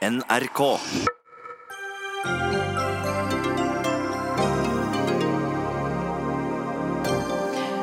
NRK. 0.00 0.60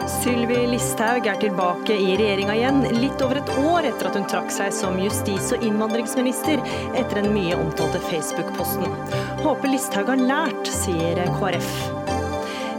Sylvi 0.07 0.63
Listhaug 0.71 1.27
er 1.29 1.37
tilbake 1.37 1.93
i 1.93 2.15
regjeringa 2.17 2.55
igjen, 2.57 2.81
litt 2.97 3.21
over 3.21 3.37
et 3.37 3.51
år 3.61 3.85
etter 3.91 4.09
at 4.09 4.17
hun 4.17 4.25
trakk 4.31 4.49
seg 4.55 4.73
som 4.73 4.97
justis- 4.97 5.51
og 5.53 5.61
innvandringsminister 5.61 6.57
etter 6.97 7.21
den 7.21 7.29
mye 7.35 7.53
omtalte 7.53 8.01
Facebook-posten. 8.07 8.89
Håper 9.43 9.75
Listhaug 9.75 10.09
har 10.15 10.25
lært, 10.33 10.73
sier 10.73 11.21
KrF. 11.37 11.69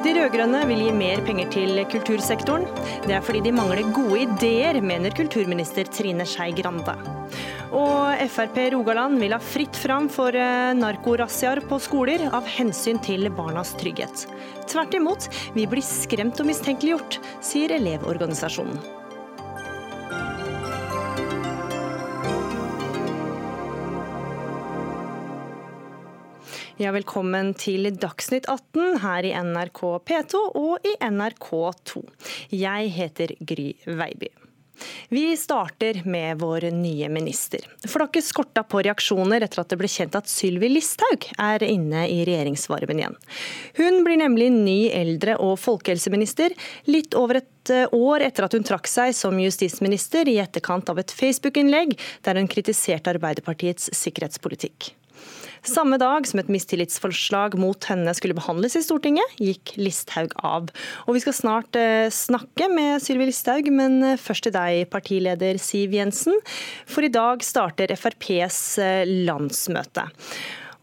De 0.03 0.17
rød-grønne 0.19 0.65
vil 0.73 0.83
gi 0.89 0.99
mer 0.99 1.23
penger 1.31 1.55
til 1.55 1.79
kultursektoren. 1.95 2.67
Det 3.07 3.15
er 3.15 3.23
fordi 3.23 3.47
de 3.47 3.55
mangler 3.55 3.87
gode 3.95 4.25
ideer, 4.27 4.83
mener 4.83 5.15
kulturminister 5.15 5.87
Trine 5.95 6.27
Skei 6.27 6.51
Grande. 6.59 6.99
Og 7.69 8.23
Frp 8.33 8.57
Rogaland 8.73 9.21
vil 9.21 9.35
ha 9.37 9.41
fritt 9.43 9.77
fram 9.77 10.07
for 10.13 10.33
eh, 10.33 10.73
narkorazziaer 10.79 11.61
på 11.69 11.77
skoler 11.85 12.25
av 12.33 12.49
hensyn 12.49 13.01
til 13.05 13.29
barnas 13.29 13.75
trygghet. 13.77 14.25
Tvert 14.69 14.97
imot, 14.97 15.29
vi 15.53 15.67
blir 15.69 15.85
skremt 15.85 16.41
og 16.41 16.49
mistenkeliggjort, 16.49 17.21
sier 17.45 17.77
Elevorganisasjonen. 17.77 18.81
Ja, 26.79 26.93
velkommen 26.95 27.57
til 27.59 27.91
Dagsnytt 27.91 28.47
18 28.47 29.01
her 29.03 29.27
i 29.27 29.33
NRK 29.35 29.81
P2 30.07 30.45
og 30.55 30.87
i 30.87 30.95
NRK2. 31.03 32.05
Jeg 32.55 32.93
heter 32.95 33.35
Gry 33.43 33.73
Veiby. 33.83 34.31
Vi 35.09 35.37
starter 35.37 36.03
med 36.05 36.39
vår 36.43 36.69
nye 36.75 37.09
minister. 37.13 37.65
For 37.85 37.99
det 37.99 38.05
har 38.05 38.11
ikke 38.13 38.25
skorta 38.27 38.65
på 38.67 38.83
reaksjoner 38.87 39.45
etter 39.45 39.63
at 39.63 39.73
det 39.73 39.79
ble 39.81 39.91
kjent 39.91 40.19
at 40.19 40.31
Sylvi 40.31 40.71
Listhaug 40.73 41.29
er 41.39 41.65
inne 41.67 42.05
i 42.11 42.21
regjeringsvarmen 42.29 43.03
igjen. 43.03 43.19
Hun 43.79 44.03
blir 44.07 44.21
nemlig 44.21 44.51
ny 44.55 44.79
eldre- 44.95 45.39
og 45.43 45.57
folkehelseminister, 45.63 46.55
litt 46.91 47.17
over 47.19 47.43
et 47.43 47.75
eh, 47.75 47.89
år 47.95 48.27
etter 48.29 48.47
at 48.47 48.57
hun 48.57 48.67
trakk 48.67 48.91
seg 48.91 49.17
som 49.17 49.39
justisminister 49.41 50.29
i 50.29 50.39
etterkant 50.43 50.91
av 50.93 51.01
et 51.03 51.15
Facebook-innlegg 51.15 51.97
der 52.27 52.41
hun 52.41 52.51
kritiserte 52.51 53.15
Arbeiderpartiets 53.15 53.93
sikkerhetspolitikk. 53.97 54.93
Samme 55.67 55.99
dag 56.01 56.27
som 56.29 56.41
et 56.41 56.51
mistillitsforslag 56.53 57.57
mot 57.59 57.89
henne 57.91 58.13
skulle 58.17 58.37
behandles 58.39 58.77
i 58.79 58.85
Stortinget, 58.85 59.39
gikk 59.43 59.75
Listhaug 59.81 60.35
av. 60.47 60.71
Og 61.07 61.17
Vi 61.17 61.25
skal 61.25 61.37
snart 61.37 61.79
eh, 61.79 62.07
snakke 62.15 62.71
med 62.73 63.03
Sylvi 63.03 63.29
Listhaug, 63.31 63.71
men 63.75 64.01
eh, 64.05 64.21
først 64.21 64.49
til 64.49 64.55
deg, 64.55 64.87
partileder 64.93 65.59
Siv 65.63 65.97
Jensen. 65.97 66.39
For 66.89 67.07
i 67.07 67.13
dag 67.13 67.45
starter 67.47 67.93
FrPs 67.99 68.63
eh, 68.83 69.05
landsmøte. 69.29 70.09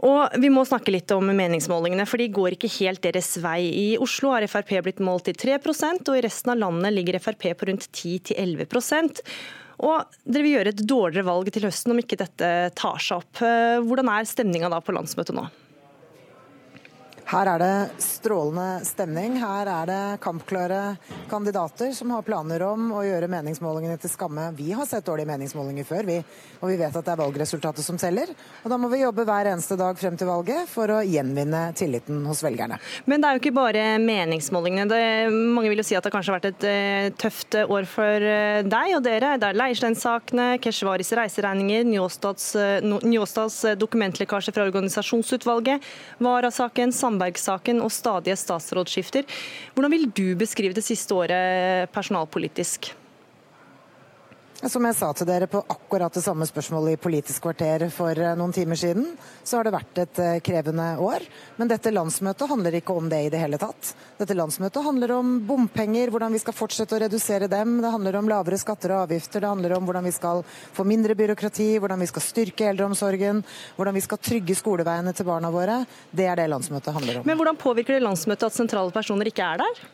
Og 0.06 0.36
Vi 0.42 0.52
må 0.52 0.66
snakke 0.68 0.92
litt 0.94 1.12
om 1.16 1.30
meningsmålingene, 1.32 2.06
for 2.10 2.22
de 2.22 2.28
går 2.36 2.58
ikke 2.58 2.74
helt 2.82 3.02
deres 3.06 3.38
vei. 3.42 3.62
I 3.72 3.88
Oslo 4.02 4.34
har 4.36 4.46
Frp 4.52 4.76
blitt 4.86 5.04
målt 5.04 5.30
til 5.30 5.38
3% 5.40 6.12
og 6.12 6.18
i 6.18 6.26
resten 6.26 6.52
av 6.54 6.60
landet 6.62 6.94
ligger 6.94 7.22
Frp 7.24 7.48
på 7.56 7.72
rundt 7.72 7.88
10-11 7.90 8.68
og 9.84 10.16
dere 10.24 10.46
vil 10.46 10.56
gjøre 10.58 10.72
et 10.72 10.86
dårligere 10.88 11.28
valg 11.28 11.52
til 11.52 11.68
høsten 11.68 11.94
om 11.96 12.00
ikke 12.02 12.20
dette 12.22 12.52
tar 12.78 13.02
seg 13.04 13.22
opp. 13.22 13.44
Hvordan 13.88 14.12
er 14.14 14.30
stemninga 14.30 14.72
da 14.72 14.80
på 14.84 14.96
landsmøtet 14.96 15.36
nå? 15.36 15.48
Her 17.26 17.50
er 17.50 17.62
det 17.62 18.04
strålende 18.06 18.86
stemning. 18.86 19.40
Her 19.42 19.66
er 19.66 19.88
det 19.90 20.02
kampklare 20.22 20.96
kandidater 21.30 21.90
som 21.98 22.12
har 22.14 22.22
planer 22.22 22.62
om 22.68 22.92
å 22.94 23.02
gjøre 23.02 23.30
meningsmålingene 23.34 23.98
til 23.98 24.12
skamme. 24.12 24.52
Vi 24.54 24.68
har 24.78 24.86
sett 24.86 25.08
dårlige 25.08 25.32
meningsmålinger 25.32 25.88
før, 25.90 26.06
vi, 26.06 26.20
og 26.60 26.70
vi 26.70 26.78
vet 26.78 26.94
at 26.94 27.08
det 27.08 27.16
er 27.16 27.22
valgresultatet 27.24 27.82
som 27.82 27.98
selger. 27.98 28.30
Og 28.62 28.70
da 28.70 28.78
må 28.78 28.92
vi 28.92 29.00
jobbe 29.02 29.26
hver 29.26 29.50
eneste 29.50 29.78
dag 29.80 29.98
frem 29.98 30.20
til 30.22 30.30
valget 30.30 30.70
for 30.70 30.94
å 30.94 31.00
gjenvinne 31.02 31.64
tilliten 31.78 32.20
hos 32.30 32.44
velgerne. 32.46 32.78
Men 33.10 33.26
det 33.26 33.32
er 33.32 33.40
jo 33.40 33.42
ikke 33.42 33.56
bare 33.58 33.88
meningsmålingene. 34.06 34.86
Det, 34.94 35.02
mange 35.58 35.74
vil 35.74 35.82
jo 35.82 35.88
si 35.90 35.98
at 35.98 36.06
det 36.06 36.14
kanskje 36.14 36.36
har 36.36 36.40
vært 36.44 36.52
et 36.52 36.68
uh, 36.70 37.10
tøft 37.26 37.58
år 37.64 37.90
for 37.90 38.28
uh, 38.30 38.62
deg 38.70 39.00
og 39.00 39.04
dere. 39.10 39.34
Det 39.42 39.50
er 39.50 39.60
Leirstein-sakene, 39.64 40.48
Keshvaris 40.62 41.10
reiseregninger, 41.18 41.90
Njåstads, 41.90 42.48
uh, 42.54 43.02
Njåstads 43.02 43.64
dokumentlekkasje 43.82 44.54
fra 44.54 44.70
organisasjonsutvalget, 44.70 45.92
Vara-saken, 46.22 46.94
Sandberg-saken 47.16 47.80
og 47.84 47.92
stadige 47.94 48.36
statsrådsskifter. 48.36 49.24
Hvordan 49.74 49.92
vil 49.92 50.10
du 50.12 50.36
beskrive 50.38 50.76
det 50.76 50.84
siste 50.84 51.16
året 51.16 51.90
personalpolitisk? 51.96 52.92
Som 54.64 54.86
jeg 54.88 54.96
sa 54.96 55.10
til 55.12 55.28
dere 55.28 55.50
på 55.52 55.60
akkurat 55.60 56.14
det 56.16 56.22
samme 56.24 56.46
spørsmålet 56.48 56.96
i 56.96 57.00
Politisk 57.02 57.44
kvarter 57.44 57.84
for 57.92 58.16
eh, 58.16 58.38
noen 58.40 58.54
timer 58.56 58.80
siden, 58.80 59.10
så 59.44 59.58
har 59.58 59.68
det 59.68 59.74
vært 59.76 60.00
et 60.00 60.22
eh, 60.24 60.38
krevende 60.40 60.86
år. 61.04 61.26
Men 61.60 61.68
dette 61.68 61.92
landsmøtet 61.92 62.48
handler 62.50 62.78
ikke 62.80 62.96
om 62.96 63.10
det 63.12 63.20
i 63.26 63.32
det 63.34 63.42
hele 63.42 63.60
tatt. 63.60 63.92
Dette 64.16 64.38
landsmøtet 64.38 64.86
handler 64.86 65.12
om 65.18 65.34
bompenger, 65.46 66.08
hvordan 66.14 66.32
vi 66.34 66.40
skal 66.40 66.56
fortsette 66.56 66.96
å 66.96 67.02
redusere 67.04 67.50
dem. 67.52 67.82
Det 67.84 67.92
handler 67.98 68.16
om 68.22 68.32
lavere 68.32 68.60
skatter 68.62 68.96
og 68.96 69.10
avgifter. 69.10 69.44
Det 69.44 69.52
handler 69.52 69.76
om 69.76 69.90
hvordan 69.90 70.08
vi 70.08 70.16
skal 70.16 70.46
få 70.48 70.88
mindre 70.88 71.20
byråkrati, 71.20 71.68
hvordan 71.84 72.06
vi 72.06 72.10
skal 72.14 72.26
styrke 72.30 72.70
eldreomsorgen, 72.72 73.44
hvordan 73.76 74.00
vi 74.00 74.06
skal 74.08 74.24
trygge 74.24 74.56
skoleveiene 74.56 75.12
til 75.20 75.28
barna 75.28 75.52
våre. 75.52 75.82
Det 76.16 76.32
er 76.32 76.40
det 76.40 76.48
landsmøtet 76.56 76.96
handler 76.96 77.20
om. 77.20 77.28
Men 77.28 77.44
hvordan 77.44 77.60
påvirker 77.60 78.00
det 78.00 78.08
landsmøtet 78.08 78.48
at 78.48 78.56
sentrale 78.56 78.96
personer 78.96 79.34
ikke 79.34 79.52
er 79.52 79.66
der? 79.66 79.86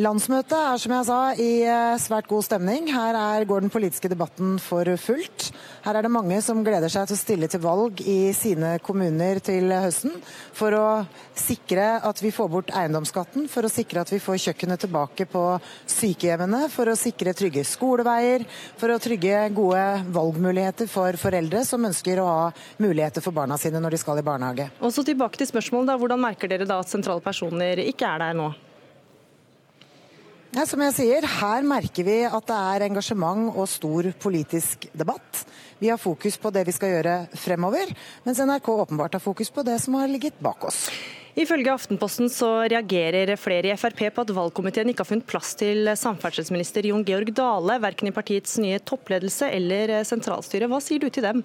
Landsmøtet 0.00 0.54
er 0.56 0.78
som 0.80 0.92
jeg 0.94 1.04
sa 1.04 1.16
i 1.36 1.50
eh, 1.68 1.98
svært 2.00 2.24
god 2.24 2.46
stemning. 2.46 2.86
Her 2.88 3.12
er, 3.12 3.44
går 3.44 3.60
den 3.60 3.72
politiske 3.72 4.08
debatten 4.08 4.54
for 4.56 4.88
fullt. 4.96 5.50
Her 5.84 5.98
er 5.98 6.06
det 6.06 6.10
mange 6.14 6.38
som 6.40 6.62
gleder 6.64 6.88
seg 6.88 7.10
til 7.10 7.18
å 7.18 7.20
stille 7.20 7.48
til 7.52 7.60
valg 7.60 8.00
i 8.00 8.32
sine 8.32 8.78
kommuner 8.80 9.42
til 9.44 9.68
høsten. 9.68 10.14
For 10.56 10.72
å 10.72 10.86
sikre 11.36 11.98
at 12.08 12.24
vi 12.24 12.32
får 12.32 12.48
bort 12.54 12.72
eiendomsskatten, 12.72 13.50
for 13.52 13.68
å 13.68 13.72
sikre 13.74 14.06
at 14.06 14.14
vi 14.14 14.22
får 14.24 14.40
kjøkkenet 14.46 14.86
tilbake 14.86 15.28
på 15.28 15.44
sykehjemmene, 15.84 16.72
for 16.72 16.88
å 16.88 16.96
sikre 16.96 17.36
trygge 17.36 17.68
skoleveier, 17.68 18.48
for 18.80 18.96
å 18.96 18.98
trygge 19.02 19.44
gode 19.52 19.84
valgmuligheter 20.08 20.88
for 20.88 21.20
foreldre 21.20 21.66
som 21.68 21.84
ønsker 21.92 22.24
å 22.24 22.28
ha 22.32 22.50
muligheter 22.80 23.20
for 23.20 23.36
barna 23.36 23.60
sine 23.60 23.76
når 23.76 23.98
de 23.98 24.04
skal 24.06 24.24
i 24.24 24.24
barnehage. 24.24 24.72
Og 24.80 24.96
så 24.96 25.04
tilbake 25.04 25.36
til 25.36 25.52
spørsmålet 25.52 25.92
da. 25.92 26.00
Hvordan 26.00 26.28
merker 26.30 26.48
dere 26.48 26.64
da 26.64 26.80
at 26.80 26.88
sentrale 26.88 27.20
personer 27.20 27.84
ikke 27.90 28.08
er 28.08 28.30
der 28.30 28.44
nå? 28.46 28.54
Ja, 30.52 30.66
som 30.68 30.82
jeg 30.84 30.92
sier, 30.92 31.24
Her 31.24 31.64
merker 31.64 32.04
vi 32.04 32.18
at 32.28 32.44
det 32.50 32.56
er 32.60 32.82
engasjement 32.84 33.54
og 33.56 33.64
stor 33.72 34.04
politisk 34.20 34.84
debatt. 34.92 35.46
Vi 35.80 35.88
har 35.88 35.96
fokus 35.96 36.36
på 36.36 36.50
det 36.52 36.66
vi 36.68 36.74
skal 36.76 36.92
gjøre 36.92 37.14
fremover, 37.40 37.88
mens 38.26 38.36
NRK 38.36 38.68
åpenbart 38.68 39.16
har 39.16 39.24
fokus 39.24 39.48
på 39.48 39.64
det 39.64 39.78
som 39.80 39.96
har 39.96 40.12
ligget 40.12 40.36
bak 40.44 40.66
oss. 40.68 40.90
Ifølge 41.40 41.72
Aftenposten 41.72 42.28
så 42.28 42.50
reagerer 42.68 43.32
flere 43.40 43.72
i 43.72 43.78
Frp 43.80 44.04
på 44.12 44.26
at 44.26 44.34
valgkomiteen 44.36 44.92
ikke 44.92 45.06
har 45.06 45.08
funnet 45.14 45.30
plass 45.32 45.54
til 45.56 45.88
samferdselsminister 45.96 46.84
Jon 46.84 47.08
Georg 47.08 47.32
Dale, 47.32 47.80
verken 47.80 48.12
i 48.12 48.14
partiets 48.14 48.60
nye 48.60 48.84
toppledelse 48.84 49.48
eller 49.48 50.02
sentralstyre. 50.04 50.68
Hva 50.68 50.84
sier 50.84 51.00
du 51.00 51.08
til 51.08 51.24
dem? 51.30 51.40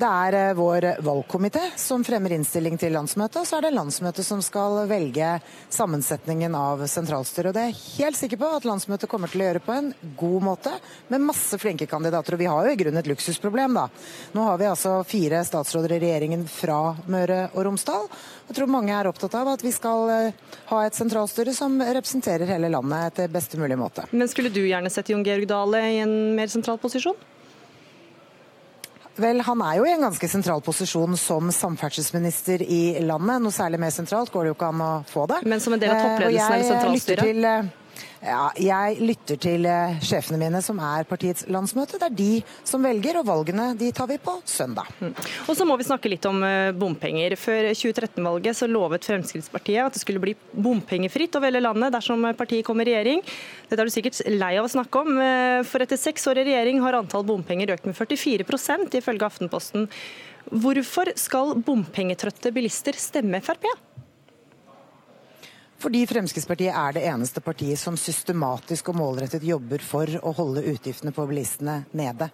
Det 0.00 0.08
er 0.08 0.34
eh, 0.38 0.54
vår 0.56 0.84
valgkomité 1.04 1.60
som 1.76 2.00
fremmer 2.04 2.32
innstilling 2.32 2.78
til 2.80 2.94
landsmøtet, 2.96 3.42
og 3.42 3.48
så 3.48 3.58
er 3.58 3.66
det 3.66 3.74
landsmøtet 3.74 4.24
som 4.24 4.40
skal 4.40 4.78
velge 4.88 5.34
sammensetningen 5.68 6.54
av 6.56 6.86
sentralstyret. 6.88 7.50
Og 7.50 7.56
det 7.56 7.64
er 7.66 7.72
jeg 7.74 7.98
helt 7.98 8.16
sikker 8.16 8.40
på 8.40 8.48
at 8.56 8.64
landsmøtet 8.64 9.10
kommer 9.10 9.28
til 9.28 9.42
å 9.42 9.48
gjøre 9.50 9.62
på 9.66 9.74
en 9.76 9.90
god 10.16 10.46
måte, 10.46 10.72
med 11.12 11.26
masse 11.26 11.58
flinke 11.60 11.84
kandidater. 11.90 12.32
Og 12.32 12.40
vi 12.40 12.48
har 12.48 12.64
jo 12.64 12.72
i 12.72 12.78
grunnen 12.80 13.02
et 13.02 13.10
luksusproblem, 13.10 13.76
da. 13.76 13.90
Nå 14.32 14.46
har 14.46 14.62
vi 14.62 14.70
altså 14.70 14.94
fire 15.04 15.42
statsråder 15.44 15.92
i 15.92 16.00
regjeringen 16.06 16.46
fra 16.48 16.78
Møre 17.10 17.42
og 17.50 17.66
Romsdal. 17.68 18.08
Jeg 18.48 18.56
tror 18.56 18.72
mange 18.72 18.94
er 18.96 19.10
opptatt 19.10 19.36
av 19.36 19.50
at 19.52 19.64
vi 19.66 19.74
skal 19.74 20.14
eh, 20.14 20.54
ha 20.70 20.78
et 20.86 20.96
sentralstyre 20.96 21.52
som 21.56 21.76
representerer 21.76 22.48
hele 22.54 22.72
landet 22.72 23.10
etter 23.10 23.36
beste 23.36 23.60
mulig 23.60 23.76
måte. 23.76 24.08
Men 24.14 24.32
skulle 24.32 24.54
du 24.54 24.62
gjerne 24.64 24.88
sett 24.88 25.12
Jon 25.12 25.26
Georg 25.28 25.44
Dale 25.50 25.84
i 25.90 26.00
en 26.06 26.16
mer 26.40 26.48
sentral 26.48 26.80
posisjon? 26.80 27.20
Vel, 29.20 29.42
han 29.44 29.62
er 29.66 29.80
jo 29.80 29.88
i 29.88 29.92
en 29.92 30.04
ganske 30.06 30.28
sentral 30.30 30.62
posisjon 30.64 31.16
som 31.18 31.50
samferdselsminister 31.52 32.62
i 32.62 33.00
landet. 33.02 33.42
Noe 33.42 33.54
særlig 33.54 33.80
mer 33.82 33.92
sentralt 33.94 34.30
går 34.32 34.46
det 34.46 34.52
jo 34.52 34.56
ikke 34.56 34.70
an 34.70 34.84
å 34.86 34.92
få 35.10 35.26
det. 35.30 35.42
Men 35.50 35.62
som 35.62 35.74
en 35.74 35.82
del 35.82 35.92
av 35.92 36.02
toppledelsen 36.04 36.56
eller 36.56 36.70
sentralstyret? 36.70 37.76
Eh, 38.20 38.28
ja, 38.28 38.40
jeg 38.60 38.98
lytter 39.00 39.38
til 39.40 39.64
eh, 39.68 39.96
sjefene 40.04 40.36
mine, 40.40 40.60
som 40.64 40.80
er 40.84 41.06
partiets 41.08 41.46
landsmøte. 41.48 41.96
Det 42.00 42.08
er 42.10 42.16
de 42.18 42.32
som 42.68 42.84
velger, 42.84 43.16
og 43.20 43.28
valgene 43.30 43.70
de 43.80 43.88
tar 43.96 44.10
vi 44.10 44.18
på 44.20 44.34
søndag. 44.48 44.90
Mm. 45.00 45.14
Og 45.48 45.56
så 45.56 45.66
må 45.68 45.78
vi 45.80 45.86
snakke 45.88 46.12
litt 46.12 46.28
om 46.28 46.42
eh, 46.44 46.72
bompenger. 46.76 47.36
Før 47.40 47.70
2013-valget 47.72 48.60
så 48.60 48.68
lovet 48.68 49.08
Fremskrittspartiet 49.08 49.86
at 49.86 49.96
det 49.96 50.02
skulle 50.04 50.22
bli 50.22 50.36
bompengefritt 50.52 51.38
over 51.38 51.48
hele 51.48 51.64
landet 51.64 51.96
dersom 51.96 52.28
partiet 52.36 52.66
kom 52.68 52.82
i 52.84 52.88
regjering. 52.90 53.24
Dette 53.70 53.80
er 53.80 53.88
du 53.88 53.94
sikkert 53.94 54.20
lei 54.28 54.52
av 54.60 54.68
å 54.68 54.72
snakke 54.72 55.04
om, 55.04 55.16
eh, 55.24 55.60
for 55.64 55.80
etter 55.80 56.00
seks 56.00 56.28
år 56.28 56.42
i 56.42 56.48
regjering 56.52 56.84
har 56.84 57.00
antall 57.00 57.24
bompenger 57.24 57.72
økt 57.72 57.88
med 57.88 57.96
44% 57.96 59.00
ifølge 59.00 59.30
Aftenposten. 59.30 59.88
Hvorfor 60.50 61.12
skal 61.16 61.54
bompengetrøtte 61.64 62.52
bilister 62.52 62.96
stemme 63.00 63.40
Frp? 63.44 63.64
Fordi 65.80 66.02
Fremskrittspartiet 66.04 66.76
er 66.76 66.92
det 66.92 67.06
eneste 67.08 67.40
partiet 67.40 67.80
som 67.80 67.94
systematisk 67.96 68.90
og 68.92 68.98
målrettet 69.00 69.46
jobber 69.48 69.80
for 69.80 70.10
å 70.20 70.32
holde 70.36 70.66
utgiftene 70.68 71.12
på 71.16 71.24
bilistene 71.30 71.78
nede. 71.96 72.28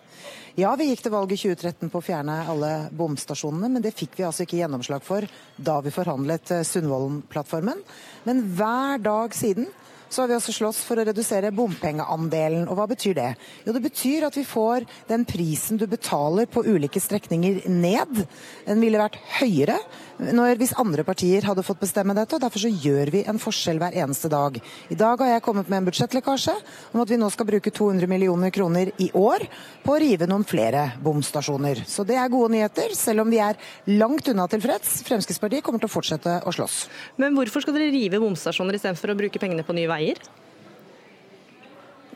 Ja, 0.58 0.72
vi 0.74 0.88
gikk 0.88 1.04
til 1.04 1.14
valg 1.14 1.30
i 1.30 1.38
2013 1.38 1.92
på 1.92 2.00
å 2.00 2.04
fjerne 2.04 2.40
alle 2.50 2.72
bomstasjonene, 2.90 3.70
men 3.70 3.84
det 3.84 3.94
fikk 3.94 4.18
vi 4.18 4.26
altså 4.26 4.42
ikke 4.42 4.58
gjennomslag 4.58 5.04
for 5.06 5.28
da 5.56 5.78
vi 5.84 5.94
forhandlet 5.94 6.56
eh, 6.56 6.64
Sundvolden-plattformen. 6.66 7.84
Men 8.26 8.42
hver 8.58 9.04
dag 9.04 9.36
siden 9.36 9.70
så 10.16 10.24
har 10.24 10.30
vi 10.30 10.36
også 10.38 10.54
slåss 10.56 10.78
for 10.88 10.96
å 10.96 11.04
redusere 11.04 11.52
bompengeandelen. 11.52 12.64
Og 12.70 12.78
hva 12.78 12.86
betyr 12.88 13.16
det? 13.18 13.28
Jo, 13.66 13.74
det 13.76 13.82
betyr 13.84 14.24
at 14.30 14.38
vi 14.38 14.46
får 14.48 14.86
den 15.10 15.26
prisen 15.28 15.76
du 15.76 15.84
betaler 15.90 16.48
på 16.48 16.64
ulike 16.64 17.02
strekninger 17.02 17.66
ned. 17.68 18.22
Den 18.64 18.80
ville 18.80 19.02
vært 19.02 19.18
høyere 19.36 19.76
når, 20.16 20.54
hvis 20.56 20.72
andre 20.80 21.04
partier 21.04 21.44
hadde 21.44 21.64
fått 21.66 21.82
bestemme 21.82 22.14
dette, 22.16 22.38
og 22.38 22.40
derfor 22.40 22.62
så 22.62 22.70
gjør 22.72 23.10
vi 23.12 23.20
en 23.28 23.40
forskjell 23.40 23.76
hver 23.82 23.98
eneste 24.00 24.30
dag. 24.32 24.56
I 24.88 24.96
dag 24.96 25.20
har 25.20 25.34
jeg 25.34 25.44
kommet 25.44 25.68
med 25.68 25.82
en 25.82 25.88
budsjettlekkasje 25.90 26.54
om 26.94 27.02
at 27.02 27.12
vi 27.12 27.18
nå 27.20 27.28
skal 27.34 27.48
bruke 27.50 27.72
200 27.74 28.08
millioner 28.08 28.54
kroner 28.54 28.94
i 29.02 29.10
år 29.12 29.44
på 29.84 29.92
å 29.92 30.00
rive 30.00 30.28
noen 30.30 30.46
flere 30.48 30.86
bomstasjoner. 31.04 31.84
Så 31.84 32.06
det 32.08 32.16
er 32.16 32.32
gode 32.32 32.54
nyheter, 32.54 32.96
selv 32.96 33.26
om 33.26 33.32
vi 33.32 33.42
er 33.44 33.60
langt 33.92 34.32
unna 34.32 34.48
tilfreds. 34.48 35.02
Fremskrittspartiet 35.04 35.66
kommer 35.66 35.84
til 35.84 35.90
å 35.90 35.96
fortsette 35.98 36.38
å 36.48 36.56
slåss. 36.56 36.78
Men 37.20 37.36
hvorfor 37.36 37.66
skal 37.66 37.76
dere 37.76 37.92
rive 37.92 38.22
bomstasjoner 38.22 38.80
istedenfor 38.80 39.12
å 39.12 39.20
bruke 39.20 39.42
pengene 39.42 39.66
på 39.68 39.76
nye 39.76 39.90
veier? 39.90 40.05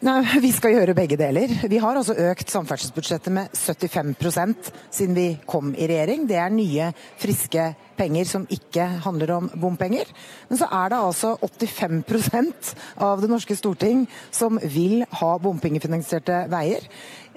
Nei, 0.00 0.20
Vi 0.46 0.48
skal 0.56 0.72
gjøre 0.72 0.94
begge 0.96 1.19
deler. 1.20 1.52
Vi 1.69 1.81
har 1.82 1.98
altså 1.98 2.14
økt 2.31 2.48
samferdselsbudsjettet 2.52 3.34
med 3.37 3.52
75% 3.52 4.70
siden 4.88 5.16
vi 5.16 5.26
kom 5.48 5.75
i 5.76 5.88
regjering. 5.90 6.25
Det 6.28 6.38
er 6.40 6.54
nye, 6.54 6.87
friske 7.20 7.66
penger 8.00 8.25
som 8.25 8.46
ikke 8.48 8.87
handler 9.04 9.34
om 9.37 9.50
bompenger. 9.60 10.08
Men 10.48 10.60
så 10.62 10.70
er 10.72 10.92
det 10.92 11.02
altså 11.04 11.34
85% 11.44 12.72
av 13.04 13.20
det 13.20 13.28
norske 13.28 13.56
storting 13.58 14.06
som 14.32 14.56
vil 14.62 15.04
ha 15.20 15.34
bompengefinansierte 15.42 16.46
veier. 16.48 16.88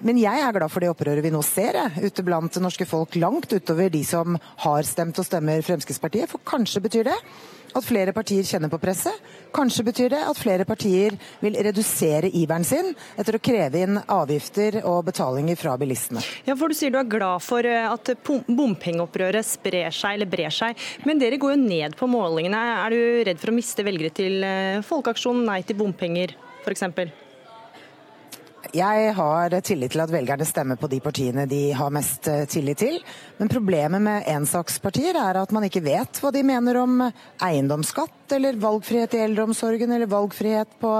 Men 0.03 0.19
jeg 0.19 0.43
er 0.43 0.51
glad 0.51 0.71
for 0.71 0.83
det 0.83 0.91
opprøret 0.91 1.23
vi 1.23 1.31
nå 1.31 1.39
ser 1.47 1.77
jeg, 1.79 2.07
ute 2.09 2.25
blant 2.27 2.59
norske 2.59 2.87
folk, 2.87 3.15
langt 3.15 3.53
utover 3.55 3.91
de 3.93 4.03
som 4.03 4.35
har 4.65 4.87
stemt 4.87 5.19
og 5.19 5.27
stemmer 5.27 5.63
Fremskrittspartiet. 5.63 6.27
For 6.31 6.43
kanskje 6.43 6.83
betyr 6.83 7.07
det 7.07 7.19
at 7.73 7.85
flere 7.85 8.13
partier 8.13 8.45
kjenner 8.45 8.69
på 8.69 8.79
presset. 8.81 9.15
Kanskje 9.55 9.85
betyr 9.87 10.11
det 10.13 10.19
at 10.27 10.39
flere 10.39 10.65
partier 10.67 11.15
vil 11.41 11.55
redusere 11.55 12.29
iveren 12.35 12.67
sin 12.67 12.91
etter 13.19 13.37
å 13.37 13.41
kreve 13.43 13.83
inn 13.85 14.01
avgifter 14.01 14.81
og 14.83 15.05
betalinger 15.07 15.57
fra 15.59 15.77
bilistene. 15.79 16.23
Ja, 16.45 16.57
for 16.59 16.73
Du 16.73 16.77
sier 16.77 16.93
du 16.93 16.99
er 16.99 17.09
glad 17.09 17.43
for 17.45 17.65
eh, 17.65 17.87
at 17.87 18.13
bompengeopprøret 18.27 19.45
sprer 19.47 19.93
seg, 19.93 20.17
eller 20.17 20.29
brer 20.29 20.53
seg. 20.53 20.77
Men 21.07 21.21
dere 21.21 21.39
går 21.41 21.55
jo 21.55 21.63
ned 21.63 21.97
på 21.99 22.09
målingene. 22.09 22.63
Er 22.83 22.93
du 22.93 23.27
redd 23.29 23.41
for 23.41 23.53
å 23.53 23.57
miste 23.57 23.85
velgere 23.85 24.13
til 24.13 24.39
eh, 24.43 24.83
Folkeaksjonen 24.85 25.45
Nei 25.47 25.61
til 25.63 25.79
bompenger, 25.79 26.35
f.eks.? 26.65 27.22
Jeg 28.73 29.11
har 29.13 29.53
tillit 29.61 29.91
til 29.93 30.01
at 30.01 30.09
velgerne 30.09 30.45
stemmer 30.49 30.79
på 30.81 30.87
de 30.89 30.97
partiene 30.97 31.43
de 31.45 31.67
har 31.77 31.91
mest 31.93 32.25
eh, 32.25 32.47
tillit 32.49 32.79
til. 32.81 32.95
Men 33.37 33.51
problemet 33.51 34.01
med 34.01 34.25
ensakspartier 34.31 35.13
er 35.13 35.37
at 35.37 35.53
man 35.53 35.67
ikke 35.67 35.83
vet 35.85 36.17
hva 36.17 36.31
de 36.33 36.41
mener 36.41 36.79
om 36.81 37.03
eiendomsskatt, 37.05 38.33
eller 38.33 38.57
valgfrihet 38.57 39.13
i 39.13 39.21
eldreomsorgen, 39.27 39.93
eller 39.93 40.09
valgfrihet 40.09 40.73
på, 40.81 40.95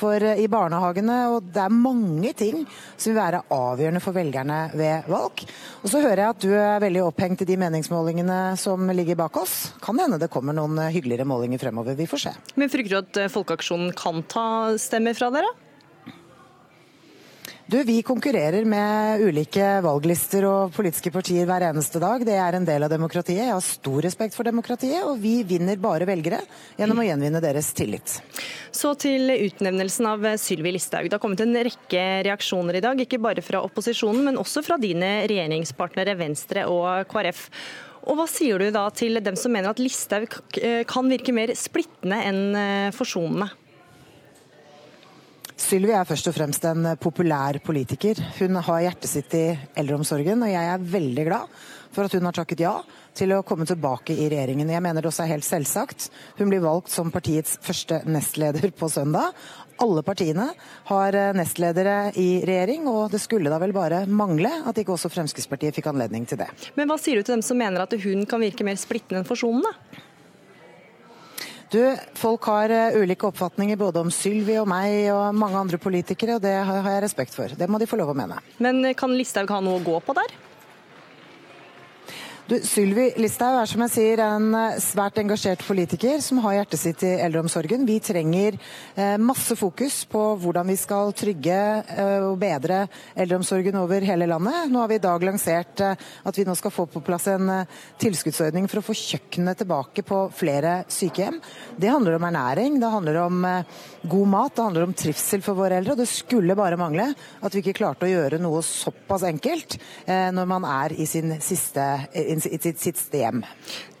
for, 0.00 0.16
i 0.16 0.48
barnehagene. 0.48 1.20
Og 1.34 1.52
det 1.52 1.60
er 1.66 1.76
mange 1.76 2.32
ting 2.40 2.64
som 2.96 3.10
vil 3.10 3.20
være 3.20 3.44
avgjørende 3.52 4.00
for 4.00 4.16
velgerne 4.16 4.62
ved 4.72 5.12
valg. 5.12 5.44
Og 5.84 5.92
så 5.92 6.00
hører 6.00 6.24
jeg 6.24 6.38
at 6.38 6.44
du 6.48 6.56
er 6.56 6.84
veldig 6.88 7.04
opphengt 7.04 7.44
i 7.44 7.52
de 7.52 7.60
meningsmålingene 7.60 8.42
som 8.56 8.88
ligger 8.96 9.20
bak 9.20 9.42
oss. 9.44 9.74
Kan 9.84 10.00
hende 10.00 10.16
det 10.16 10.32
kommer 10.32 10.56
noen 10.56 10.86
hyggeligere 10.88 11.28
målinger 11.28 11.60
fremover. 11.68 12.00
Vi 12.00 12.08
får 12.08 12.28
se. 12.30 12.38
Men 12.56 12.72
frykter 12.72 12.96
du 12.96 13.02
at 13.04 13.26
Folkeaksjonen 13.36 13.92
kan 13.92 14.24
ta 14.24 14.46
stemmer 14.80 15.20
fra 15.20 15.28
dere? 15.36 15.58
Du, 17.70 17.84
Vi 17.84 18.02
konkurrerer 18.02 18.64
med 18.66 19.20
ulike 19.22 19.62
valglister 19.84 20.42
og 20.48 20.72
politiske 20.74 21.12
partier 21.14 21.44
hver 21.46 21.62
eneste 21.68 22.00
dag. 22.02 22.24
Det 22.26 22.34
er 22.34 22.56
en 22.58 22.64
del 22.66 22.82
av 22.82 22.90
demokratiet. 22.90 23.44
Jeg 23.44 23.52
har 23.52 23.62
stor 23.62 24.00
respekt 24.02 24.34
for 24.34 24.48
demokratiet, 24.48 25.04
og 25.06 25.20
vi 25.22 25.36
vinner 25.46 25.78
bare 25.78 26.08
velgere 26.08 26.40
gjennom 26.80 26.98
å 26.98 27.04
gjenvinne 27.06 27.42
deres 27.44 27.68
tillit. 27.78 28.16
Så 28.74 28.96
til 28.98 29.30
utnevnelsen 29.36 30.08
av 30.10 30.26
Sylvi 30.42 30.72
Listhaug. 30.74 31.06
Det 31.06 31.14
har 31.14 31.22
kommet 31.22 31.44
en 31.44 31.54
rekke 31.54 32.02
reaksjoner 32.26 32.80
i 32.80 32.82
dag, 32.88 33.04
ikke 33.06 33.22
bare 33.22 33.46
fra 33.46 33.62
opposisjonen, 33.62 34.26
men 34.26 34.42
også 34.42 34.64
fra 34.66 34.80
dine 34.82 35.20
regjeringspartnere 35.30 36.18
Venstre 36.18 36.66
og 36.66 37.06
KrF. 37.12 37.46
Og 38.10 38.18
Hva 38.18 38.26
sier 38.34 38.58
du 38.58 38.74
da 38.74 38.88
til 38.90 39.22
dem 39.22 39.38
som 39.38 39.54
mener 39.54 39.70
at 39.70 39.78
Listhaug 39.78 40.40
kan 40.90 41.14
virke 41.14 41.38
mer 41.38 41.54
splittende 41.54 42.18
enn 42.32 42.44
eh, 42.50 42.94
forsonende? 42.98 43.52
Sylvi 45.60 45.92
er 45.92 46.08
først 46.08 46.30
og 46.30 46.34
fremst 46.34 46.64
en 46.64 46.86
populær 47.00 47.58
politiker. 47.60 48.18
Hun 48.38 48.56
har 48.64 48.86
hjertet 48.86 49.10
sitt 49.10 49.34
i 49.36 49.44
eldreomsorgen, 49.78 50.40
og 50.46 50.48
jeg 50.48 50.70
er 50.72 50.86
veldig 50.94 51.26
glad 51.28 51.60
for 51.90 52.06
at 52.06 52.14
hun 52.16 52.24
har 52.24 52.34
takket 52.36 52.62
ja 52.62 52.72
til 53.18 53.34
å 53.34 53.42
komme 53.44 53.66
tilbake 53.68 54.14
i 54.14 54.28
regjeringen. 54.30 54.70
Jeg 54.72 54.82
mener 54.82 55.02
det 55.02 55.10
også 55.10 55.26
er 55.26 55.34
helt 55.34 55.44
selvsagt. 55.44 56.08
Hun 56.38 56.48
blir 56.48 56.62
valgt 56.64 56.92
som 56.94 57.12
partiets 57.12 57.58
første 57.66 58.00
nestleder 58.08 58.70
på 58.72 58.88
søndag. 58.88 59.36
Alle 59.84 60.04
partiene 60.06 60.48
har 60.88 61.18
nestledere 61.36 62.14
i 62.16 62.28
regjering, 62.46 62.88
og 62.88 63.10
det 63.12 63.20
skulle 63.20 63.52
da 63.52 63.60
vel 63.60 63.76
bare 63.76 64.06
mangle 64.08 64.52
at 64.64 64.80
ikke 64.80 64.96
også 64.96 65.12
Fremskrittspartiet 65.12 65.76
fikk 65.76 65.90
anledning 65.92 66.24
til 66.30 66.40
det. 66.40 66.48
Men 66.78 66.88
hva 66.88 66.96
sier 67.00 67.20
du 67.20 67.26
til 67.26 67.36
dem 67.36 67.44
som 67.44 67.60
mener 67.60 67.84
at 67.84 68.00
hun 68.00 68.24
kan 68.28 68.40
virke 68.40 68.64
mer 68.64 68.80
splittende 68.80 69.20
enn 69.20 69.28
forsonende? 69.28 69.74
Du, 71.70 71.96
Folk 72.18 72.48
har 72.50 72.72
uh, 72.74 72.98
ulike 72.98 73.28
oppfatninger 73.28 73.78
både 73.78 74.02
om 74.02 74.08
Sylvi 74.10 74.56
og 74.58 74.66
meg 74.70 75.06
og 75.14 75.36
mange 75.38 75.60
andre 75.60 75.78
politikere, 75.78 76.40
og 76.40 76.42
det 76.42 76.56
har, 76.58 76.80
har 76.82 76.96
jeg 76.96 77.04
respekt 77.04 77.36
for. 77.36 77.52
Det 77.54 77.68
må 77.70 77.78
de 77.78 77.86
få 77.86 77.98
lov 78.00 78.10
å 78.10 78.16
mene. 78.18 78.40
Men 78.58 78.82
eh, 78.88 78.96
kan 78.98 79.14
Listhaug 79.14 79.52
ha 79.54 79.60
noe 79.62 79.78
å 79.78 79.84
gå 79.86 80.00
på 80.02 80.16
der? 80.18 80.34
Du, 82.50 82.56
Sylvi 82.66 83.04
Listhaug 83.22 83.60
er 83.60 83.68
som 83.70 83.82
jeg 83.84 83.92
sier 83.94 84.20
en 84.24 84.48
eh, 84.58 84.78
svært 84.82 85.20
engasjert 85.20 85.60
politiker 85.62 86.16
som 86.18 86.40
har 86.42 86.56
hjertet 86.56 86.80
sitt 86.80 87.04
i 87.06 87.12
eldreomsorgen. 87.22 87.84
Vi 87.86 88.00
trenger 88.02 88.56
eh, 88.58 89.12
masse 89.22 89.54
fokus 89.54 90.00
på 90.10 90.22
hvordan 90.42 90.66
vi 90.66 90.74
skal 90.80 91.14
trygge 91.14 91.58
eh, 91.94 92.16
og 92.26 92.40
bedre 92.42 92.80
eldreomsorgen 93.14 93.78
over 93.78 94.02
hele 94.02 94.26
landet. 94.26 94.66
Nå 94.66 94.82
har 94.82 94.90
vi 94.90 94.98
i 94.98 95.04
dag 95.04 95.26
lansert 95.28 95.84
eh, 95.86 96.02
at 96.26 96.40
vi 96.40 96.48
nå 96.48 96.56
skal 96.58 96.74
få 96.74 96.88
på 96.90 97.04
plass 97.06 97.28
en 97.30 97.52
eh, 97.54 97.78
tilskuddsordning 98.02 98.66
for 98.66 98.82
å 98.82 98.86
få 98.88 98.98
kjøkkenet 98.98 99.62
tilbake 99.62 100.02
på 100.10 100.18
flere 100.34 100.80
sykehjem. 100.90 101.38
Det 101.78 101.94
handler 101.94 102.18
om 102.18 102.26
ernæring, 102.32 102.82
det 102.82 102.90
handler 102.96 103.20
om 103.28 103.46
eh, 103.46 103.78
god 104.02 104.28
mat, 104.28 104.54
det 104.56 104.62
handler 104.62 104.86
om 104.86 104.94
trivsel 104.96 105.42
for 105.44 105.58
våre 105.58 105.76
eldre. 105.80 105.94
Og 105.94 106.00
det 106.00 106.08
skulle 106.10 106.56
bare 106.58 106.78
mangle 106.80 107.10
at 107.14 107.54
vi 107.54 107.62
ikke 107.62 107.76
klarte 107.80 108.08
å 108.08 108.10
gjøre 108.10 108.40
noe 108.42 108.62
såpass 108.64 109.24
enkelt 109.28 109.76
når 110.06 110.48
man 110.48 110.66
er 110.68 110.94
i 110.96 111.06
siste 111.06 111.86
i 112.14 112.38
sitt 112.40 112.80
siste 112.80 113.20
hjem. 113.20 113.42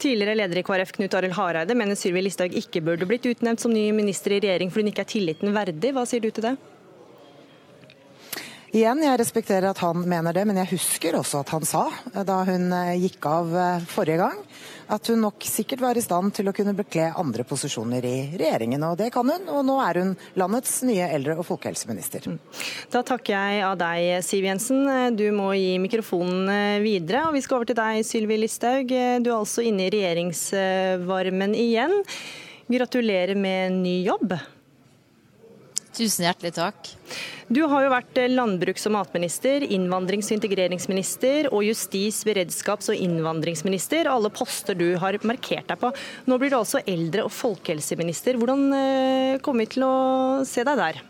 Tidligere 0.00 0.38
leder 0.38 0.60
i 0.60 0.64
KrF 0.66 0.94
Knut 0.96 1.14
Arild 1.18 1.36
Hareide 1.36 1.76
mener 1.76 1.98
Sylvi 1.98 2.24
Listhaug 2.24 2.56
ikke 2.56 2.82
burde 2.84 3.08
blitt 3.08 3.28
utnevnt 3.28 3.62
som 3.62 3.74
ny 3.74 3.90
minister 3.96 4.34
i 4.36 4.40
regjering 4.42 4.72
fordi 4.72 4.86
hun 4.86 4.92
ikke 4.94 5.04
er 5.04 5.12
tilliten 5.14 5.56
verdig. 5.56 5.92
Hva 5.96 6.06
sier 6.08 6.24
du 6.24 6.30
til 6.30 6.50
det? 6.50 6.56
Igjen, 8.70 9.00
jeg 9.02 9.18
respekterer 9.18 9.64
at 9.66 9.80
han 9.82 10.04
mener 10.06 10.30
det, 10.30 10.44
men 10.46 10.60
jeg 10.60 10.70
husker 10.76 11.16
også 11.18 11.40
at 11.40 11.48
han 11.50 11.64
sa, 11.66 11.88
da 12.22 12.36
hun 12.46 12.68
eh, 12.70 13.00
gikk 13.02 13.26
av 13.26 13.48
eh, 13.58 13.86
forrige 13.90 14.20
gang, 14.20 14.36
at 14.94 15.10
hun 15.10 15.24
nok 15.24 15.42
sikkert 15.42 15.82
var 15.82 15.98
i 15.98 16.04
stand 16.04 16.30
til 16.36 16.46
å 16.46 16.52
kunne 16.54 16.76
bekle 16.78 17.08
andre 17.18 17.42
posisjoner 17.50 18.06
i 18.06 18.12
regjeringen. 18.38 18.84
Og 18.86 18.94
det 19.00 19.08
kan 19.16 19.26
hun, 19.26 19.48
og 19.50 19.64
nå 19.66 19.80
er 19.82 19.98
hun 19.98 20.12
landets 20.38 20.76
nye 20.86 21.08
eldre- 21.16 21.34
og 21.42 21.48
folkehelseminister. 21.48 22.30
Mm. 22.30 22.38
Da 22.94 23.02
takker 23.10 23.34
jeg 23.34 23.66
av 23.72 23.74
deg, 23.82 24.12
Siv 24.28 24.46
Jensen. 24.46 24.86
Du 25.18 25.26
må 25.34 25.50
gi 25.58 25.74
mikrofonen 25.82 26.54
eh, 26.54 26.78
videre. 26.86 27.24
Og 27.26 27.34
vi 27.40 27.42
skal 27.42 27.58
over 27.58 27.72
til 27.72 27.80
deg, 27.80 28.04
Sylvi 28.06 28.38
Listhaug. 28.38 28.86
Du 28.86 29.32
er 29.32 29.40
altså 29.40 29.66
inne 29.66 29.88
i 29.88 29.92
regjeringsvarmen 29.96 31.58
igjen. 31.58 31.98
Gratulerer 32.70 33.34
med 33.34 33.80
ny 33.82 33.98
jobb. 34.06 34.38
Tusen 36.00 36.24
hjertelig 36.24 36.54
takk. 36.56 36.86
Du 37.52 37.60
har 37.68 37.82
jo 37.84 37.90
vært 37.92 38.18
landbruks- 38.32 38.86
og 38.88 38.94
matminister, 38.94 39.66
innvandrings- 39.66 40.30
og 40.30 40.38
integreringsminister 40.38 41.50
og 41.50 41.66
justis-, 41.66 42.22
beredskaps- 42.24 42.88
og 42.88 42.96
innvandringsminister. 42.96 44.08
Alle 44.08 44.30
poster 44.32 44.78
du 44.78 44.94
har 44.96 45.18
markert 45.28 45.68
deg 45.68 45.82
på. 45.82 45.92
Nå 46.24 46.38
blir 46.40 46.54
du 46.54 46.56
altså 46.56 46.80
eldre- 46.88 47.26
og 47.28 47.34
folkehelseminister. 47.36 48.40
Hvordan 48.40 48.64
eh, 48.72 49.38
kommer 49.44 49.66
vi 49.66 49.74
til 49.74 49.84
å 49.84 49.94
se 50.48 50.64
deg 50.64 50.80
der? 50.80 51.02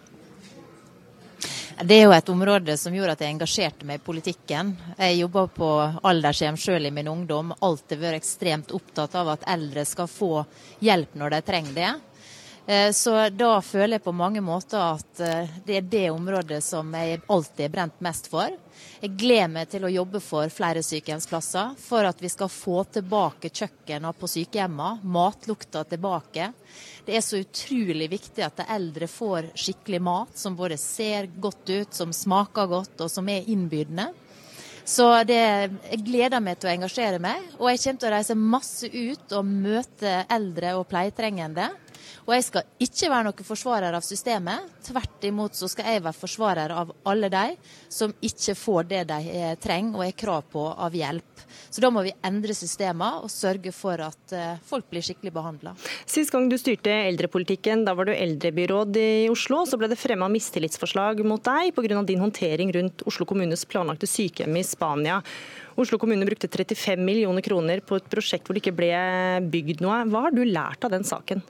Det 1.80 1.96
er 1.96 2.08
jo 2.08 2.12
et 2.12 2.28
område 2.28 2.74
som 2.76 2.92
gjorde 2.92 3.14
at 3.14 3.22
jeg 3.22 3.32
engasjerte 3.32 3.86
meg 3.86 4.02
i 4.02 4.06
politikken. 4.10 4.74
Jeg 4.98 5.22
jobba 5.22 5.46
på 5.54 5.70
aldershjem 6.02 6.58
sjøl 6.58 6.90
i 6.90 6.92
min 6.92 7.08
ungdom. 7.08 7.54
Alltid 7.62 8.02
vært 8.02 8.24
ekstremt 8.24 8.74
opptatt 8.74 9.14
av 9.14 9.36
at 9.38 9.46
eldre 9.48 9.86
skal 9.86 10.10
få 10.10 10.42
hjelp 10.82 11.14
når 11.14 11.38
de 11.38 11.44
trenger 11.46 11.78
det. 11.78 11.92
Eh, 12.70 12.92
så 12.92 13.28
da 13.34 13.56
føler 13.62 13.96
jeg 13.96 14.04
på 14.04 14.12
mange 14.14 14.38
måter 14.46 14.78
at 14.78 15.20
eh, 15.26 15.54
det 15.66 15.78
er 15.80 15.86
det 15.90 16.10
området 16.14 16.60
som 16.62 16.92
jeg 16.94 17.18
alltid 17.26 17.64
er 17.64 17.72
brent 17.72 17.96
mest 18.06 18.28
for. 18.30 18.52
Jeg 19.00 19.16
gleder 19.18 19.50
meg 19.50 19.72
til 19.72 19.88
å 19.88 19.90
jobbe 19.90 20.20
for 20.22 20.52
flere 20.54 20.84
sykehjemsplasser, 20.86 21.72
for 21.82 22.06
at 22.06 22.22
vi 22.22 22.30
skal 22.30 22.52
få 22.52 22.84
tilbake 22.94 23.50
kjøkkenene 23.50 24.14
på 24.14 24.30
sykehjemmene, 24.30 25.02
matlukta 25.02 25.82
tilbake. 25.90 26.52
Det 27.08 27.18
er 27.18 27.26
så 27.26 27.42
utrolig 27.42 28.06
viktig 28.14 28.46
at 28.46 28.62
de 28.62 28.68
eldre 28.76 29.10
får 29.10 29.50
skikkelig 29.58 30.02
mat 30.06 30.38
som 30.38 30.54
både 30.54 30.78
ser 30.78 31.26
godt 31.42 31.66
ut, 31.74 31.90
som 31.90 32.14
smaker 32.14 32.70
godt 32.70 33.02
og 33.02 33.10
som 33.10 33.34
er 33.34 33.50
innbydende. 33.50 34.12
Så 34.86 35.10
det, 35.26 35.42
jeg 35.90 36.04
gleder 36.06 36.42
meg 36.42 36.62
til 36.62 36.70
å 36.70 36.76
engasjere 36.78 37.18
meg, 37.22 37.50
og 37.58 37.66
jeg 37.72 37.82
kommer 37.82 38.02
til 38.04 38.12
å 38.12 38.16
reise 38.16 38.38
masse 38.38 38.86
ut 38.94 39.38
og 39.38 39.54
møte 39.58 40.20
eldre 40.30 40.78
og 40.78 40.86
pleietrengende. 40.90 41.72
Og 42.26 42.34
jeg 42.36 42.46
skal 42.46 42.86
ikke 42.86 43.10
være 43.12 43.28
noen 43.28 43.46
forsvarer 43.46 43.96
av 43.96 44.04
systemet. 44.06 44.70
Tvert 44.86 45.28
imot 45.28 45.58
så 45.58 45.68
skal 45.70 45.92
jeg 45.94 46.04
være 46.04 46.18
forsvarer 46.18 46.74
av 46.74 46.92
alle 47.10 47.30
de 47.32 47.46
som 47.90 48.14
ikke 48.24 48.56
får 48.58 48.90
det 48.90 49.04
de 49.10 49.20
eh, 49.34 49.54
trenger 49.60 49.98
og 49.98 50.06
har 50.06 50.18
krav 50.24 50.46
på 50.52 50.66
av 50.70 50.96
hjelp. 50.96 51.44
Så 51.70 51.82
da 51.82 51.90
må 51.92 52.02
vi 52.06 52.12
endre 52.26 52.54
systemet 52.56 53.24
og 53.24 53.30
sørge 53.32 53.72
for 53.74 54.00
at 54.02 54.34
eh, 54.34 54.58
folk 54.66 54.88
blir 54.90 55.04
skikkelig 55.04 55.32
behandla. 55.34 55.74
Sist 56.08 56.32
gang 56.34 56.48
du 56.50 56.56
styrte 56.60 56.92
eldrepolitikken, 57.10 57.84
da 57.86 57.94
var 57.98 58.08
du 58.08 58.14
eldrebyråd 58.14 58.98
i 59.00 59.10
Oslo. 59.32 59.62
Så 59.68 59.78
ble 59.80 59.90
det 59.90 60.00
fremma 60.00 60.30
mistillitsforslag 60.32 61.22
mot 61.26 61.42
deg 61.46 61.74
pga. 61.76 62.02
din 62.06 62.22
håndtering 62.22 62.72
rundt 62.74 63.06
Oslo 63.06 63.26
kommunes 63.26 63.64
planlagte 63.68 64.08
sykehjem 64.10 64.56
i 64.56 64.66
Spania. 64.66 65.20
Oslo 65.80 65.98
kommune 65.98 66.26
brukte 66.26 66.48
35 66.48 67.04
millioner 67.04 67.44
kroner 67.44 67.80
på 67.80 67.96
et 68.00 68.10
prosjekt 68.10 68.46
hvor 68.46 68.56
det 68.56 68.64
ikke 68.64 68.76
ble 68.76 68.92
bygd 69.52 69.84
noe. 69.84 70.02
Hva 70.10 70.26
har 70.26 70.34
du 70.34 70.44
lært 70.44 70.84
av 70.84 70.92
den 70.94 71.06
saken? 71.06 71.42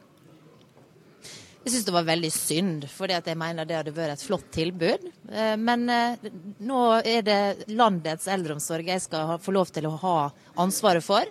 Jeg 1.61 1.75
syns 1.75 1.87
det 1.91 1.93
var 1.93 2.07
veldig 2.09 2.31
synd, 2.33 2.85
for 2.89 3.13
jeg 3.13 3.37
mener 3.37 3.69
det 3.69 3.77
hadde 3.77 3.93
vært 3.93 4.15
et 4.17 4.23
flott 4.25 4.47
tilbud. 4.55 5.03
Eh, 5.29 5.57
men 5.61 5.85
eh, 5.93 6.31
nå 6.65 6.85
er 7.05 7.27
det 7.27 7.41
landets 7.69 8.31
eldreomsorg 8.33 8.89
jeg 8.89 9.05
skal 9.05 9.35
få 9.45 9.53
lov 9.53 9.73
til 9.75 9.91
å 9.91 9.93
ha 10.01 10.17
ansvaret 10.65 11.05
for. 11.05 11.29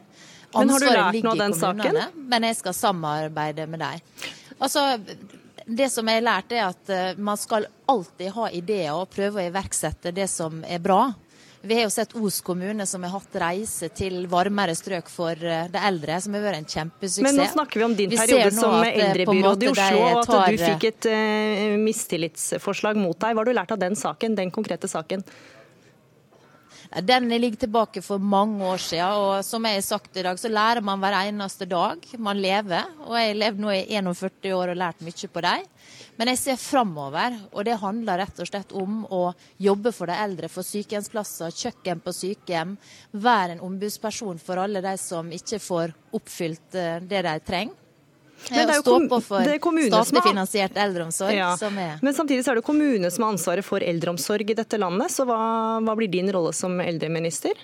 Ansvaret 0.53 0.59
men 0.59 0.73
har 0.75 0.85
du 0.85 0.89
lært 0.89 1.25
noe 1.25 1.33
av 1.33 1.41
den 1.43 1.57
saken? 1.57 1.99
Men 2.29 2.45
jeg 2.45 2.59
skal 2.61 2.77
samarbeide 2.77 3.65
med 3.69 3.81
deg. 3.81 4.29
Altså, 4.59 4.85
det 5.65 5.89
som 5.93 6.07
jeg 6.09 6.21
har 6.21 6.27
lært, 6.27 6.53
er 6.53 6.67
at 6.67 6.93
eh, 6.93 7.17
man 7.17 7.37
skal 7.37 7.65
alltid 7.89 8.33
ha 8.37 8.51
ideer 8.53 8.93
og 8.93 9.09
prøve 9.13 9.41
å 9.41 9.49
iverksette 9.49 10.13
det 10.13 10.29
som 10.29 10.61
er 10.65 10.81
bra. 10.83 11.07
Vi 11.61 11.75
har 11.75 11.83
jo 11.83 11.89
sett 11.91 12.15
Os 12.15 12.39
kommune 12.41 12.85
som 12.87 13.03
har 13.03 13.11
hatt 13.11 13.35
reise 13.41 13.89
til 13.91 14.23
varmere 14.31 14.71
strøk 14.77 15.09
for 15.11 15.35
eh, 15.35 15.67
de 15.71 15.81
eldre, 15.89 16.15
som 16.23 16.37
har 16.37 16.45
vært 16.45 16.61
en 16.61 16.69
kjempesuksess. 16.71 17.25
Men 17.25 17.35
nå 17.35 17.47
snakker 17.51 17.81
vi 17.81 17.85
om 17.87 17.95
din 17.97 18.13
periode 18.15 18.53
som 18.55 18.77
eh, 18.79 18.95
eldrebyråd 18.95 19.65
i 19.65 19.71
Oslo, 19.73 20.05
og 20.07 20.21
at 20.23 20.55
du 20.55 20.63
fikk 20.63 20.87
et 20.93 21.09
uh, 21.11 21.75
mistillitsforslag 21.83 22.99
mot 22.99 23.17
deg. 23.19 23.35
Hva 23.35 23.43
har 23.43 23.51
du 23.51 23.57
lært 23.57 23.73
av 23.75 23.81
den 23.81 23.99
saken, 23.99 24.39
den 24.39 24.53
konkrete 24.55 24.87
saken? 24.91 25.25
Den 26.89 27.29
ligger 27.29 27.57
tilbake 27.57 28.01
for 28.01 28.17
mange 28.17 28.65
år 28.65 28.79
siden, 28.81 29.13
og 29.13 29.45
som 29.45 29.65
jeg 29.67 29.77
har 29.77 29.83
sagt 29.85 30.15
i 30.17 30.23
dag, 30.25 30.39
så 30.41 30.49
lærer 30.49 30.81
man 30.81 30.97
hver 30.97 31.19
eneste 31.19 31.67
dag 31.69 32.01
man 32.17 32.39
lever. 32.41 32.87
Og 33.05 33.13
jeg 33.13 33.27
har 33.27 33.37
levd 33.43 33.61
nå 33.61 33.73
i 33.75 33.83
41 33.93 34.55
år 34.57 34.71
og 34.73 34.79
lært 34.79 35.03
mye 35.05 35.29
på 35.29 35.43
dem. 35.45 35.67
Men 36.17 36.31
jeg 36.33 36.39
ser 36.41 36.57
framover, 36.59 37.35
og 37.53 37.67
det 37.67 37.77
handler 37.79 38.23
rett 38.23 38.41
og 38.41 38.49
slett 38.49 38.73
om 38.75 39.03
å 39.05 39.21
jobbe 39.61 39.93
for 39.95 40.09
de 40.09 40.17
eldre, 40.17 40.49
for 40.49 40.65
sykehjemsplasser, 40.65 41.53
kjøkken 41.53 42.01
på 42.01 42.15
sykehjem. 42.15 42.73
Være 43.13 43.55
en 43.55 43.63
ombudsperson 43.69 44.41
for 44.41 44.59
alle 44.59 44.81
de 44.81 44.95
som 44.97 45.29
ikke 45.29 45.61
får 45.61 45.93
oppfylt 46.17 46.75
eh, 46.75 46.97
det 47.05 47.21
de 47.29 47.37
trenger. 47.45 47.77
Men 48.49 48.69
det 48.69 48.75
er 48.75 48.79
jo 48.79 48.85
stå 48.85 48.99
på 49.11 49.19
for 49.25 49.43
statlig 49.43 50.23
finansiert 50.25 50.77
eldreomsorg. 50.79 51.35
Ja. 51.35 51.51
Men 52.01 52.15
samtidig 52.15 52.45
så 52.45 52.53
er 52.53 52.61
det 52.61 52.67
kommunene 52.67 53.11
som 53.11 53.25
har 53.25 53.35
ansvaret 53.35 53.67
for 53.67 53.83
eldreomsorg 53.83 54.53
i 54.53 54.57
dette 54.57 54.79
landet. 54.79 55.11
Så 55.13 55.27
hva, 55.27 55.41
hva 55.83 55.97
blir 55.99 56.11
din 56.11 56.31
rolle 56.33 56.53
som 56.55 56.79
eldreminister? 56.83 57.59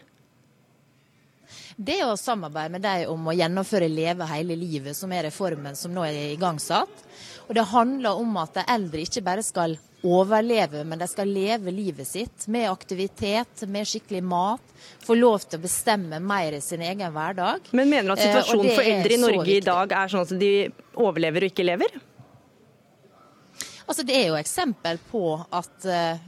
Det 1.75 1.97
er 1.99 2.07
å 2.07 2.15
samarbeide 2.15 2.71
med 2.71 2.85
dem 2.85 3.09
om 3.11 3.25
å 3.27 3.35
gjennomføre 3.35 3.89
Leve 3.91 4.27
hele 4.29 4.55
livet, 4.55 4.95
som 4.95 5.11
er 5.11 5.25
reformen 5.27 5.75
som 5.75 5.91
nå 5.91 6.05
er 6.07 6.31
igangsatt. 6.31 7.03
Og 7.47 7.55
Det 7.55 7.67
handler 7.69 8.21
om 8.21 8.37
at 8.41 8.55
de 8.57 8.63
eldre 8.73 9.03
ikke 9.05 9.23
bare 9.25 9.43
skal 9.45 9.77
overleve, 10.05 10.83
men 10.85 10.99
de 11.01 11.07
skal 11.09 11.29
leve 11.29 11.73
livet 11.73 12.07
sitt 12.07 12.47
med 12.51 12.69
aktivitet, 12.69 13.65
med 13.67 13.87
skikkelig 13.89 14.21
mat. 14.23 14.73
Få 15.05 15.17
lov 15.17 15.45
til 15.45 15.59
å 15.59 15.65
bestemme 15.65 16.19
mer 16.21 16.57
i 16.57 16.61
sin 16.61 16.83
egen 16.85 17.13
hverdag. 17.13 17.71
Men 17.71 17.89
mener 17.89 18.11
du 18.11 18.15
at 18.15 18.25
eh, 18.25 18.29
situasjonen 18.29 18.75
for 18.75 18.91
eldre 18.91 19.15
i 19.15 19.21
Norge 19.21 19.55
i 19.55 19.63
dag 19.65 19.95
er 20.01 20.13
sånn 20.13 20.27
at 20.27 20.35
de 20.41 20.53
overlever 20.93 21.45
og 21.45 21.53
ikke 21.53 21.65
lever? 21.65 21.97
Altså, 23.85 24.03
Det 24.03 24.15
er 24.17 24.27
jo 24.31 24.39
eksempel 24.39 24.97
på 25.11 25.25
at 25.53 25.89
uh, 25.89 26.21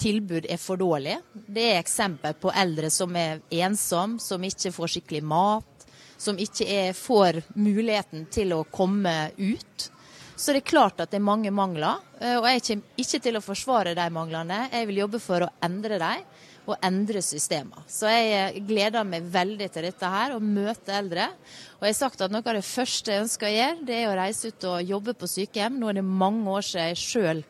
tilbud 0.00 0.48
er 0.50 0.60
for 0.60 0.80
dårlig. 0.80 1.16
Det 1.32 1.70
er 1.72 1.80
eksempel 1.80 2.36
på 2.40 2.52
eldre 2.52 2.90
som 2.92 3.16
er 3.16 3.40
ensom, 3.64 4.18
som 4.20 4.44
ikke 4.44 4.72
får 4.74 4.96
skikkelig 4.96 5.22
mat, 5.24 5.86
som 6.20 6.38
ikke 6.38 6.68
er, 6.68 6.92
får 6.96 7.42
muligheten 7.56 8.26
til 8.32 8.52
å 8.56 8.64
komme 8.70 9.32
ut. 9.38 9.88
Så 10.36 10.54
det 10.54 10.62
er 10.62 10.70
klart 10.72 11.00
at 11.02 11.12
det 11.12 11.18
er 11.20 11.26
mange 11.26 11.52
mangler. 11.54 12.00
Eh, 12.20 12.38
og 12.38 12.48
jeg 12.48 12.64
kommer 12.66 13.04
ikke 13.04 13.20
til 13.26 13.38
å 13.38 13.44
forsvare 13.44 13.96
de 13.98 14.08
manglene. 14.14 14.64
Jeg 14.72 14.88
vil 14.88 15.02
jobbe 15.04 15.20
for 15.22 15.46
å 15.46 15.52
endre 15.64 16.00
dem 16.02 16.24
og 16.62 16.78
endre 16.86 17.18
systemer. 17.24 17.82
Så 17.90 18.10
jeg 18.10 18.32
eh, 18.38 18.60
gleder 18.66 19.06
meg 19.06 19.26
veldig 19.32 19.68
til 19.74 19.86
dette 19.88 20.12
her, 20.14 20.36
å 20.36 20.42
møte 20.42 20.94
eldre. 20.94 21.28
Og 21.80 21.86
jeg 21.86 21.94
har 21.94 21.98
sagt 21.98 22.22
at 22.22 22.32
noe 22.32 22.44
av 22.44 22.58
det 22.58 22.66
første 22.66 23.12
jeg 23.12 23.24
ønsker 23.26 23.48
å 23.48 23.54
gjøre, 23.56 23.86
det 23.88 23.98
er 23.98 24.10
å 24.10 24.18
reise 24.18 24.52
ut 24.52 24.68
og 24.70 24.92
jobbe 24.94 25.16
på 25.18 25.30
sykehjem. 25.30 25.80
Nå 25.80 25.90
er 25.90 26.00
det 26.00 26.06
mange 26.06 26.46
år 26.54 26.66
siden 26.68 26.92
jeg 26.92 27.02
sjøl 27.02 27.42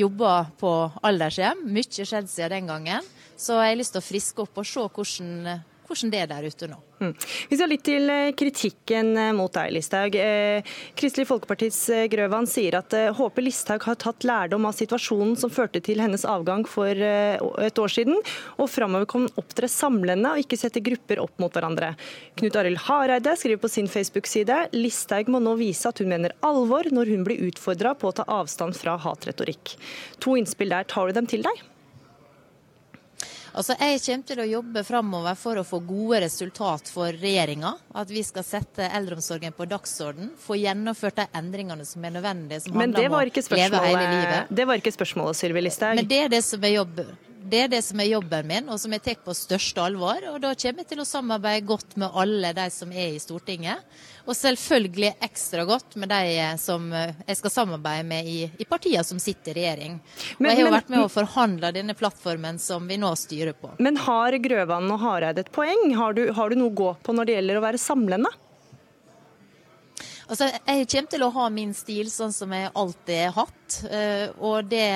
jobba 0.00 0.34
på 0.60 0.74
aldershjem. 1.02 1.66
Mye 1.66 2.06
skjedd 2.06 2.30
siden 2.30 2.54
den 2.54 2.70
gangen. 2.70 3.10
Så 3.40 3.56
jeg 3.58 3.72
har 3.72 3.80
lyst 3.80 3.96
til 3.96 4.02
å 4.02 4.06
friske 4.06 4.44
opp 4.44 4.60
og 4.60 4.68
se 4.68 4.84
hvordan 4.84 5.66
hvordan 5.90 6.12
det 6.12 6.20
er 6.22 6.28
der 6.30 6.46
ute 6.46 6.68
nå. 6.70 6.78
Mm. 7.00 7.12
Vi 7.50 7.58
skal 7.58 7.70
litt 7.72 7.84
til 7.86 8.12
eh, 8.12 8.32
kritikken 8.36 9.12
eh, 9.18 9.30
mot 9.36 9.52
deg, 9.54 9.72
Listhaug. 9.74 10.16
Eh, 10.20 10.74
Kristelig 10.98 11.26
Folkepartis 11.30 11.78
Grøvan 12.12 12.48
sier 12.50 12.76
at 12.78 12.94
håper 13.16 13.44
Listhaug 13.44 13.86
har 13.88 13.98
tatt 14.00 14.26
lærdom 14.28 14.68
av 14.68 14.76
situasjonen 14.76 15.36
som 15.40 15.52
førte 15.52 15.82
til 15.84 16.02
hennes 16.02 16.26
avgang 16.28 16.66
for 16.68 16.90
et 16.90 17.80
år 17.80 17.92
siden, 17.92 18.18
og 18.60 18.70
framover 18.70 19.08
kan 19.10 19.26
opptre 19.40 19.68
samlende 19.70 20.34
og 20.34 20.44
ikke 20.44 20.58
sette 20.60 20.82
grupper 20.84 21.22
opp 21.22 21.40
mot 21.42 21.54
hverandre. 21.54 21.92
Knut 22.40 22.58
Arild 22.60 22.82
Hareide 22.86 23.34
skriver 23.38 23.62
på 23.62 23.72
sin 23.72 23.90
Facebook-side 23.90 24.62
Listhaug 24.76 25.32
må 25.32 25.42
nå 25.42 25.56
vise 25.60 25.88
at 25.88 26.02
hun 26.02 26.12
mener 26.12 26.36
alvor 26.46 26.90
når 26.92 27.14
hun 27.14 27.26
blir 27.26 27.42
utfordra 27.48 27.96
på 27.98 28.10
å 28.10 28.16
ta 28.20 28.28
avstand 28.28 28.76
fra 28.78 28.98
hatretorikk. 29.00 29.76
To 30.24 30.36
innspill 30.38 30.72
der. 30.74 30.88
Tar 30.90 31.08
du 31.08 31.16
dem 31.16 31.28
til 31.30 31.44
deg? 31.46 31.64
Altså, 33.60 33.74
Jeg 33.76 34.00
kommer 34.00 34.24
til 34.30 34.40
å 34.40 34.44
jobbe 34.48 34.82
framover 34.88 35.36
for 35.36 35.60
å 35.60 35.64
få 35.68 35.82
gode 35.84 36.22
resultat 36.24 36.88
for 36.88 37.12
regjeringa. 37.12 37.74
At 37.92 38.08
vi 38.08 38.22
skal 38.24 38.46
sette 38.46 38.86
eldreomsorgen 38.88 39.52
på 39.52 39.66
dagsorden. 39.68 40.30
Få 40.40 40.56
gjennomført 40.56 41.20
de 41.20 41.26
endringene 41.36 41.84
som 41.84 42.04
er 42.08 42.14
nødvendige. 42.16 42.62
Som 42.64 42.78
Men 42.80 42.94
det 42.96 43.10
var 43.12 43.28
det 43.28 44.64
var 44.66 44.80
ikke 44.80 44.94
spørsmålet, 44.96 45.36
Sylvi 45.36 45.66
Listhaug. 45.66 46.00
Men 46.00 46.08
det 46.08 46.22
er 46.24 46.32
det 46.32 46.40
som 46.46 46.64
er 46.64 46.78
jobben. 46.78 47.12
Det 47.40 47.60
er 47.64 47.70
det 47.72 47.80
som 47.86 48.00
er 48.02 48.10
jobben 48.10 48.46
min, 48.46 48.66
og 48.68 48.76
som 48.82 48.92
jeg 48.92 49.02
tar 49.04 49.20
på 49.24 49.34
største 49.36 49.80
alvor. 49.80 50.20
Og 50.32 50.40
da 50.42 50.52
kommer 50.52 50.82
jeg 50.84 50.90
til 50.90 51.00
å 51.00 51.06
samarbeide 51.08 51.66
godt 51.68 51.96
med 52.00 52.16
alle 52.22 52.52
de 52.56 52.66
som 52.74 52.92
er 52.92 53.14
i 53.14 53.22
Stortinget. 53.22 53.86
Og 54.28 54.36
selvfølgelig 54.36 55.14
ekstra 55.24 55.64
godt 55.68 55.96
med 56.00 56.12
de 56.12 56.50
som 56.60 56.90
jeg 56.92 57.38
skal 57.38 57.54
samarbeide 57.54 58.04
med 58.10 58.28
i, 58.28 58.38
i 58.60 58.68
partiene 58.68 59.06
som 59.06 59.22
sitter 59.22 59.56
i 59.56 59.64
regjering. 59.64 59.96
Og 60.36 60.50
jeg 60.50 60.58
har 60.58 60.62
jo 60.66 60.74
vært 60.76 60.92
med 60.92 61.06
å 61.06 61.10
forhandle 61.12 61.72
denne 61.74 61.96
plattformen 61.98 62.60
som 62.60 62.86
vi 62.90 63.00
nå 63.00 63.14
styrer 63.18 63.56
på. 63.56 63.72
Men 63.80 63.98
har 64.04 64.36
Grøvan 64.44 64.92
og 64.92 65.02
Hareide 65.02 65.46
et 65.46 65.52
poeng? 65.54 65.88
Har 65.96 66.14
du, 66.18 66.26
har 66.36 66.52
du 66.52 66.60
noe 66.60 66.74
å 66.74 66.78
gå 66.82 66.92
på 67.02 67.16
når 67.16 67.30
det 67.30 67.40
gjelder 67.40 67.60
å 67.60 67.66
være 67.70 67.80
samlende? 67.80 68.34
Altså, 70.30 70.46
jeg 70.46 70.86
kommer 70.92 71.10
til 71.10 71.22
å 71.26 71.28
ha 71.34 71.44
min 71.50 71.72
stil 71.74 72.06
sånn 72.12 72.30
som 72.30 72.52
jeg 72.54 72.68
alltid 72.78 73.16
har 73.24 73.32
hatt. 73.34 73.78
Eh, 73.90 74.28
og 74.38 74.68
det 74.70 74.86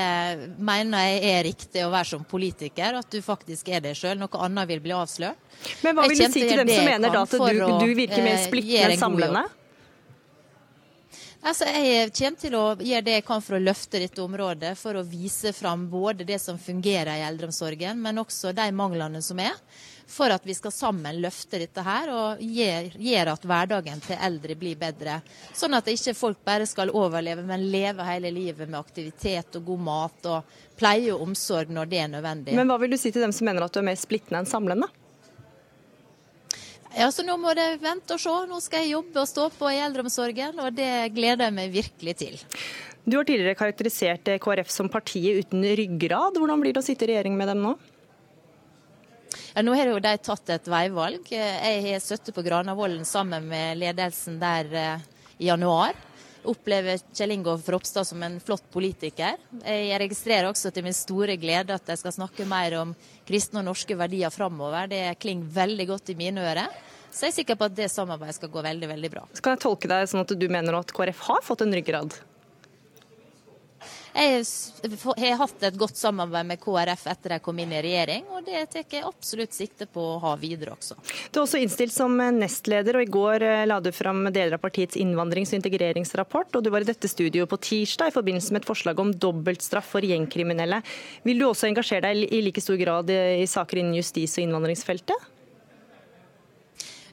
mener 0.63 1.09
jeg 1.09 1.33
er 1.33 1.43
riktig 1.49 1.83
å 1.83 1.91
være 1.91 2.11
som 2.13 2.23
politiker, 2.29 3.01
at 3.01 3.11
du 3.11 3.19
faktisk 3.25 3.73
er 3.75 3.83
deg 3.83 3.99
sjøl. 3.99 4.15
Noe 4.21 4.45
annet 4.47 4.71
vil 4.71 4.85
bli 4.85 4.95
avslørt. 4.95 5.41
Men 5.83 5.99
hva 5.99 6.07
vil 6.07 6.23
du 6.23 6.29
si 6.29 6.45
til 6.45 6.63
dem 6.63 6.71
som 6.71 6.87
mener 6.87 7.11
da 7.11 7.25
at 7.27 7.35
du, 7.35 7.65
du 7.83 7.95
virker 7.99 8.23
mer 8.23 8.37
eh, 8.39 8.47
splittende 8.47 8.95
enn 8.95 9.03
samlende? 9.03 9.45
Altså, 11.45 11.67
jeg 11.69 12.13
kommer 12.17 12.41
til 12.41 12.55
å 12.57 12.65
gjøre 12.79 13.05
det 13.05 13.19
jeg 13.19 13.25
kan 13.27 13.43
for 13.45 13.59
å 13.59 13.61
løfte 13.61 14.01
dette 14.01 14.23
området, 14.23 14.71
for 14.81 14.97
å 14.97 15.03
vise 15.05 15.51
fram 15.53 15.89
både 15.91 16.25
det 16.25 16.39
som 16.41 16.57
fungerer 16.63 17.19
i 17.19 17.27
eldreomsorgen, 17.27 17.99
men 18.01 18.23
også 18.23 18.55
de 18.57 18.71
manglene 18.73 19.21
som 19.23 19.43
er 19.43 19.59
for 20.07 20.33
at 20.35 20.47
vi 20.47 20.55
skal 20.55 20.73
sammen 20.75 21.21
løfte 21.23 21.59
dette 21.63 21.85
her 21.85 22.11
og 22.13 22.43
gjøre 22.43 23.35
at 23.35 23.47
hverdagen 23.49 24.03
til 24.05 24.21
eldre 24.21 24.57
blir 24.59 24.79
bedre. 24.81 25.21
Sånn 25.57 25.77
at 25.77 25.89
ikke 25.91 26.17
folk 26.17 26.43
bare 26.47 26.67
skal 26.69 26.93
overleve, 26.95 27.45
men 27.47 27.69
leve 27.73 28.07
hele 28.09 28.33
livet 28.35 28.69
med 28.69 28.81
aktivitet 28.81 29.57
og 29.61 29.71
god 29.71 29.87
mat 29.89 30.29
og 30.31 30.59
pleie 30.79 31.15
og 31.15 31.25
omsorg 31.29 31.73
når 31.73 31.91
det 31.91 32.03
er 32.03 32.13
nødvendig. 32.17 32.59
Men 32.59 32.71
hva 32.71 32.79
vil 32.83 32.95
du 32.95 33.01
si 33.01 33.13
til 33.15 33.25
dem 33.25 33.35
som 33.35 33.49
mener 33.49 33.65
at 33.65 33.75
du 33.75 33.81
er 33.81 33.89
mer 33.89 33.99
splittende 34.01 34.43
enn 34.43 34.51
samlende? 34.51 34.91
Ja, 36.95 37.09
så 37.11 37.25
Nå 37.27 37.35
må 37.43 37.51
det 37.59 37.81
vente 37.83 38.15
og 38.15 38.23
se. 38.23 38.33
Nå 38.47 38.61
skal 38.63 38.85
jeg 38.85 38.95
jobbe 38.95 39.23
og 39.25 39.27
stå 39.27 39.49
på 39.57 39.71
i 39.73 39.81
eldreomsorgen, 39.83 40.61
og 40.63 40.77
det 40.77 41.11
gleder 41.17 41.49
jeg 41.49 41.57
meg 41.57 41.73
virkelig 41.75 42.15
til. 42.21 42.37
Du 43.05 43.19
har 43.19 43.27
tidligere 43.27 43.59
karakterisert 43.59 44.31
KrF 44.41 44.71
som 44.73 44.89
partiet 44.89 45.43
uten 45.43 45.67
ryggrad. 45.77 46.39
Hvordan 46.39 46.63
blir 46.63 46.73
det 46.73 46.81
å 46.81 46.87
sitte 46.87 47.05
i 47.05 47.11
regjering 47.11 47.35
med 47.37 47.51
dem 47.51 47.65
nå? 47.67 47.75
Ja, 49.55 49.63
nå 49.63 49.75
har 49.79 49.87
jo 49.87 50.01
de 50.03 50.11
tatt 50.19 50.51
et 50.51 50.67
veivalg. 50.67 51.29
Jeg 51.31 51.83
har 51.85 52.01
sittet 52.03 52.35
på 52.35 52.43
Granavolden 52.43 53.05
sammen 53.07 53.45
med 53.47 53.79
ledelsen 53.79 54.41
der 54.41 54.73
eh, 54.75 55.05
i 55.39 55.47
januar. 55.47 55.95
Opplever 56.51 56.99
Kjell 57.15 57.37
Ingolf 57.37 57.69
Ropstad 57.71 58.09
som 58.09 58.25
en 58.27 58.41
flott 58.43 58.67
politiker. 58.75 59.39
Jeg 59.63 60.01
registrerer 60.03 60.51
også 60.51 60.75
til 60.75 60.85
min 60.85 60.97
store 60.97 61.39
glede 61.39 61.79
at 61.79 61.87
de 61.87 61.97
skal 61.97 62.17
snakke 62.19 62.49
mer 62.51 62.75
om 62.81 62.97
kristne 63.29 63.63
og 63.63 63.69
norske 63.71 63.95
verdier 63.97 64.35
framover. 64.35 64.91
Det 64.91 65.05
klinger 65.23 65.55
veldig 65.63 65.89
godt 65.95 66.11
i 66.11 66.19
mine 66.19 66.43
ører. 66.43 66.75
Så 67.15 67.29
jeg 67.29 67.37
er 67.37 67.39
sikker 67.39 67.61
på 67.61 67.71
at 67.71 67.79
det 67.79 67.93
samarbeidet 67.95 68.41
skal 68.41 68.51
gå 68.51 68.67
veldig 68.67 68.91
veldig 68.91 69.15
bra. 69.15 69.27
Skal 69.39 69.55
jeg 69.55 69.63
tolke 69.69 69.95
deg 69.95 70.11
sånn 70.11 70.27
at 70.27 70.35
du 70.35 70.49
mener 70.51 70.83
at 70.83 70.91
KrF 70.99 71.29
har 71.31 71.47
fått 71.47 71.63
en 71.63 71.79
ryggrad? 71.79 72.19
Jeg 74.15 75.33
har 75.33 75.41
hatt 75.41 75.65
et 75.67 75.79
godt 75.79 75.99
samarbeid 75.99 76.47
med 76.47 76.61
KrF 76.63 77.03
etter 77.11 77.35
jeg 77.35 77.43
kom 77.43 77.59
inn 77.59 77.73
i 77.75 77.81
regjering, 77.83 78.29
og 78.31 78.47
det 78.47 78.61
tar 78.71 78.85
jeg 78.87 79.03
absolutt 79.03 79.57
sikte 79.57 79.89
på 79.91 80.05
å 80.13 80.21
ha 80.23 80.37
videre 80.39 80.77
også. 80.77 80.95
Du 81.33 81.41
er 81.41 81.43
også 81.43 81.59
innstilt 81.59 81.95
som 81.95 82.15
nestleder, 82.39 83.01
og 83.01 83.09
i 83.09 83.11
går 83.11 83.47
eh, 83.49 83.65
la 83.67 83.81
du 83.83 83.91
fram 83.95 84.23
deler 84.31 84.55
av 84.55 84.63
partiets 84.63 85.01
innvandrings- 85.03 85.51
og 85.51 85.59
integreringsrapport. 85.59 86.55
og 86.55 86.63
Du 86.63 86.71
var 86.71 86.87
i 86.87 86.91
dette 86.93 87.11
studioet 87.11 87.51
på 87.51 87.59
tirsdag 87.59 88.13
i 88.13 88.15
forbindelse 88.15 88.55
med 88.55 88.63
et 88.63 88.71
forslag 88.71 89.03
om 89.03 89.11
dobbeltstraff 89.11 89.91
for 89.97 90.07
gjengkriminelle. 90.07 90.79
Vil 91.27 91.43
du 91.43 91.49
også 91.49 91.73
engasjere 91.73 92.07
deg 92.07 92.31
i 92.31 92.45
like 92.47 92.63
stor 92.63 92.79
grad 92.79 93.11
i 93.11 93.47
saker 93.51 93.83
innen 93.83 93.99
justis- 93.99 94.39
og 94.39 94.47
innvandringsfeltet? 94.47 95.34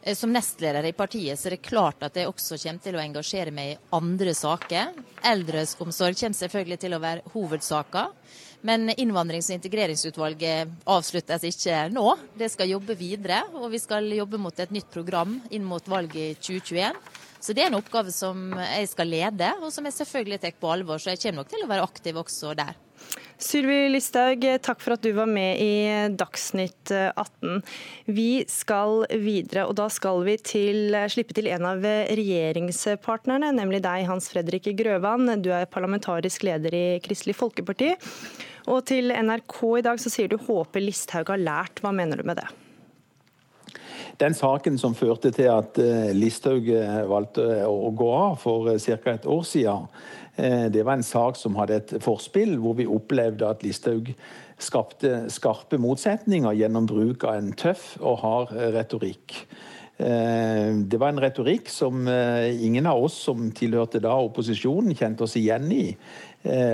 Eh, 0.04 0.16
som 0.16 0.34
nestleder 0.34 0.84
i 0.84 0.94
partiet 0.98 1.40
så 1.40 1.50
er 1.50 1.58
det 1.58 1.66
klart 1.68 2.02
at 2.06 2.16
jeg 2.18 2.30
også 2.30 2.58
kommer 2.58 2.82
til 2.82 2.98
å 2.98 3.04
engasjere 3.04 3.54
meg 3.54 3.74
i 3.74 3.80
andre 3.98 4.34
saker. 4.38 4.96
Eldreomsorg 5.32 6.18
kommer 6.18 6.40
selvfølgelig 6.40 6.80
til 6.82 6.96
å 6.98 7.02
være 7.04 7.34
hovedsaker. 7.36 8.16
Men 8.66 8.92
innvandrings- 8.94 9.50
og 9.50 9.58
integreringsutvalget 9.58 10.74
avsluttes 10.86 11.46
ikke 11.50 11.88
nå. 11.94 12.06
Det 12.38 12.52
skal 12.54 12.70
jobbe 12.70 12.98
videre, 12.98 13.42
og 13.58 13.72
vi 13.74 13.80
skal 13.82 14.06
jobbe 14.14 14.38
mot 14.38 14.60
et 14.60 14.74
nytt 14.74 14.90
program 14.94 15.40
inn 15.50 15.66
mot 15.66 15.88
valget 15.90 16.22
i 16.22 16.36
2021. 16.38 17.02
Så 17.42 17.56
det 17.58 17.64
er 17.64 17.72
en 17.72 17.80
oppgave 17.80 18.14
som 18.14 18.52
jeg 18.54 18.90
skal 18.92 19.10
lede, 19.10 19.50
og 19.66 19.74
som 19.74 19.86
jeg 19.90 19.98
selvfølgelig 19.98 20.42
tar 20.44 20.58
på 20.62 20.70
alvor. 20.70 21.02
Så 21.02 21.10
jeg 21.10 21.24
kommer 21.24 21.42
nok 21.42 21.50
til 21.50 21.66
å 21.66 21.72
være 21.72 21.88
aktiv 21.90 22.22
også 22.22 22.54
der. 22.58 22.78
Sylvi 23.42 23.88
Listhaug, 23.90 24.44
takk 24.62 24.84
for 24.84 24.94
at 24.94 25.02
du 25.02 25.10
var 25.18 25.26
med 25.26 25.58
i 25.64 25.72
Dagsnytt 26.14 26.92
18. 26.94 27.64
Vi 28.14 28.44
skal 28.46 29.08
videre, 29.18 29.66
og 29.66 29.74
da 29.80 29.88
skal 29.90 30.22
vi 30.28 30.36
til, 30.38 30.94
slippe 31.10 31.34
til 31.34 31.50
en 31.50 31.66
av 31.72 31.82
regjeringspartnerne, 31.82 33.50
nemlig 33.58 33.82
deg, 33.82 34.06
Hans 34.12 34.30
Fredrik 34.30 34.70
Grøvan. 34.78 35.26
Du 35.42 35.50
er 35.58 35.66
parlamentarisk 35.66 36.46
leder 36.46 36.78
i 36.78 36.86
Kristelig 37.02 37.40
Folkeparti. 37.40 37.96
Og 38.70 38.84
til 38.86 39.10
NRK 39.10 39.58
i 39.80 39.86
dag 39.90 40.02
så 40.02 40.12
sier 40.14 40.30
du 40.30 40.38
håper 40.38 40.84
Listhaug 40.84 41.34
har 41.34 41.42
lært. 41.42 41.82
Hva 41.82 41.94
mener 41.96 42.22
du 42.22 42.28
med 42.28 42.44
det? 42.44 42.50
Den 44.22 44.36
saken 44.38 44.78
som 44.78 44.94
førte 44.94 45.32
til 45.34 45.50
at 45.50 45.80
eh, 45.82 46.12
Listhaug 46.14 46.68
eh, 46.70 47.02
valgte 47.10 47.46
å 47.66 47.90
gå 47.98 48.10
av 48.14 48.36
for 48.42 48.70
eh, 48.70 48.82
ca. 48.82 49.16
et 49.16 49.26
år 49.26 49.42
siden, 49.48 49.88
det 50.38 50.86
var 50.86 50.98
en 50.98 51.04
sak 51.06 51.36
som 51.38 51.58
hadde 51.60 51.80
et 51.82 51.94
forspill, 52.04 52.56
hvor 52.62 52.78
vi 52.80 52.88
opplevde 52.90 53.50
at 53.50 53.66
Listhaug 53.66 54.14
skapte 54.62 55.26
skarpe 55.34 55.80
motsetninger 55.82 56.56
gjennom 56.56 56.88
bruk 56.90 57.26
av 57.28 57.42
en 57.42 57.52
tøff 57.58 57.96
og 58.00 58.22
hard 58.24 58.56
retorikk. 58.76 59.42
Det 60.02 60.98
var 60.98 61.12
en 61.12 61.22
retorikk 61.22 61.70
som 61.70 62.08
ingen 62.08 62.88
av 62.90 63.04
oss 63.06 63.20
som 63.28 63.52
tilhørte 63.54 64.02
da 64.02 64.16
opposisjonen, 64.18 64.96
kjente 64.98 65.28
oss 65.28 65.36
igjen 65.38 65.68
i. 65.76 65.86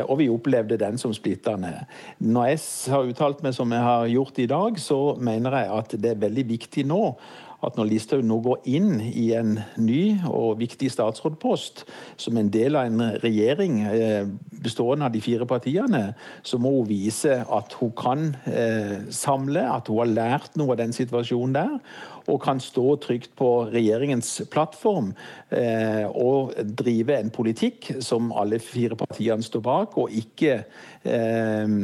Og 0.08 0.14
vi 0.22 0.30
opplevde 0.32 0.78
den 0.80 1.00
som 1.02 1.12
splittende. 1.16 1.74
Når 2.24 2.54
jeg 2.54 2.62
har 2.94 3.10
uttalt 3.10 3.44
meg 3.44 3.58
som 3.58 3.74
jeg 3.76 3.84
har 3.84 4.08
gjort 4.14 4.40
i 4.40 4.48
dag, 4.48 4.80
så 4.80 5.00
mener 5.20 5.60
jeg 5.60 5.74
at 5.82 5.98
det 6.00 6.14
er 6.14 6.24
veldig 6.24 6.46
viktig 6.54 6.88
nå 6.88 7.02
at 7.66 7.78
når 7.78 7.90
Listhaug 7.90 8.26
nå 8.26 8.38
går 8.46 8.68
inn 8.70 9.00
i 9.02 9.32
en 9.38 9.56
ny 9.82 10.02
og 10.30 10.60
viktig 10.60 10.92
statsrådpost 10.94 11.86
som 12.22 12.38
en 12.38 12.52
del 12.54 12.78
av 12.78 12.90
en 12.90 13.18
regjering 13.24 13.80
eh, 13.90 14.30
bestående 14.62 15.08
av 15.08 15.16
de 15.16 15.22
fire 15.24 15.48
partiene, 15.50 16.04
så 16.46 16.60
må 16.62 16.76
hun 16.76 16.90
vise 16.90 17.40
at 17.42 17.74
hun 17.80 17.94
kan 17.98 18.30
eh, 18.52 19.10
samle, 19.10 19.66
at 19.66 19.90
hun 19.90 20.04
har 20.04 20.14
lært 20.14 20.60
noe 20.60 20.76
av 20.76 20.82
den 20.84 20.94
situasjonen 20.94 21.58
der 21.58 21.76
og 22.28 22.42
kan 22.44 22.60
stå 22.60 22.96
trygt 23.04 23.34
på 23.40 23.50
regjeringens 23.72 24.30
plattform 24.52 25.14
eh, 25.50 26.04
og 26.08 26.54
drive 26.78 27.16
en 27.16 27.32
politikk 27.34 27.94
som 28.04 28.34
alle 28.36 28.60
fire 28.60 28.98
partiene 29.00 29.46
står 29.46 29.64
bak, 29.64 29.98
og 29.98 30.12
ikke 30.12 30.60
eh, 31.08 31.76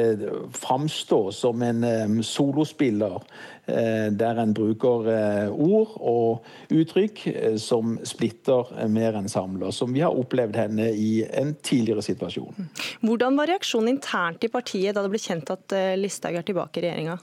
eh 0.00 0.24
framstå 0.54 1.20
som 1.32 1.62
en 1.62 1.84
eh, 1.84 2.14
solospiller 2.26 3.20
eh, 3.66 4.10
der 4.10 4.40
en 4.42 4.54
bruker 4.56 5.10
eh, 5.12 5.50
ord 5.50 5.94
og 6.00 6.74
uttrykk 6.74 7.22
som 7.60 7.98
splitter 8.04 8.72
mer 8.90 9.18
enn 9.18 9.30
samler, 9.30 9.70
som 9.70 9.92
vi 9.94 10.02
har 10.02 10.14
opplevd 10.14 10.58
henne 10.58 10.88
i 10.90 11.22
en 11.30 11.54
tidligere 11.62 12.02
situasjon. 12.02 12.70
Hvordan 13.04 13.38
var 13.38 13.52
reaksjonen 13.52 13.94
internt 13.94 14.44
i 14.44 14.50
partiet 14.50 14.96
da 14.96 15.04
det 15.04 15.14
ble 15.14 15.22
kjent 15.22 15.54
at 15.54 15.78
Listhaug 16.00 16.40
er 16.40 16.46
tilbake 16.46 16.80
i 16.80 16.86
regjeringa? 16.88 17.18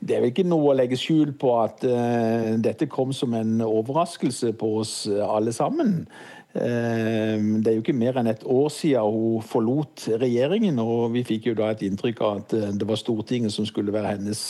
Det 0.00 0.16
er 0.16 0.22
vel 0.22 0.32
ikke 0.32 0.48
noe 0.48 0.72
å 0.72 0.76
legge 0.78 0.96
skjul 0.96 1.34
på 1.36 1.54
at 1.60 1.84
uh, 1.84 2.56
dette 2.62 2.88
kom 2.90 3.12
som 3.16 3.36
en 3.36 3.60
overraskelse 3.66 4.54
på 4.56 4.74
oss 4.80 4.94
alle 5.10 5.52
sammen. 5.52 6.06
Uh, 6.50 7.60
det 7.60 7.68
er 7.68 7.76
jo 7.76 7.82
ikke 7.84 7.94
mer 7.94 8.16
enn 8.18 8.30
et 8.32 8.40
år 8.48 8.70
siden 8.72 9.12
hun 9.12 9.44
forlot 9.44 10.06
regjeringen, 10.22 10.80
og 10.82 11.12
vi 11.14 11.22
fikk 11.28 11.50
jo 11.50 11.54
da 11.58 11.68
et 11.74 11.84
inntrykk 11.86 12.22
av 12.24 12.40
at 12.40 12.54
uh, 12.56 12.70
det 12.80 12.88
var 12.88 12.98
Stortinget 12.98 13.52
som 13.54 13.68
skulle 13.68 13.92
være 13.94 14.16
hennes 14.16 14.42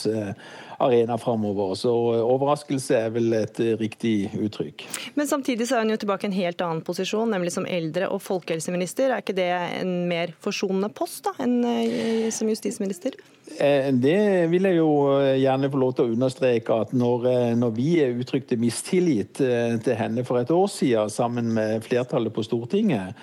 arena 0.81 1.19
framover. 1.21 1.75
Så 1.77 1.91
overraskelse 2.23 2.97
er 2.97 3.11
vel 3.13 3.35
et 3.37 3.59
riktig 3.83 4.31
uttrykk. 4.39 4.87
Men 5.19 5.29
samtidig 5.29 5.67
så 5.69 5.77
er 5.77 5.85
hun 5.85 5.93
jo 5.93 5.99
tilbake 6.01 6.25
i 6.25 6.31
en 6.31 6.39
helt 6.39 6.63
annen 6.65 6.81
posisjon, 6.87 7.35
nemlig 7.35 7.53
som 7.59 7.67
eldre- 7.69 8.09
og 8.09 8.23
folkehelseminister. 8.25 9.11
Er 9.11 9.27
ikke 9.27 9.37
det 9.37 9.51
en 9.83 9.93
mer 10.09 10.33
forsonende 10.41 10.89
post 10.95 11.27
da, 11.27 11.35
enn 11.43 11.59
som 12.33 12.49
justisminister? 12.49 13.19
Eh, 13.59 13.95
det 13.95 14.47
vil 14.51 14.69
jeg 14.69 14.79
jo 14.79 14.91
eh, 15.19 15.41
gjerne 15.43 15.71
få 15.73 15.81
lov 15.81 15.95
til 15.97 16.07
å 16.07 16.15
understreke 16.15 16.77
at 16.85 16.93
når, 16.97 17.27
eh, 17.31 17.53
når 17.59 17.73
vi 17.75 17.89
uttrykte 18.23 18.59
mistillit 18.61 19.41
til 19.41 19.97
henne 19.99 20.25
for 20.27 20.41
et 20.41 20.53
år 20.55 20.69
siden 20.71 21.11
sammen 21.11 21.51
med 21.57 21.85
flertallet 21.85 22.33
på 22.35 22.45
Stortinget, 22.47 23.17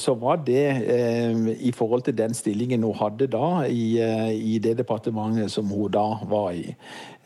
så 0.00 0.14
var 0.16 0.38
det 0.40 1.58
i 1.60 1.68
forhold 1.76 2.06
til 2.06 2.14
den 2.16 2.32
stillingen 2.32 2.86
hun 2.86 2.96
hadde 2.96 3.26
da 3.28 3.66
i, 3.68 3.98
i 4.32 4.54
det 4.64 4.72
departementet 4.78 5.52
som 5.52 5.68
hun 5.68 5.92
da 5.92 6.06
var 6.30 6.54
i. 6.56 6.72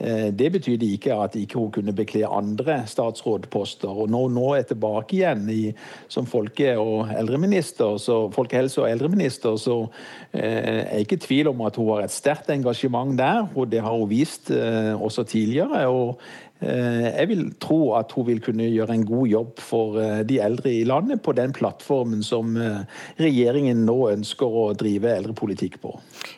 Det 0.01 0.47
betydde 0.53 0.87
ikke 0.95 1.13
at 1.13 1.35
ikke 1.37 1.59
hun 1.59 1.73
kunne 1.75 1.93
bekle 1.93 2.25
andre 2.25 2.79
statsrådposter. 2.89 3.89
Og 3.89 4.09
når 4.09 4.31
nå 4.33 4.47
er 4.57 4.65
tilbake 4.69 5.19
igjen 5.19 5.43
i, 5.53 5.75
som 6.09 6.27
folke- 6.27 6.79
og 6.81 7.11
eldreminister, 7.13 7.99
så, 8.01 8.23
folkehelse- 8.33 8.81
og 8.81 8.89
eldreminister, 8.91 9.57
så 9.61 9.77
er 10.33 10.87
jeg 10.95 11.05
ikke 11.05 11.19
i 11.19 11.25
tvil 11.27 11.51
om 11.53 11.61
at 11.69 11.77
hun 11.77 11.91
har 11.93 12.07
et 12.07 12.15
sterkt 12.15 12.51
engasjement 12.51 13.13
der, 13.19 13.47
og 13.55 13.69
det 13.73 13.83
har 13.85 13.93
hun 13.93 14.09
vist 14.11 14.51
eh, 14.51 14.95
også 14.97 15.27
tidligere. 15.29 15.87
og 15.87 16.17
eh, 16.17 16.50
jeg 16.61 17.29
vil 17.31 17.47
tro 17.63 17.95
at 17.97 18.13
hun 18.17 18.27
vil 18.29 18.43
kunne 18.45 18.67
gjøre 18.69 18.97
en 18.97 19.07
god 19.09 19.31
jobb 19.31 19.63
for 19.65 19.97
eh, 20.03 20.21
de 20.29 20.37
eldre 20.45 20.73
i 20.75 20.85
landet 20.89 21.23
på 21.25 21.33
den 21.37 21.55
plattformen 21.57 22.23
som 22.27 22.53
regjeringen 23.21 23.85
nå 23.87 23.97
ønsker 24.11 24.61
å 24.61 24.67
drive 24.77 25.15
eldrepolitikk 25.15 25.81
på. 25.83 25.95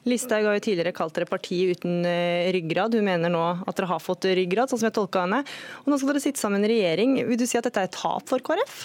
Listhaug 0.07 0.47
har 0.47 0.59
jo 0.59 0.65
tidligere 0.69 0.95
kalt 0.97 1.17
dere 1.19 1.31
partiet 1.31 1.79
uten 1.79 2.07
ryggrad. 2.55 2.95
Hun 2.95 3.07
mener 3.09 3.33
nå 3.33 3.45
at 3.67 3.77
dere 3.77 3.91
har 3.91 4.03
fått 4.03 4.31
ryggrad, 4.31 4.71
sånn 4.71 4.83
som 4.83 4.91
jeg 4.91 4.99
tolka 4.99 5.27
henne. 5.27 5.43
Og 5.83 5.93
nå 5.93 5.99
skal 5.99 6.15
dere 6.15 6.25
sitte 6.25 6.43
sammen 6.43 6.65
i 6.67 6.73
regjering. 6.77 7.19
Vil 7.29 7.41
du 7.41 7.47
si 7.49 7.59
at 7.59 7.67
dette 7.67 7.83
er 7.83 7.91
et 7.91 7.97
tap 7.99 8.29
for 8.31 8.43
KrF? 8.45 8.83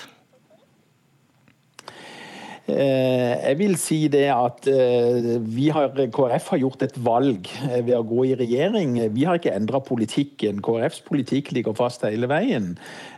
Eh, 2.67 3.33
jeg 3.47 3.57
vil 3.61 3.77
si 3.79 3.97
det 4.11 4.25
at 4.33 4.67
eh, 4.67 5.37
vi 5.39 5.69
har, 5.71 5.93
KrF 6.11 6.49
har 6.51 6.59
gjort 6.59 6.81
et 6.83 6.97
valg 6.99 7.47
eh, 7.63 7.79
ved 7.79 7.95
å 7.95 8.03
gå 8.03 8.25
i 8.27 8.35
regjering. 8.35 8.97
Vi 9.15 9.23
har 9.23 9.39
ikke 9.39 9.53
endra 9.55 9.79
politikken. 9.79 10.59
KrFs 10.65 10.99
politikk 11.07 11.53
ligger 11.55 11.77
fast 11.77 12.03
hele 12.07 12.27
veien. 12.29 12.75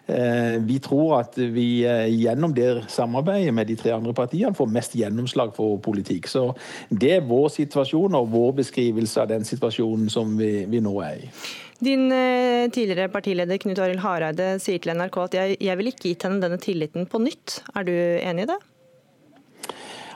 Vi 0.09 0.79
tror 0.81 1.19
at 1.19 1.35
vi 1.37 1.83
gjennom 1.85 2.55
det 2.57 2.87
samarbeidet 2.89 3.51
med 3.53 3.67
de 3.69 3.75
tre 3.77 3.91
andre 3.93 4.09
partiene 4.17 4.55
får 4.57 4.71
mest 4.73 4.95
gjennomslag 4.97 5.51
for 5.53 5.77
politikk. 5.85 6.25
Så 6.25 6.47
det 6.89 7.11
er 7.19 7.27
vår 7.29 7.51
situasjon 7.53 8.17
og 8.17 8.31
vår 8.33 8.55
beskrivelse 8.63 9.21
av 9.21 9.29
den 9.29 9.45
situasjonen 9.45 10.09
som 10.09 10.33
vi, 10.39 10.65
vi 10.65 10.81
nå 10.81 10.95
er 11.05 11.27
i. 11.27 11.29
Din 11.77 12.09
tidligere 12.73 13.13
partileder 13.13 13.61
Knut 13.61 13.83
Arild 13.85 14.01
Hareide 14.01 14.49
sier 14.63 14.81
til 14.81 14.97
NRK 14.97 15.21
at 15.27 15.37
jeg, 15.37 15.61
jeg 15.69 15.77
vil 15.77 15.93
ikke 15.93 16.07
gitt 16.09 16.25
henne 16.25 16.41
denne 16.41 16.57
tilliten 16.57 17.05
på 17.05 17.21
nytt. 17.21 17.59
Er 17.77 17.85
du 17.85 17.93
enig 17.93 18.47
i 18.47 18.51
det? 18.55 18.59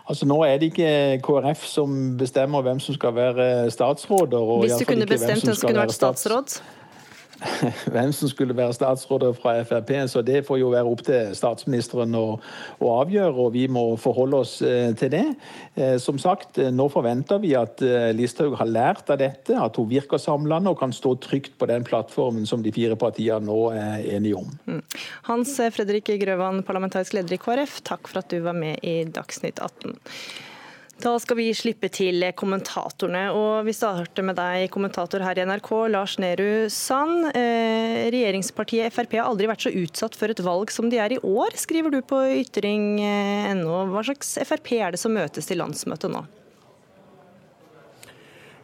Altså 0.09 0.27
Nå 0.27 0.41
er 0.43 0.57
det 0.59 0.73
ikke 0.73 1.19
KrF 1.23 1.65
som 1.69 1.91
bestemmer 2.19 2.61
hvem 2.65 2.79
som 2.83 2.95
skal 2.97 3.15
være 3.15 3.71
statsråder. 3.71 4.41
Hvis 4.65 4.79
du 4.81 4.87
kunne 4.89 5.07
bestemt 5.07 5.29
hvem 5.31 5.43
som 5.45 5.55
skulle 5.55 5.79
vært 5.79 5.95
statsråd? 5.95 6.57
hvem 7.93 8.11
som 8.15 8.29
skulle 8.31 8.55
være 8.57 8.75
statsråder 8.75 9.33
fra 9.37 9.55
Frp, 9.67 9.91
så 10.09 10.21
det 10.25 10.43
får 10.47 10.59
jo 10.61 10.71
være 10.73 10.89
opp 10.89 11.03
til 11.07 11.33
statsministeren 11.37 12.15
å, 12.17 12.25
å 12.79 12.91
avgjøre, 12.99 13.33
og 13.45 13.53
vi 13.55 13.65
må 13.71 13.85
forholde 14.01 14.43
oss 14.43 14.55
eh, 14.65 14.91
til 14.99 15.13
det. 15.13 15.25
Eh, 15.75 15.95
som 16.01 16.19
sagt, 16.21 16.61
nå 16.73 16.87
forventer 16.93 17.41
vi 17.43 17.53
at 17.57 17.81
Listhaug 18.15 18.57
har 18.59 18.69
lært 18.69 19.11
av 19.13 19.19
dette, 19.21 19.57
at 19.57 19.79
hun 19.79 19.89
virker 19.91 20.21
samlende 20.21 20.73
og 20.73 20.79
kan 20.81 20.93
stå 20.95 21.15
trygt 21.23 21.57
på 21.59 21.69
den 21.69 21.85
plattformen 21.87 22.47
som 22.49 22.63
de 22.63 22.73
fire 22.75 22.97
partiene 22.99 23.43
nå 23.47 23.59
er 23.73 24.07
enige 24.15 24.39
om. 24.39 24.49
Mm. 24.69 24.81
Hans 25.27 25.57
Fredrik 25.73 26.13
Grøvan, 26.21 26.63
parlamentarisk 26.67 27.17
leder 27.17 27.37
i 27.37 27.41
KrF, 27.41 27.81
takk 27.87 28.09
for 28.09 28.23
at 28.23 28.31
du 28.31 28.39
var 28.45 28.57
med 28.57 28.81
i 28.85 29.01
Dagsnytt 29.09 29.61
18. 29.63 29.97
Da 31.01 31.15
skal 31.19 31.39
vi 31.39 31.47
slippe 31.57 31.89
til 31.91 32.21
kommentatorene. 32.37 33.23
og 33.33 33.65
Vi 33.65 33.73
starter 33.73 34.23
med 34.23 34.37
deg, 34.37 34.69
kommentator 34.71 35.23
her 35.25 35.39
i 35.41 35.45
NRK, 35.47 35.71
Lars 35.89 36.19
Nehru 36.21 36.69
Sand. 36.69 37.31
Eh, 37.33 38.11
regjeringspartiet 38.13 38.93
Frp 38.93 39.17
har 39.17 39.31
aldri 39.31 39.49
vært 39.49 39.65
så 39.65 39.73
utsatt 39.73 40.15
for 40.15 40.29
et 40.29 40.43
valg 40.45 40.71
som 40.71 40.91
de 40.93 41.01
er 41.01 41.17
i 41.17 41.19
år, 41.19 41.57
skriver 41.57 41.91
du 41.91 41.99
på 42.05 42.21
ytring.no. 42.43 43.81
Hva 43.89 44.05
slags 44.05 44.37
Frp 44.45 44.77
er 44.77 44.93
det 44.93 45.01
som 45.01 45.17
møtes 45.17 45.49
til 45.49 45.59
landsmøtet 45.63 46.13
nå? 46.13 46.23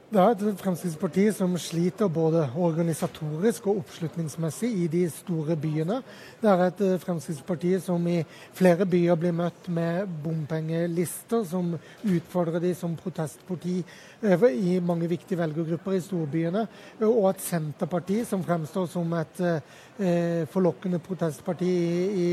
Det 0.10 0.18
er 0.18 0.32
et 0.34 0.58
Fremskrittsparti 0.58 1.28
som 1.38 1.52
sliter 1.62 2.08
både 2.10 2.48
organisatorisk 2.58 3.68
og 3.70 3.84
oppslutningsmessig 3.84 4.70
i 4.82 4.88
de 4.90 5.04
store 5.14 5.54
byene. 5.54 6.00
Det 6.42 6.50
er 6.50 6.64
et 6.66 6.80
eh, 6.82 6.96
Fremskrittsparti 7.04 7.76
som 7.86 8.08
i 8.10 8.16
flere 8.58 8.88
byer 8.90 9.20
blir 9.22 9.36
møtt 9.38 9.70
med 9.70 10.10
bompengelister 10.24 11.44
som 11.46 11.76
utfordrer 12.02 12.58
de 12.64 12.72
som 12.80 12.96
protestparti 12.98 13.76
eh, 13.84 14.48
i 14.50 14.80
mange 14.82 15.12
viktige 15.12 15.44
velgergrupper 15.44 16.00
i 16.00 16.02
storbyene. 16.02 16.66
Og 17.06 17.30
et 17.30 17.46
Senterparti 17.46 18.24
som 18.26 18.42
fremstår 18.42 18.90
som 18.90 19.14
et 19.14 19.46
eh, 19.46 19.78
forlokkende 20.54 21.00
protestparti 21.04 21.68
i, 21.68 21.96
i 22.24 22.30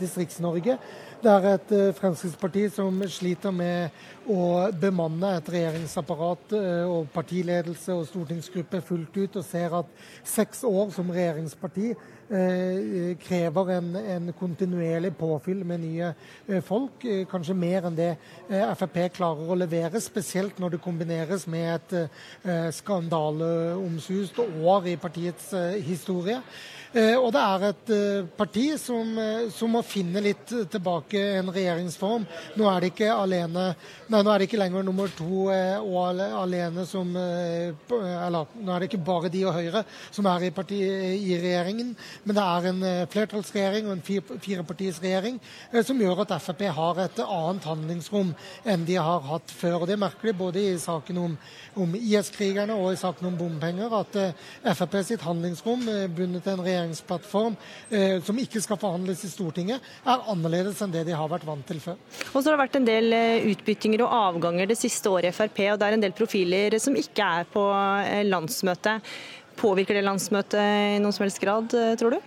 Distrikts-Norge. 0.00 0.74
Det 1.20 1.28
er 1.28 1.46
et 1.50 1.72
eh, 1.76 1.90
Fremskrittsparti 1.92 2.62
som 2.72 2.96
sliter 3.12 3.52
med 3.52 4.30
å 4.32 4.70
bemanne 4.80 5.34
et 5.36 5.50
regjeringsapparat 5.52 6.54
eh, 6.56 6.86
og 6.88 7.10
partiledelse 7.12 7.92
og 7.92 8.06
stortingsgruppe 8.08 8.80
fullt 8.86 9.18
ut, 9.18 9.36
og 9.36 9.44
ser 9.44 9.76
at 9.82 9.90
seks 10.24 10.64
år 10.64 10.88
som 10.96 11.12
regjeringsparti 11.12 11.90
eh, 11.90 13.12
krever 13.20 13.74
en, 13.76 13.92
en, 14.00 14.32
kontinuerlig 14.40 15.12
påfyll 15.20 15.60
med 15.68 15.84
nye 15.84 16.10
folk. 16.64 17.04
Kanskje 17.28 17.58
mer 17.66 17.90
enn 17.90 18.00
det 18.00 18.10
Frp 18.48 19.02
klarer 19.20 19.52
å 19.52 19.60
levere, 19.60 20.00
spesielt 20.00 20.56
når 20.56 20.78
det 20.78 20.84
kombineres 20.88 21.44
med 21.50 21.74
et 21.76 22.76
skandaleomsust 22.80 24.40
år 24.40 24.94
i 24.94 25.00
partiets 25.00 25.52
historie. 25.84 26.40
Eh, 26.90 27.14
og 27.14 27.28
det 27.30 27.38
er 27.38 27.64
et 27.68 27.90
eh, 27.94 28.28
parti 28.34 28.64
som, 28.80 29.12
eh, 29.22 29.44
som, 29.54 29.70
må 29.70 29.84
finne 29.86 30.18
litt 30.24 30.50
tilbake 30.72 31.20
en 31.38 31.52
regjeringsform. 31.54 32.24
Nå 32.58 32.66
er 32.66 32.82
det 32.82 32.88
ikke 32.90 33.12
alene, 33.14 33.68
nei, 34.10 34.22
nå 34.26 34.32
er 34.32 34.42
det 34.42 34.48
ikke 34.48 34.58
lenger 34.58 34.82
nummer 34.82 35.12
to 35.14 35.46
og 35.50 36.20
alene 36.40 36.82
som 36.88 37.12
Eller 37.14 38.50
nå 38.58 38.72
er 38.72 38.82
det 38.82 38.88
ikke 38.88 39.02
bare 39.06 39.30
de 39.30 39.44
og 39.46 39.54
Høyre 39.54 39.82
som 40.10 40.26
er 40.26 40.48
i, 40.48 40.50
parti, 40.54 40.78
i 40.80 41.36
regjeringen, 41.38 41.92
men 42.24 42.36
det 42.36 42.42
er 42.42 42.68
en 42.70 42.82
flertallsregjering 43.12 43.86
og 43.86 43.94
en 43.94 44.40
firepartisregjering 44.42 45.38
som 45.86 46.00
gjør 46.02 46.24
at 46.24 46.34
Frp 46.42 46.64
har 46.74 47.00
et 47.04 47.22
annet 47.24 47.68
handlingsrom 47.70 48.34
enn 48.64 48.86
de 48.88 48.98
har 48.98 49.22
hatt 49.28 49.54
før. 49.54 49.82
og 49.82 49.88
Det 49.90 49.98
merker 50.00 50.30
de 50.30 50.36
både 50.40 50.64
i 50.72 50.78
saken 50.80 51.22
om, 51.22 51.38
om 51.78 51.96
IS-krigerne 51.98 52.74
og 52.74 52.94
i 52.94 53.00
saken 53.00 53.30
om 53.30 53.38
bompenger, 53.38 53.94
at 54.00 54.20
Frp 54.78 55.00
sitt 55.06 55.26
handlingsrom 55.26 55.86
bundet 56.16 56.50
en 56.50 56.64
regjering 56.64 56.79
regjeringsplattform 56.80 57.56
eh, 57.90 58.16
som 58.24 58.38
ikke 58.40 58.62
skal 58.64 58.80
forhandles 58.80 59.24
i 59.26 59.30
Stortinget, 59.30 59.84
er 60.04 60.24
annerledes 60.32 60.80
enn 60.82 60.94
det 60.94 61.04
de 61.08 61.16
har 61.16 61.30
vært 61.30 61.46
vant 61.48 61.66
til 61.68 61.80
før. 61.82 62.00
Og 62.32 62.40
så 62.40 62.48
har 62.48 62.56
det 62.56 62.62
vært 62.64 62.80
en 62.80 62.88
del 62.88 63.16
eh, 63.16 63.48
utbyttinger 63.52 64.04
og 64.06 64.16
avganger 64.16 64.70
det 64.70 64.78
siste 64.80 65.12
året 65.12 65.30
i 65.30 65.36
Frp, 65.36 65.62
og 65.74 65.80
det 65.80 65.88
er 65.88 65.98
en 65.98 66.06
del 66.06 66.16
profiler 66.16 66.78
som 66.82 66.96
ikke 66.98 67.30
er 67.40 67.48
på 67.50 67.66
eh, 67.70 68.24
landsmøtet. 68.28 69.12
Påvirker 69.60 69.98
det 69.98 70.06
landsmøtet 70.06 70.60
i 70.96 71.00
noen 71.02 71.14
som 71.14 71.26
helst 71.26 71.42
grad, 71.42 71.72
eh, 71.76 71.96
tror 72.00 72.16
du? 72.16 72.20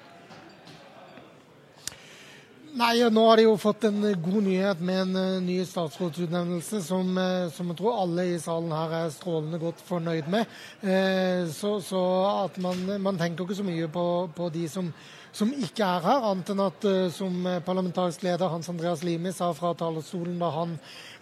Nei, 2.73 3.09
Nå 3.13 3.23
har 3.27 3.37
de 3.37 3.43
jo 3.45 3.57
fått 3.61 3.83
en 3.85 3.99
god 4.01 4.43
nyhet 4.47 4.79
med 4.81 5.01
en 5.03 5.45
ny 5.45 5.59
statsrådsutnevnelse 5.69 6.79
som, 6.81 7.11
som, 7.53 7.67
jeg 7.69 7.77
tror 7.77 7.99
alle 8.01 8.25
i 8.31 8.39
salen 8.41 8.73
her 8.73 8.95
er 8.97 9.11
strålende 9.13 9.59
godt 9.61 9.83
fornøyd 9.85 10.31
med. 10.33 10.55
Så, 11.53 11.75
så 11.85 12.01
at 12.47 12.57
man, 12.65 12.81
man, 12.97 13.19
tenker 13.21 13.45
ikke 13.45 13.59
så 13.59 13.67
mye 13.67 13.91
på, 13.93 14.05
på 14.33 14.49
de 14.55 14.65
som 14.73 14.89
som 15.33 15.49
ikke 15.53 15.85
er 15.85 16.03
her, 16.05 16.25
annet 16.29 16.51
enn 16.53 16.61
at 16.61 16.85
uh, 16.85 17.07
som 17.13 17.33
parlamentarisk 17.65 18.23
leder 18.25 18.51
Hans 18.51 18.69
Andreas 18.69 19.01
Limi 19.05 19.31
sa 19.33 19.49
fra 19.57 19.73
talerstolen 19.77 20.37
da 20.41 20.51
han 20.53 20.75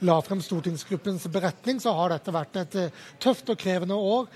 la 0.04 0.18
frem 0.26 0.42
stortingsgruppens 0.44 1.28
beretning, 1.32 1.80
så 1.80 1.94
har 1.96 2.12
dette 2.12 2.34
vært 2.36 2.60
et 2.60 2.78
uh, 2.80 3.06
tøft 3.24 3.54
og 3.54 3.60
krevende 3.62 3.96
år. 3.96 4.28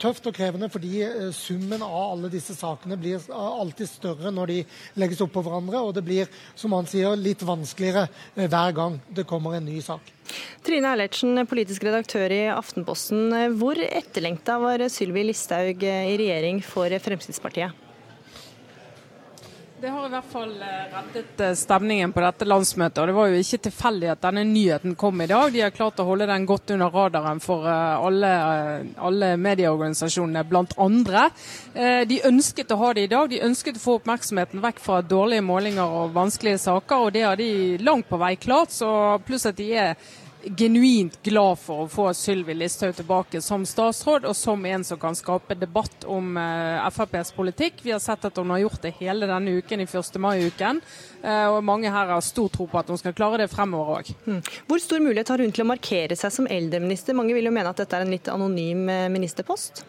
Tøft 0.00 0.26
og 0.28 0.34
krevende 0.36 0.68
fordi 0.72 1.04
summen 1.34 1.82
av 1.84 1.94
alle 2.16 2.30
disse 2.32 2.54
sakene 2.56 2.98
blir 3.00 3.22
alltid 3.32 3.88
større 3.90 4.32
når 4.34 4.52
de 4.52 4.58
legges 5.00 5.22
opp 5.24 5.32
på 5.36 5.44
hverandre, 5.46 5.80
og 5.80 5.94
det 5.96 6.04
blir, 6.06 6.30
som 6.58 6.74
han 6.76 6.88
sier, 6.88 7.16
litt 7.18 7.44
vanskeligere 7.46 8.06
hver 8.34 8.76
gang 8.76 8.98
det 9.16 9.26
kommer 9.28 9.56
en 9.56 9.66
ny 9.68 9.78
sak. 9.84 10.12
Trine 10.66 10.90
Eilertsen, 10.92 11.38
politisk 11.48 11.86
redaktør 11.86 12.32
i 12.34 12.44
Aftenposten. 12.50 13.30
Hvor 13.60 13.78
etterlengta 13.86 14.58
var 14.62 14.86
Sylvi 14.92 15.28
Listhaug 15.28 15.84
i 15.86 16.14
regjering 16.18 16.62
for 16.64 16.90
Fremskrittspartiet? 17.06 17.85
Det 19.80 19.90
har 19.92 20.06
i 20.06 20.08
hvert 20.08 20.28
fall 20.32 20.52
eh, 20.64 20.84
reddet 20.88 21.40
eh, 21.44 21.50
stemningen 21.52 22.12
på 22.12 22.22
dette 22.24 22.46
landsmøtet. 22.48 22.96
og 23.02 23.10
Det 23.10 23.14
var 23.18 23.28
jo 23.28 23.40
ikke 23.42 23.58
tilfeldig 23.66 24.08
at 24.08 24.22
denne 24.24 24.44
nyheten 24.48 24.94
kom 24.96 25.20
i 25.20 25.26
dag. 25.28 25.52
De 25.52 25.60
har 25.60 25.74
klart 25.76 26.00
å 26.00 26.06
holde 26.08 26.28
den 26.30 26.46
godt 26.48 26.72
under 26.72 26.94
radaren 26.94 27.42
for 27.44 27.68
eh, 27.68 28.06
alle, 28.08 28.30
alle 28.96 29.30
medieorganisasjonene, 29.36 30.46
blant 30.48 30.72
andre. 30.80 31.26
De 32.08 32.22
ønsket 32.24 32.72
å 32.72 32.80
ha 32.80 32.94
det 32.96 33.04
i 33.04 33.12
dag. 33.12 33.28
De 33.28 33.42
ønsket 33.44 33.76
å 33.76 33.82
få 33.82 33.98
oppmerksomheten 34.00 34.64
vekk 34.64 34.80
fra 34.80 35.02
dårlige 35.04 35.44
målinger 35.44 36.00
og 36.00 36.16
vanskelige 36.16 36.62
saker, 36.64 37.04
og 37.04 37.12
det 37.12 37.26
har 37.26 37.36
de 37.36 37.50
langt 37.84 38.08
på 38.08 38.20
vei 38.22 38.32
klart. 38.40 38.72
Så 38.72 38.88
pluss 39.28 39.44
at 39.50 39.60
de 39.60 39.74
er 39.76 39.92
genuint 40.54 41.18
glad 41.22 41.58
for 41.58 41.84
å 41.84 41.88
få 41.90 42.06
Sylvi 42.14 42.54
Listhaug 42.54 42.94
tilbake 42.96 43.40
som 43.44 43.64
statsråd, 43.66 44.26
og 44.28 44.36
som 44.36 44.64
en 44.68 44.84
som 44.86 45.00
kan 45.00 45.16
skape 45.18 45.56
debatt 45.58 46.06
om 46.06 46.36
uh, 46.38 46.86
FrPs 46.90 47.32
politikk. 47.36 47.82
Vi 47.82 47.94
har 47.94 48.02
sett 48.02 48.24
at 48.28 48.38
hun 48.38 48.52
har 48.54 48.62
gjort 48.62 48.82
det 48.84 48.94
hele 49.00 49.28
denne 49.30 49.58
uken 49.58 49.82
i 49.82 49.88
1. 49.88 50.20
mai-uken. 50.22 50.80
Uh, 51.24 51.56
og 51.56 51.64
mange 51.66 51.90
her 51.92 52.12
har 52.14 52.24
stor 52.24 52.52
tro 52.52 52.68
på 52.70 52.80
at 52.80 52.92
hun 52.92 53.00
skal 53.00 53.16
klare 53.16 53.42
det 53.42 53.50
fremover 53.52 54.00
òg. 54.00 54.14
Mm. 54.28 54.40
Hvor 54.68 54.82
stor 54.82 55.02
mulighet 55.02 55.34
har 55.34 55.42
hun 55.42 55.54
til 55.54 55.66
å 55.66 55.70
markere 55.72 56.18
seg 56.18 56.34
som 56.34 56.50
eldreminister? 56.50 57.16
Mange 57.16 57.36
vil 57.36 57.50
jo 57.50 57.54
mene 57.54 57.72
at 57.72 57.82
dette 57.82 57.98
er 57.98 58.06
en 58.06 58.14
litt 58.14 58.30
anonym 58.32 58.88
eh, 58.92 59.06
ministerpost? 59.12 59.84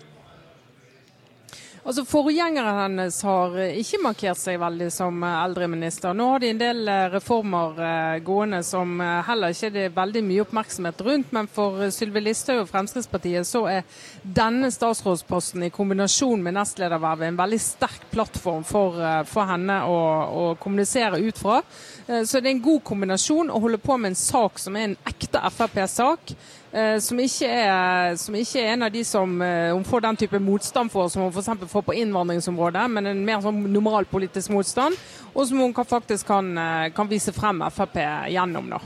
Altså 1.87 2.03
Forgjengeren 2.03 2.75
hennes 2.81 3.17
har 3.23 3.53
ikke 3.79 4.01
markert 4.03 4.39
seg 4.41 4.57
veldig 4.59 4.89
som 4.91 5.21
eh, 5.23 5.35
eldreminister. 5.45 6.11
Nå 6.11 6.25
har 6.33 6.41
de 6.43 6.49
en 6.51 6.59
del 6.59 6.81
eh, 6.91 7.05
reformer 7.13 7.79
eh, 7.79 8.15
gående 8.27 8.59
som 8.67 8.99
heller 8.99 9.55
ikke 9.55 9.85
er 9.85 9.93
veldig 9.95 10.23
mye 10.27 10.43
oppmerksomhet 10.43 11.03
rundt. 11.07 11.31
Men 11.31 11.47
for 11.47 11.85
Sylvi 11.95 12.25
Listhaug 12.25 12.65
og 12.65 12.67
Fremskrittspartiet 12.73 13.47
så 13.47 13.61
er 13.71 14.03
denne 14.19 14.67
statsrådsposten 14.75 15.63
i 15.63 15.71
kombinasjon 15.71 16.43
med 16.43 16.57
nestledervervet 16.59 17.29
en 17.29 17.39
veldig 17.39 17.61
sterk 17.63 18.11
plattform 18.11 18.67
for, 18.67 18.99
for 19.31 19.47
henne 19.47 19.79
å, 19.87 19.97
å, 20.27 20.45
kommunisere 20.59 21.23
ut 21.23 21.39
fra. 21.39 21.61
Så 22.03 22.41
det 22.41 22.49
er 22.49 22.55
en 22.57 22.65
god 22.67 22.83
kombinasjon 22.87 23.47
å 23.47 23.63
holde 23.63 23.79
på 23.79 23.95
med 23.95 24.11
en 24.11 24.19
sak 24.19 24.59
som 24.59 24.75
er 24.75 24.89
en 24.89 24.99
ekte 25.07 25.39
Frp-sak. 25.55 26.35
Eh, 26.71 26.97
som 26.99 27.19
ikke, 27.23 27.47
er, 27.47 28.15
som 28.19 28.35
ikke, 28.35 28.59
er, 28.59 28.73
en 28.73 28.85
av 28.87 28.91
de 28.91 29.03
som 29.07 29.37
eh, 29.41 29.71
hun 29.71 29.85
får 29.87 30.03
den 30.03 30.19
type 30.19 30.39
motstand 30.43 30.91
for 30.91 31.07
som 31.07 31.23
hun 31.23 31.31
f.eks. 31.31 31.63
får 31.71 31.85
på 31.87 31.95
innvandringsområdet, 32.01 32.83
men 32.91 33.07
en 33.13 33.23
mer 33.25 33.39
sånn 33.43 33.61
normal 33.71 34.07
motstand, 34.51 34.97
og 35.33 35.47
som 35.47 35.61
hun 35.63 35.73
kan, 35.73 35.87
faktisk 35.87 36.27
kan, 36.27 36.51
eh, 36.57 36.89
kan 36.95 37.07
vise 37.07 37.31
frem 37.31 37.63
Frp 37.71 38.01
gjennom. 38.33 38.69
da. 38.75 38.81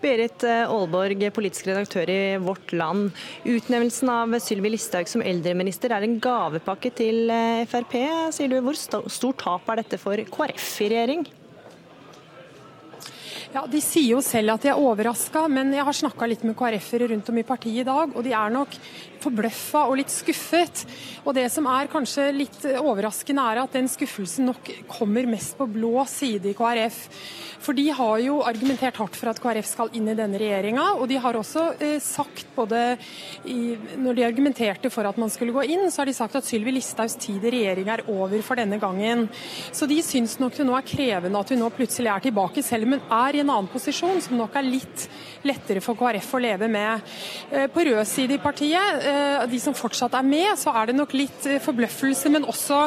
Berit 0.00 0.44
Aalborg, 0.44 1.20
politisk 1.34 1.66
redaktør 1.66 2.08
i 2.10 2.36
Vårt 2.40 2.72
Land. 2.72 3.10
Utnevnelsen 3.44 4.08
av 4.12 4.36
Sylvi 4.40 4.70
Listhaug 4.72 5.08
som 5.08 5.24
eldreminister 5.24 5.92
er 5.92 6.06
en 6.06 6.18
gavepakke 6.20 6.92
til 6.94 7.32
Frp, 7.68 7.96
sier 8.34 8.52
du. 8.52 8.60
Hvor 8.64 8.76
stort 8.76 9.42
tap 9.42 9.68
er 9.72 9.82
dette 9.82 10.00
for 10.00 10.16
KrF 10.16 10.70
i 10.86 10.92
regjering? 10.94 11.26
Ja, 13.56 13.62
De 13.64 13.78
sier 13.80 14.10
jo 14.10 14.18
selv 14.20 14.52
at 14.52 14.66
de 14.66 14.68
er 14.68 14.76
overraska, 14.76 15.46
men 15.48 15.70
jeg 15.72 15.84
har 15.88 15.96
snakka 15.96 16.26
litt 16.28 16.42
med 16.44 16.52
KrF-ere 16.58 17.06
rundt 17.14 17.30
om 17.32 17.38
i 17.40 17.44
partiet 17.48 17.86
i 17.86 17.88
dag, 17.88 18.12
og 18.12 18.26
de 18.26 18.34
er 18.36 18.52
nok 18.52 18.74
forbløffa 19.22 19.86
og 19.88 19.96
litt 19.96 20.12
skuffet. 20.12 20.84
Og 21.24 21.32
Det 21.38 21.46
som 21.52 21.64
er 21.72 21.88
kanskje 21.88 22.28
litt 22.36 22.66
overraskende, 22.76 23.42
er 23.42 23.62
at 23.62 23.72
den 23.72 23.88
skuffelsen 23.88 24.50
nok 24.50 24.68
kommer 24.90 25.24
mest 25.30 25.56
på 25.56 25.64
blå 25.72 26.04
side 26.04 26.52
i 26.52 26.56
KrF. 26.58 27.00
For 27.64 27.76
de 27.76 27.88
har 27.96 28.18
jo 28.22 28.42
argumentert 28.46 28.98
hardt 29.00 29.16
for 29.18 29.30
at 29.30 29.40
KrF 29.42 29.66
skal 29.66 29.92
inn 29.96 30.10
i 30.12 30.16
denne 30.18 30.38
regjeringa. 30.38 30.84
Og 31.00 31.08
de 31.10 31.18
har 31.22 31.38
også 31.38 31.64
eh, 31.80 31.96
sagt 32.02 32.46
både 32.54 32.82
i, 33.48 33.74
Når 33.96 34.18
de 34.18 34.26
argumenterte 34.26 34.90
for 34.92 35.08
at 35.08 35.18
man 35.18 35.32
skulle 35.32 35.54
gå 35.56 35.64
inn, 35.64 35.88
så 35.90 36.02
har 36.02 36.10
de 36.10 36.16
sagt 36.16 36.36
at 36.38 36.46
Sylvi 36.46 36.76
Listhaugs 36.76 37.16
tid 37.18 37.44
i 37.44 37.54
regjering 37.56 37.90
er 37.90 38.04
over 38.12 38.38
for 38.46 38.60
denne 38.60 38.78
gangen. 38.82 39.26
Så 39.72 39.88
de 39.88 39.98
syns 40.04 40.36
nok 40.42 40.54
det 40.58 40.68
nå 40.68 40.76
er 40.76 40.86
krevende 40.86 41.40
at 41.40 41.50
hun 41.52 41.64
nå 41.64 41.72
plutselig 41.74 42.12
er 42.12 42.26
tilbake, 42.28 42.62
selv 42.62 42.86
om 42.86 42.96
hun 42.96 43.16
er 43.18 43.36
i 43.38 43.42
en 43.42 43.45
annen 43.50 43.70
posisjon, 43.70 44.20
som 44.22 44.38
nok 44.38 44.56
er 44.58 44.66
litt 44.66 45.06
lettere 45.46 45.82
for 45.84 45.98
KrF 45.98 46.32
å 46.36 46.42
leve 46.42 46.68
med. 46.70 47.04
Eh, 47.50 47.66
på 47.72 47.84
rød 47.86 48.02
side 48.08 48.36
i 48.36 48.42
partiet, 48.42 49.06
eh, 49.06 49.46
de 49.50 49.60
som 49.62 49.74
fortsatt 49.76 50.14
er 50.18 50.26
med, 50.26 50.56
så 50.58 50.74
er 50.74 50.90
det 50.90 50.96
nok 50.98 51.14
litt 51.16 51.46
eh, 51.46 51.60
forbløffelse, 51.62 52.32
men 52.32 52.46
også 52.46 52.78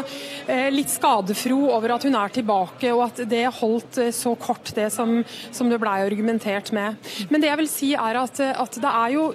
litt 0.74 0.90
skadefro 0.90 1.58
over 1.76 1.94
at 1.94 2.04
hun 2.08 2.16
er 2.18 2.32
tilbake, 2.34 2.90
og 2.94 3.04
at 3.06 3.22
det 3.30 3.44
holdt 3.60 4.00
så 4.16 4.34
kort, 4.40 4.72
det 4.76 4.88
som, 4.94 5.20
som 5.52 5.70
det 5.70 5.80
blei 5.82 6.00
argumentert 6.06 6.72
med. 6.76 6.98
Men 7.30 7.42
det 7.42 7.50
jeg 7.50 7.60
vil 7.60 7.70
si 7.70 7.90
er 7.94 8.20
at, 8.20 8.40
at, 8.40 8.80
det 8.82 8.90
er 8.90 9.14
jo 9.14 9.26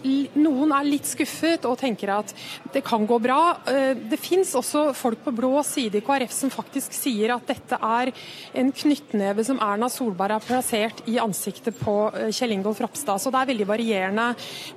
Noen 0.41 0.73
er 0.75 0.87
litt 0.87 1.07
skuffet 1.07 1.67
og 1.69 1.79
tenker 1.81 2.11
at 2.17 2.33
det 2.75 2.83
kan 2.87 3.07
gå 3.07 3.19
bra. 3.23 3.57
Det 3.95 4.19
fins 4.21 4.55
også 4.59 4.89
folk 4.97 5.23
på 5.25 5.35
blå 5.37 5.63
side 5.67 6.01
i 6.01 6.05
KrF 6.05 6.35
som 6.35 6.53
faktisk 6.53 6.95
sier 6.97 7.35
at 7.37 7.47
dette 7.49 7.79
er 7.79 8.13
en 8.59 8.73
knyttneve 8.75 9.47
som 9.47 9.61
Erna 9.63 9.91
Solberg 9.93 10.39
har 10.39 10.45
plassert 10.45 11.05
i 11.11 11.14
ansiktet 11.23 11.77
på 11.81 11.97
Kjell 12.35 12.57
Ingolf 12.57 12.81
Ropstad. 12.83 13.23
Så 13.23 13.33
det 13.33 13.43
er 13.43 13.53
veldig 13.53 13.69
varierende 13.69 14.31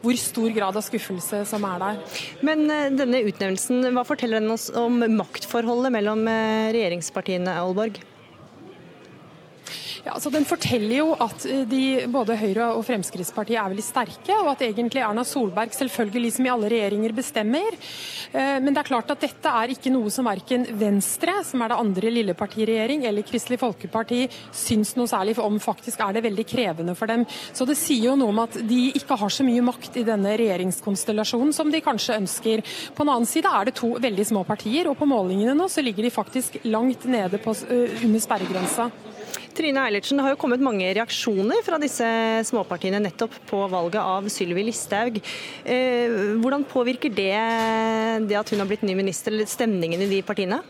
hvor 0.04 0.20
stor 0.20 0.52
grad 0.56 0.78
av 0.78 0.86
skuffelse 0.86 1.44
som 1.50 1.66
er 1.70 1.82
der. 1.84 2.20
Men 2.48 2.68
eh, 2.72 2.92
denne 2.96 3.24
utnevnelsen, 3.28 3.90
hva 3.96 4.06
forteller 4.08 4.44
den 4.44 4.54
oss 4.54 4.70
om 4.74 5.02
maktforholdet 5.18 5.94
mellom 5.94 6.28
eh, 6.32 6.70
regjeringspartiene, 6.76 7.58
Aalborg? 7.62 8.02
Ja, 10.08 10.14
altså 10.16 10.32
Den 10.32 10.46
forteller 10.48 11.02
jo 11.02 11.08
at 11.20 11.44
eh, 11.50 11.66
de, 11.68 11.82
både 12.08 12.38
Høyre 12.40 12.70
og 12.78 12.86
Fremskrittspartiet 12.88 13.58
er 13.60 13.74
veldig 13.74 13.84
sterke, 13.84 14.36
og 14.40 14.54
at 14.54 14.62
egentlig 14.64 15.02
Erna 15.04 15.26
Solberg 15.28 15.74
selvfølgelig 15.76 16.30
som 16.38 16.46
i 16.48 16.52
alle 16.54 16.70
regjeringer 16.72 17.16
bestemmer. 17.18 17.76
Eh, 18.32 18.54
men 18.64 18.72
det 18.72 18.80
er 18.80 18.88
klart 18.88 19.12
at 19.12 19.26
dette 19.26 19.52
er 19.52 19.74
ikke 19.74 19.92
noe 19.92 20.08
som 20.14 20.30
verken 20.30 20.64
Venstre, 20.80 21.36
som 21.44 21.60
er 21.60 21.74
det 21.74 21.80
andre 21.84 22.14
lille 22.14 22.36
partiregjering, 22.40 23.04
eller 23.10 23.26
Kristelig 23.28 23.60
Folkeparti 23.60 24.22
syns 24.56 24.94
noe 24.96 25.12
særlig 25.12 25.36
om. 25.44 25.60
Faktisk 25.60 26.06
er 26.06 26.16
det 26.16 26.24
veldig 26.24 26.48
krevende 26.54 26.96
for 26.96 27.12
dem. 27.12 27.28
Så 27.52 27.68
det 27.68 27.76
sier 27.76 28.14
jo 28.14 28.16
noe 28.22 28.32
om 28.32 28.40
at 28.46 28.56
de 28.70 28.80
ikke 28.96 29.20
har 29.20 29.34
så 29.34 29.44
mye 29.44 29.66
makt 29.74 30.00
i 30.00 30.06
denne 30.08 30.38
regjeringskonstellasjonen 30.40 31.52
som 31.58 31.74
de 31.74 31.84
kanskje 31.84 32.16
ønsker. 32.22 32.64
På 32.96 33.04
den 33.04 33.12
annen 33.12 33.28
side 33.28 33.52
er 33.52 33.68
det 33.68 33.76
to 33.82 33.92
veldig 34.08 34.30
små 34.32 34.48
partier, 34.48 34.88
og 34.88 34.96
på 35.02 35.10
målingene 35.12 35.58
nå 35.58 35.68
så 35.68 35.84
ligger 35.84 36.08
de 36.08 36.16
faktisk 36.16 36.62
langt 36.72 37.04
nede 37.12 37.44
på, 37.44 37.58
eh, 37.68 38.00
under 38.08 38.24
sperregrensa. 38.24 38.88
Trine 39.58 39.82
Eilertsen, 39.88 40.20
det 40.20 40.26
har 40.26 40.36
jo 40.36 40.40
kommet 40.40 40.62
mange 40.62 40.86
reaksjoner 40.94 41.64
fra 41.66 41.80
disse 41.82 42.06
småpartiene 42.46 43.02
nettopp 43.02 43.34
på 43.50 43.64
valget 43.72 44.02
av 44.04 44.28
Sylvi 44.30 44.68
Listhaug. 44.68 45.18
Eh, 45.66 46.18
hvordan 46.38 46.66
påvirker 46.70 47.10
det 47.10 47.34
det 48.30 48.38
at 48.38 48.54
hun 48.54 48.62
har 48.62 48.70
blitt 48.70 48.86
ny 48.86 48.94
minister, 49.00 49.34
eller 49.34 49.50
stemningen 49.50 50.04
i 50.06 50.12
de 50.12 50.22
partiene? 50.26 50.62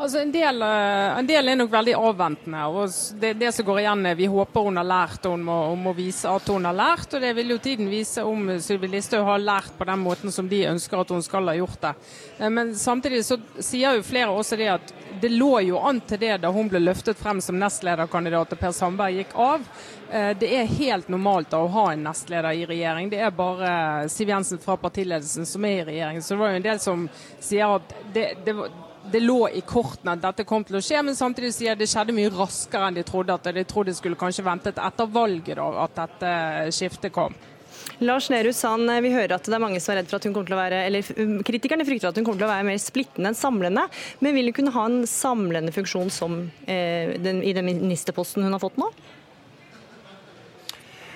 Altså 0.00 0.22
en 0.22 0.30
del, 0.32 0.62
eh, 0.64 1.18
en 1.18 1.26
del, 1.28 1.48
er 1.48 1.56
nok 1.60 1.72
veldig 1.74 1.92
avventende. 1.98 2.60
og 2.72 2.88
det, 3.20 3.34
det, 3.36 3.50
som 3.52 3.66
går 3.66 3.80
igjen 3.82 4.06
er 4.08 4.14
Vi 4.16 4.30
håper 4.32 4.64
hun 4.64 4.80
har 4.80 4.86
lært 4.88 5.26
og 5.28 5.34
hun 5.34 5.42
må, 5.44 5.56
hun 5.74 5.82
må, 5.84 5.92
vise 5.92 6.30
at 6.30 6.48
hun 6.48 6.64
har 6.64 6.72
lært. 6.72 7.12
og 7.12 7.20
Det 7.20 7.34
vil 7.36 7.52
jo 7.52 7.58
tiden 7.58 7.90
vise 7.90 8.24
om 8.24 8.48
Sylvi 8.64 8.88
Listhaug 8.88 9.26
har 9.28 9.44
lært 9.44 9.76
på 9.76 9.84
den 9.84 10.00
måten 10.00 10.32
som 10.32 10.48
de 10.48 10.62
ønsker 10.70 11.02
at 11.02 11.12
hun 11.12 11.20
skal 11.22 11.52
ha 11.52 11.56
gjort 11.58 11.80
det. 11.84 11.92
Eh, 12.38 12.48
men 12.48 12.72
samtidig 12.74 13.26
så 13.28 13.36
sier 13.58 14.00
jo 14.00 14.08
flere 14.08 14.32
også 14.32 14.56
det 14.56 14.72
at 14.72 14.96
det 15.20 15.34
lå 15.34 15.60
jo 15.68 15.84
an 15.84 16.00
til 16.00 16.22
det 16.24 16.38
da 16.40 16.48
hun 16.48 16.72
ble 16.72 16.80
løftet 16.80 17.20
frem 17.20 17.44
som 17.44 17.60
nestlederkandidat 17.60 18.56
og 18.56 18.64
Per 18.64 18.72
Sandberg 18.72 19.20
gikk 19.20 19.36
av. 19.36 19.70
Eh, 20.08 20.32
det 20.40 20.54
er 20.62 20.76
helt 20.80 21.12
normalt 21.12 21.52
å 21.52 21.66
ha 21.76 21.90
en 21.92 22.06
nestleder 22.08 22.56
i 22.56 22.64
regjering. 22.72 23.12
Det 23.12 23.20
er 23.20 23.36
bare 23.36 24.08
Siv 24.08 24.32
Jensen 24.32 24.64
fra 24.64 24.80
partiledelsen 24.80 25.44
som 25.44 25.68
er 25.68 25.82
i 25.82 25.88
regjering. 25.92 26.22
Så 26.24 26.32
det 26.32 26.40
var 26.40 26.54
jo 26.54 26.62
en 26.62 26.70
del 26.72 26.80
som 26.80 27.10
sier 27.36 27.76
at 27.76 28.00
det, 28.14 28.30
det 28.46 28.56
var 28.56 28.72
det 29.12 29.22
lå 29.22 29.38
i 29.48 29.62
kortene 29.66 30.16
at 30.16 30.24
dette 30.24 30.46
kom 30.48 30.64
til 30.66 30.78
å 30.78 30.82
skje, 30.84 31.02
men 31.04 31.16
samtidig 31.18 31.52
sier 31.56 31.78
det 31.78 31.88
skjedde 31.90 32.14
mye 32.16 32.32
raskere 32.34 32.88
enn 32.88 32.98
de 32.98 33.06
trodde. 33.06 33.34
at 33.34 33.54
De 33.54 33.64
trodde 33.68 33.92
de 33.92 33.98
skulle 33.98 34.18
kanskje 34.18 34.46
ventet 34.46 34.80
etter 34.80 35.10
valget 35.10 35.58
da, 35.58 35.70
at 35.84 35.96
dette 35.98 36.34
skiftet 36.76 37.14
kom. 37.14 37.34
Lars 38.00 38.30
Nehru 38.32 38.52
Sand, 38.56 38.88
vi 39.04 39.12
hører 39.12 39.36
at 39.36 39.44
det 39.44 39.56
er 39.56 39.62
mange 39.62 39.80
som 39.82 39.92
er 39.92 40.00
redd 40.00 40.08
for 40.08 40.16
at 40.16 40.26
hun 40.26 40.34
kommer 40.34 40.48
til 40.48 40.56
å 40.56 40.60
være, 40.60 40.82
eller 40.88 41.10
um, 41.20 41.38
Kritikerne 41.44 41.84
frykter 41.84 42.10
at 42.10 42.16
hun 42.16 42.24
kommer 42.24 42.40
til 42.40 42.48
å 42.48 42.52
være 42.52 42.66
mer 42.70 42.80
splittende 42.80 43.32
enn 43.32 43.36
samlende. 43.36 43.86
Men 44.24 44.36
vil 44.36 44.50
hun 44.50 44.56
kunne 44.56 44.74
ha 44.76 44.84
en 44.88 45.02
samlende 45.08 45.74
funksjon 45.74 46.12
som, 46.14 46.42
eh, 46.64 47.16
den, 47.20 47.42
i 47.44 47.54
den 47.56 47.68
ministerposten 47.68 48.46
hun 48.46 48.56
har 48.56 48.62
fått 48.62 48.80
nå? 48.80 48.88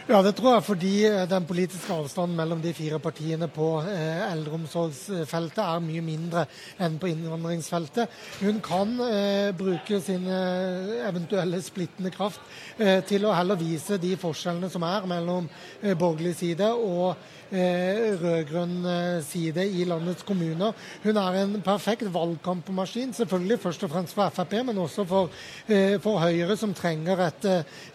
Ja, 0.04 0.18
det 0.20 0.34
tror 0.36 0.58
jeg 0.58 0.64
fordi 0.66 0.88
eh, 1.08 1.22
den 1.24 1.46
politiske 1.48 1.94
avstanden 1.94 2.36
mellom 2.36 2.58
de 2.60 2.74
fire 2.76 2.98
partiene 3.00 3.46
på 3.48 3.68
eh, 3.88 4.18
eldreomsorgsfeltet 4.26 5.62
er 5.64 5.80
mye 5.80 6.02
mindre 6.04 6.42
enn 6.84 6.98
på 7.00 7.08
innvandringsfeltet. 7.08 8.12
Hun 8.42 8.60
kan 8.60 8.92
eh, 9.00 9.48
bruke 9.56 10.02
sin 10.04 10.26
eh, 10.28 10.98
eventuelle 11.08 11.62
splittende 11.64 12.12
kraft 12.12 12.44
eh, 12.76 13.00
til 13.08 13.24
å 13.24 13.32
heller 13.32 13.56
vise 13.56 13.96
de 14.02 14.12
forskjellene 14.20 14.68
som 14.68 14.84
er 14.84 15.08
mellom 15.08 15.48
eh, 15.80 15.96
borgerlig 15.96 16.34
side 16.42 16.68
og 16.68 17.16
rød-grønn 17.54 18.86
eh, 18.88 19.22
side 19.24 19.64
i 19.66 19.84
landets 19.86 20.24
kommuner. 20.26 20.74
Hun 21.04 21.18
er 21.20 21.38
en 21.42 21.54
perfekt 21.64 22.08
valgkampmaskin, 22.14 23.12
selvfølgelig 23.14 23.60
først 23.62 23.84
og 23.86 23.92
fremst 23.92 24.16
for 24.16 24.32
Frp, 24.34 24.56
men 24.66 24.78
også 24.78 25.04
for, 25.08 25.30
eh, 25.68 26.00
for 26.02 26.18
Høyre, 26.18 26.56
som 26.56 26.74
trenger 26.74 27.20
et, 27.28 27.46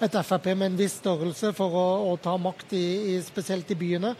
et, 0.01 0.17
Frp 0.23 0.53
med 0.55 0.71
en 0.71 0.77
viss 0.79 0.99
størrelse 1.01 1.51
for 1.57 1.75
å, 1.75 1.87
å 2.11 2.15
ta 2.21 2.37
makt, 2.37 2.73
i, 2.77 3.15
i, 3.15 3.17
spesielt 3.23 3.69
i 3.71 3.77
byene. 3.79 4.13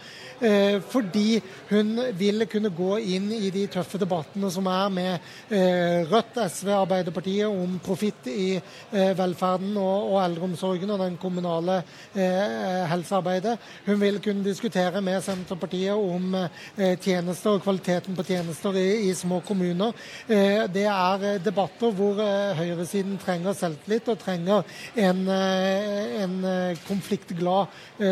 Fordi 0.90 1.42
hun 1.70 1.98
vil 2.18 2.46
kunne 2.50 2.70
gå 2.72 2.94
inn 3.16 3.28
i 3.36 3.50
de 3.52 3.66
tøffe 3.72 4.00
debattene 4.00 4.48
som 4.52 4.68
er 4.72 4.94
med 4.94 5.28
Rødt, 6.10 6.38
SV, 6.40 6.70
Arbeiderpartiet 6.78 7.50
om 7.50 7.76
profitt 7.84 8.30
i 8.32 8.54
velferden 8.92 9.76
og, 9.78 10.14
og 10.14 10.22
eldreomsorgen 10.24 10.94
og 10.96 11.04
den 11.04 11.18
kommunale 11.22 11.82
helsearbeidet. 12.16 13.58
Hun 13.86 14.00
vil 14.02 14.22
kunne 14.24 14.48
diskutere 14.48 15.04
med 15.04 15.20
Senterpartiet 15.30 15.94
om 15.94 16.34
eh, 16.36 16.96
tjenester 17.02 17.58
og 17.58 17.64
kvaliteten 17.64 18.18
på 18.18 18.26
tjenester 18.26 18.78
i, 18.80 19.10
i 19.10 19.14
små 19.18 19.42
kommuner. 19.46 19.94
Eh, 20.28 20.66
det 20.72 20.86
er 20.90 21.26
eh, 21.28 21.42
debatter 21.44 21.94
hvor 21.96 22.20
høyresiden 22.58 23.20
trenger 23.22 23.58
selvtillit 23.58 24.10
og 24.10 24.20
trenger 24.22 24.66
en, 25.00 25.22
en 25.30 26.36
konfliktglad 26.88 27.70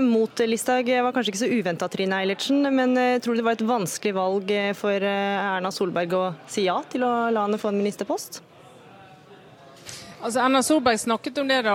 mot 0.05 0.45
Listhaug 0.47 0.89
var 0.89 1.13
kanskje 1.15 1.33
ikke 1.33 1.43
så 1.43 1.51
uventa, 1.51 1.89
Trine 1.91 2.23
Eilertsen. 2.23 2.65
Men 2.73 2.97
tror 3.21 3.35
du 3.35 3.41
det 3.41 3.47
var 3.47 3.59
et 3.59 3.67
vanskelig 3.67 4.15
valg 4.17 4.51
for 4.79 5.05
Erna 5.05 5.71
Solberg 5.73 6.17
å 6.17 6.25
si 6.49 6.65
ja 6.65 6.79
til 6.89 7.05
å 7.05 7.13
la 7.33 7.45
henne 7.45 7.61
få 7.61 7.71
en 7.71 7.81
ministerpost? 7.83 8.41
Altså, 10.25 10.39
Erna 10.41 10.63
Solberg 10.63 10.97
snakket 10.97 11.37
om 11.37 11.47
det 11.47 11.59
da 11.67 11.73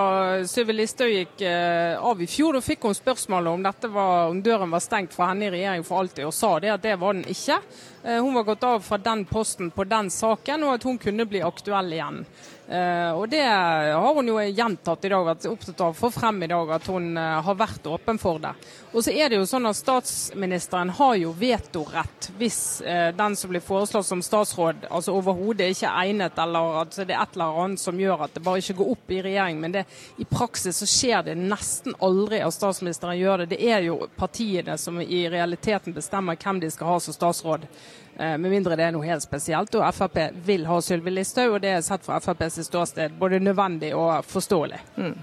Sylvi 0.50 0.74
Listhaug 0.74 1.12
gikk 1.14 1.42
eh, 1.46 1.94
av 1.94 2.18
i 2.18 2.26
fjor. 2.26 2.56
Da 2.58 2.64
fikk 2.64 2.82
hun 2.88 2.96
spørsmålet 2.98 3.52
om, 3.52 3.62
dette 3.62 3.90
var, 3.94 4.24
om 4.32 4.40
døren 4.42 4.72
var 4.74 4.82
stengt 4.82 5.14
for 5.14 5.30
henne 5.30 5.46
i 5.46 5.52
regjering 5.54 5.84
for 5.86 6.02
alltid, 6.02 6.24
og 6.26 6.34
sa 6.34 6.56
det 6.58 6.72
at 6.74 6.82
det 6.82 6.96
var 6.98 7.14
den 7.14 7.30
ikke. 7.30 7.60
Eh, 8.02 8.18
hun 8.18 8.34
var 8.34 8.48
gått 8.48 8.66
av 8.66 8.82
fra 8.82 8.98
den 8.98 9.22
posten 9.30 9.70
på 9.70 9.86
den 9.86 10.10
saken, 10.10 10.66
og 10.66 10.74
at 10.74 10.86
hun 10.88 10.98
kunne 10.98 11.28
bli 11.30 11.44
aktuell 11.46 11.94
igjen. 11.94 12.24
Uh, 12.70 13.16
og 13.18 13.24
det 13.32 13.42
har 13.42 14.14
hun 14.14 14.28
jo 14.30 14.36
gjentatt 14.38 15.06
i 15.06 15.10
dag, 15.10 15.24
vært 15.26 15.46
opptatt 15.50 15.80
av 15.82 15.88
å 15.90 15.98
få 15.98 16.10
frem 16.14 16.36
i 16.46 16.48
dag, 16.50 16.68
at 16.76 16.84
hun 16.86 17.16
har 17.18 17.56
vært 17.58 17.88
åpen 17.90 18.18
for 18.22 18.38
det. 18.38 18.52
Og 18.92 19.04
så 19.04 19.12
er 19.14 19.30
det 19.30 19.38
jo 19.38 19.46
sånn 19.46 19.68
at 19.70 19.78
Statsministeren 19.78 20.90
har 20.98 21.14
jo 21.20 21.30
vetorett 21.38 22.30
hvis 22.40 22.80
eh, 22.82 23.10
den 23.14 23.36
som 23.38 23.52
blir 23.52 23.62
foreslått 23.62 24.08
som 24.08 24.22
statsråd 24.24 24.88
altså 24.90 25.14
overhodet 25.14 25.70
ikke 25.70 25.86
er 25.86 26.08
egnet, 26.08 26.40
eller 26.42 26.80
at 26.82 26.98
det 26.98 27.14
er 27.14 27.22
et 27.22 27.38
eller 27.38 27.60
annet 27.64 27.82
som 27.82 28.00
gjør 28.00 28.26
at 28.26 28.34
det 28.34 28.42
bare 28.42 28.62
ikke 28.64 28.78
går 28.80 28.92
opp 28.96 29.14
i 29.14 29.22
regjering. 29.28 29.62
Men 29.62 29.76
det, 29.78 29.84
i 30.18 30.26
praksis 30.26 30.82
så 30.82 30.90
skjer 30.90 31.30
det 31.30 31.38
nesten 31.38 31.94
aldri 32.02 32.42
at 32.42 32.56
statsministeren 32.56 33.18
gjør 33.20 33.44
det. 33.44 33.52
Det 33.54 33.62
er 33.70 33.86
jo 33.86 34.00
partiene 34.18 34.74
som 34.80 34.98
i 35.00 35.22
realiteten 35.30 35.94
bestemmer 35.94 36.40
hvem 36.40 36.62
de 36.64 36.74
skal 36.74 36.90
ha 36.90 37.00
som 37.04 37.14
statsråd. 37.14 37.70
Eh, 38.16 38.36
med 38.42 38.50
mindre 38.50 38.74
det 38.76 38.88
er 38.88 38.96
noe 38.96 39.06
helt 39.06 39.22
spesielt. 39.22 39.74
Og 39.78 39.86
Frp 39.94 40.18
vil 40.44 40.66
ha 40.66 40.82
Sylvi 40.82 41.14
Listhaug, 41.14 41.60
og 41.60 41.62
det 41.62 41.76
er 41.76 41.84
sett 41.86 42.02
fra 42.04 42.18
FrPs 42.18 42.64
ståsted 42.66 43.14
både 43.22 43.38
nødvendig 43.38 43.94
og 43.94 44.26
forståelig. 44.26 44.82
Mm. 44.98 45.14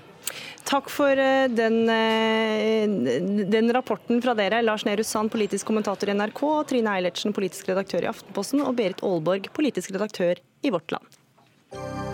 Takk 0.68 0.90
for 0.92 1.18
eh, 1.18 1.48
den, 1.48 1.78
eh, 1.90 3.46
den, 3.48 3.72
rapporten 3.74 4.22
fra 4.22 4.36
dere. 4.36 4.62
Lars 4.62 4.84
Nehru 4.86 5.04
Sand, 5.04 5.32
politisk 5.32 5.70
kommentator 5.70 6.12
i 6.12 6.18
NRK, 6.18 6.44
Trine 6.68 6.98
Eilertsen, 6.98 7.36
politisk 7.36 7.72
redaktør 7.72 8.04
i 8.04 8.12
Aftenposten, 8.12 8.66
og 8.66 8.76
Berit 8.80 9.04
Aalborg, 9.06 9.48
politisk 9.56 9.96
redaktør 9.96 10.44
i 10.63 10.74
Vårt 10.74 10.92
Land. 10.92 12.07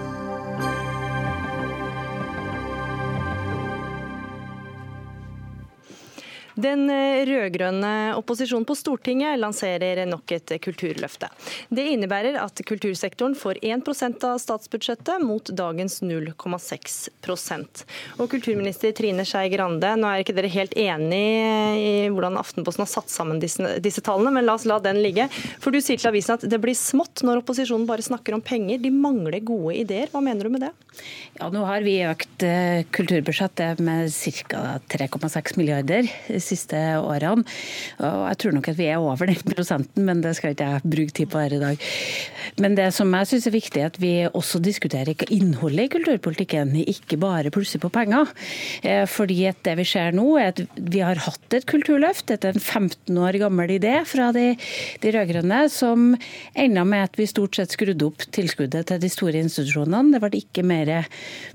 Den 6.56 6.86
eh, 6.90 7.24
rød-grønne 7.26 8.14
opposisjonen 8.18 8.66
på 8.68 8.76
Stortinget 8.78 9.40
lanserer 9.42 10.04
nok 10.10 10.36
et 10.36 10.54
kulturløfte. 10.62 11.30
Det 11.74 11.86
innebærer 11.96 12.38
at 12.42 12.62
kultursektoren 12.68 13.36
får 13.38 13.60
1% 13.66 14.28
av 14.28 14.38
statsbudsjettet 14.42 15.24
mot 15.24 15.50
dagens 15.54 16.02
0,6% 16.04 17.84
Og 18.22 18.30
Kulturminister 18.32 18.94
Trine 18.96 19.26
Skei 19.26 19.50
Grande, 19.54 19.96
nå 19.98 20.10
er 20.10 20.24
ikke 20.24 20.36
dere 20.38 20.52
helt 20.54 20.76
enig 20.78 21.24
i 21.80 21.94
hvordan 22.14 22.38
Aftenposten 22.42 22.86
har 22.86 22.92
satt 22.92 23.10
sammen 23.14 23.42
disse, 23.42 23.78
disse 23.84 24.04
tallene, 24.06 24.34
men 24.36 24.46
la 24.46 24.58
oss 24.58 24.68
la 24.70 24.80
den 24.84 25.02
ligge. 25.04 25.30
For 25.64 25.74
du 25.74 25.82
sier 25.82 26.02
til 26.02 26.12
avisen 26.12 26.38
at 26.38 26.46
det 26.50 26.62
blir 26.62 26.78
smått 26.78 27.24
når 27.26 27.42
opposisjonen 27.42 27.88
bare 27.90 28.06
snakker 28.06 28.38
om 28.38 28.44
penger. 28.46 28.82
De 28.84 28.94
mangler 28.94 29.42
gode 29.46 29.78
ideer. 29.82 30.12
Hva 30.14 30.22
mener 30.24 30.46
du 30.46 30.54
med 30.54 30.68
det? 30.68 30.74
Ja, 31.40 31.50
Nå 31.54 31.64
har 31.66 31.82
vi 31.86 31.98
økt 32.06 32.46
eh, 32.46 32.86
kulturbudsjettet 32.94 33.82
med 33.84 34.14
ca. 34.14 34.64
3,6 34.94 35.58
milliarder 35.58 36.10
siste 36.44 36.80
årene. 37.00 37.46
Og 38.04 38.24
jeg 38.30 38.40
tror 38.42 38.58
nok 38.58 38.70
at 38.72 38.80
vi 38.80 38.90
er 38.92 39.02
over 39.02 39.30
den 39.30 39.40
prosenten, 39.54 40.06
men 40.08 40.24
det 40.24 40.36
skal 40.38 40.54
ikke 40.54 40.70
jeg 40.70 40.94
bruke 40.96 41.18
tid 41.18 41.32
på 41.32 41.42
her 41.42 41.56
i 41.58 41.62
dag. 41.62 41.88
Men 42.62 42.78
det 42.78 42.90
som 42.96 43.12
jeg 43.16 43.30
syns 43.30 43.48
er 43.50 43.56
viktig, 43.56 43.82
er 43.82 43.92
at 43.92 44.00
vi 44.02 44.14
også 44.28 44.62
diskuterer 44.64 45.26
innholdet 45.34 45.88
i 45.88 45.94
kulturpolitikken, 45.96 46.76
ikke 46.84 47.18
bare 47.22 47.52
plusser 47.54 47.82
på 47.82 47.92
penger. 47.94 48.30
Eh, 48.84 49.06
fordi 49.10 49.40
at 49.50 49.62
det 49.66 49.78
vi 49.80 49.88
ser 49.88 50.16
nå, 50.16 50.26
er 50.42 50.52
at 50.54 50.62
vi 50.78 51.02
har 51.04 51.22
hatt 51.26 51.58
et 51.58 51.68
kulturløft, 51.70 52.28
dette 52.30 52.52
er 52.52 52.58
en 52.58 52.64
15 52.64 53.18
år 53.18 53.40
gammel 53.42 53.76
idé 53.78 53.96
fra 54.08 54.32
de, 54.36 54.54
de 55.04 55.14
rød-grønne, 55.16 55.64
som 55.72 56.14
enda 56.60 56.86
med 56.88 57.08
at 57.08 57.20
vi 57.20 57.30
stort 57.30 57.58
sett 57.58 57.74
skrudde 57.74 58.10
opp 58.10 58.26
tilskuddet 58.36 58.90
til 58.90 59.02
de 59.02 59.12
store 59.12 59.42
institusjonene. 59.44 60.14
Det 60.14 60.22
ble 60.24 60.44
ikke 60.44 60.66
mer 60.68 60.94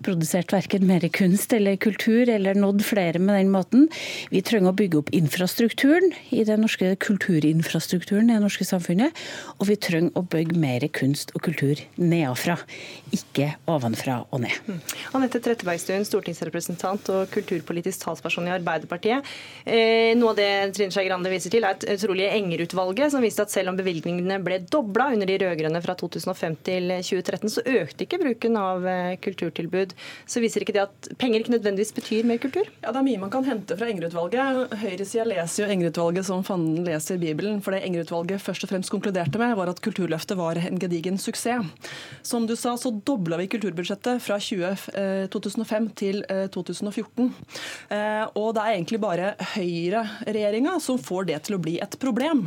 produsert 0.04 0.52
verken 0.54 0.86
mer 0.88 1.06
kunst 1.14 1.52
eller 1.54 1.78
kultur, 1.80 2.28
eller 2.28 2.58
nådd 2.58 2.84
flere 2.86 3.22
med 3.22 3.38
den 3.38 3.52
måten. 3.52 3.86
Vi 4.32 4.42
trenger 4.44 4.72
å 4.72 4.77
bygge 4.78 5.00
opp 5.00 5.10
infrastrukturen 5.16 6.12
i 6.34 6.44
den 6.46 6.62
norske 6.62 6.92
kulturinfrastrukturen 7.02 8.30
i 8.30 8.36
det 8.36 8.42
norske 8.44 8.66
samfunnet. 8.68 9.16
Og 9.58 9.68
vi 9.70 9.76
trenger 9.80 10.14
å 10.18 10.22
bygge 10.22 10.58
mer 10.58 10.84
kunst 10.94 11.32
og 11.34 11.42
kultur 11.46 11.80
nedenfra, 11.98 12.58
ikke 13.14 13.50
ovenfra 13.70 14.20
og 14.30 14.42
ned. 14.44 14.54
Mm. 14.68 14.80
Anette 15.18 15.40
Trettebergstuen, 15.44 16.06
stortingsrepresentant 16.08 17.10
og 17.14 17.32
kulturpolitisk 17.34 18.04
talsperson 18.04 18.48
i 18.48 18.54
Arbeiderpartiet. 18.54 19.26
Eh, 19.64 20.14
noe 20.18 20.34
av 20.34 20.38
det 20.38 20.50
Trine 20.76 20.94
Skei 20.94 21.08
Grande 21.08 21.32
viser 21.32 21.52
til, 21.52 21.66
er 21.66 21.76
et 21.76 21.88
utrolig 21.96 22.28
Enger-utvalget, 22.30 23.12
som 23.14 23.24
viste 23.24 23.44
at 23.44 23.52
selv 23.52 23.72
om 23.72 23.78
bevilgningene 23.78 24.40
ble 24.44 24.60
dobla 24.70 25.10
under 25.14 25.28
de 25.28 25.38
rød-grønne 25.42 25.82
fra 25.84 25.96
2005 25.98 26.58
til 26.68 26.92
2013, 27.00 27.54
så 27.56 27.64
økte 27.82 28.06
ikke 28.06 28.22
bruken 28.22 28.58
av 28.60 28.86
eh, 28.88 29.16
kulturtilbud. 29.24 29.96
Så 30.28 30.42
viser 30.44 30.64
ikke 30.64 30.76
det 30.76 30.86
at 30.86 31.12
penger 31.18 31.42
ikke 31.42 31.56
nødvendigvis 31.56 31.94
betyr 31.96 32.28
mer 32.28 32.40
kultur? 32.42 32.68
Ja, 32.82 32.92
Det 32.92 33.02
er 33.02 33.08
mye 33.08 33.22
man 33.26 33.32
kan 33.34 33.46
hente 33.48 33.76
fra 33.78 33.90
Enger-utvalget. 33.90 34.67
Høyresida 34.76 35.24
leser 35.28 35.64
jo 35.64 35.68
Enger-utvalget 35.72 36.26
som 36.28 36.44
fanden 36.44 36.84
leser 36.86 37.18
Bibelen. 37.20 37.62
For 37.64 37.74
det 37.74 37.82
Enger-utvalget 37.86 38.42
først 38.42 38.66
og 38.66 38.72
fremst 38.72 38.92
konkluderte 38.92 39.40
med, 39.40 39.54
var 39.58 39.70
at 39.70 39.80
Kulturløftet 39.84 40.38
var 40.38 40.60
en 40.60 40.80
gedigen 40.80 41.18
suksess. 41.20 41.64
Som 42.26 42.46
du 42.48 42.54
sa, 42.58 42.74
så 42.76 42.90
dobla 42.92 43.38
vi 43.40 43.46
kulturbudsjettet 43.48 44.20
fra 44.22 44.36
20, 44.42 45.28
2005 45.32 45.86
eh, 45.86 45.94
til 45.96 46.20
2014. 46.54 47.30
Eh, 47.94 48.24
og 48.36 48.50
det 48.56 48.64
er 48.64 48.74
egentlig 48.74 49.00
bare 49.00 49.30
høyreregjeringa 49.54 50.76
som 50.84 51.00
får 51.00 51.30
det 51.30 51.38
til 51.48 51.56
å 51.56 51.62
bli 51.62 51.78
et 51.82 51.96
problem. 52.02 52.44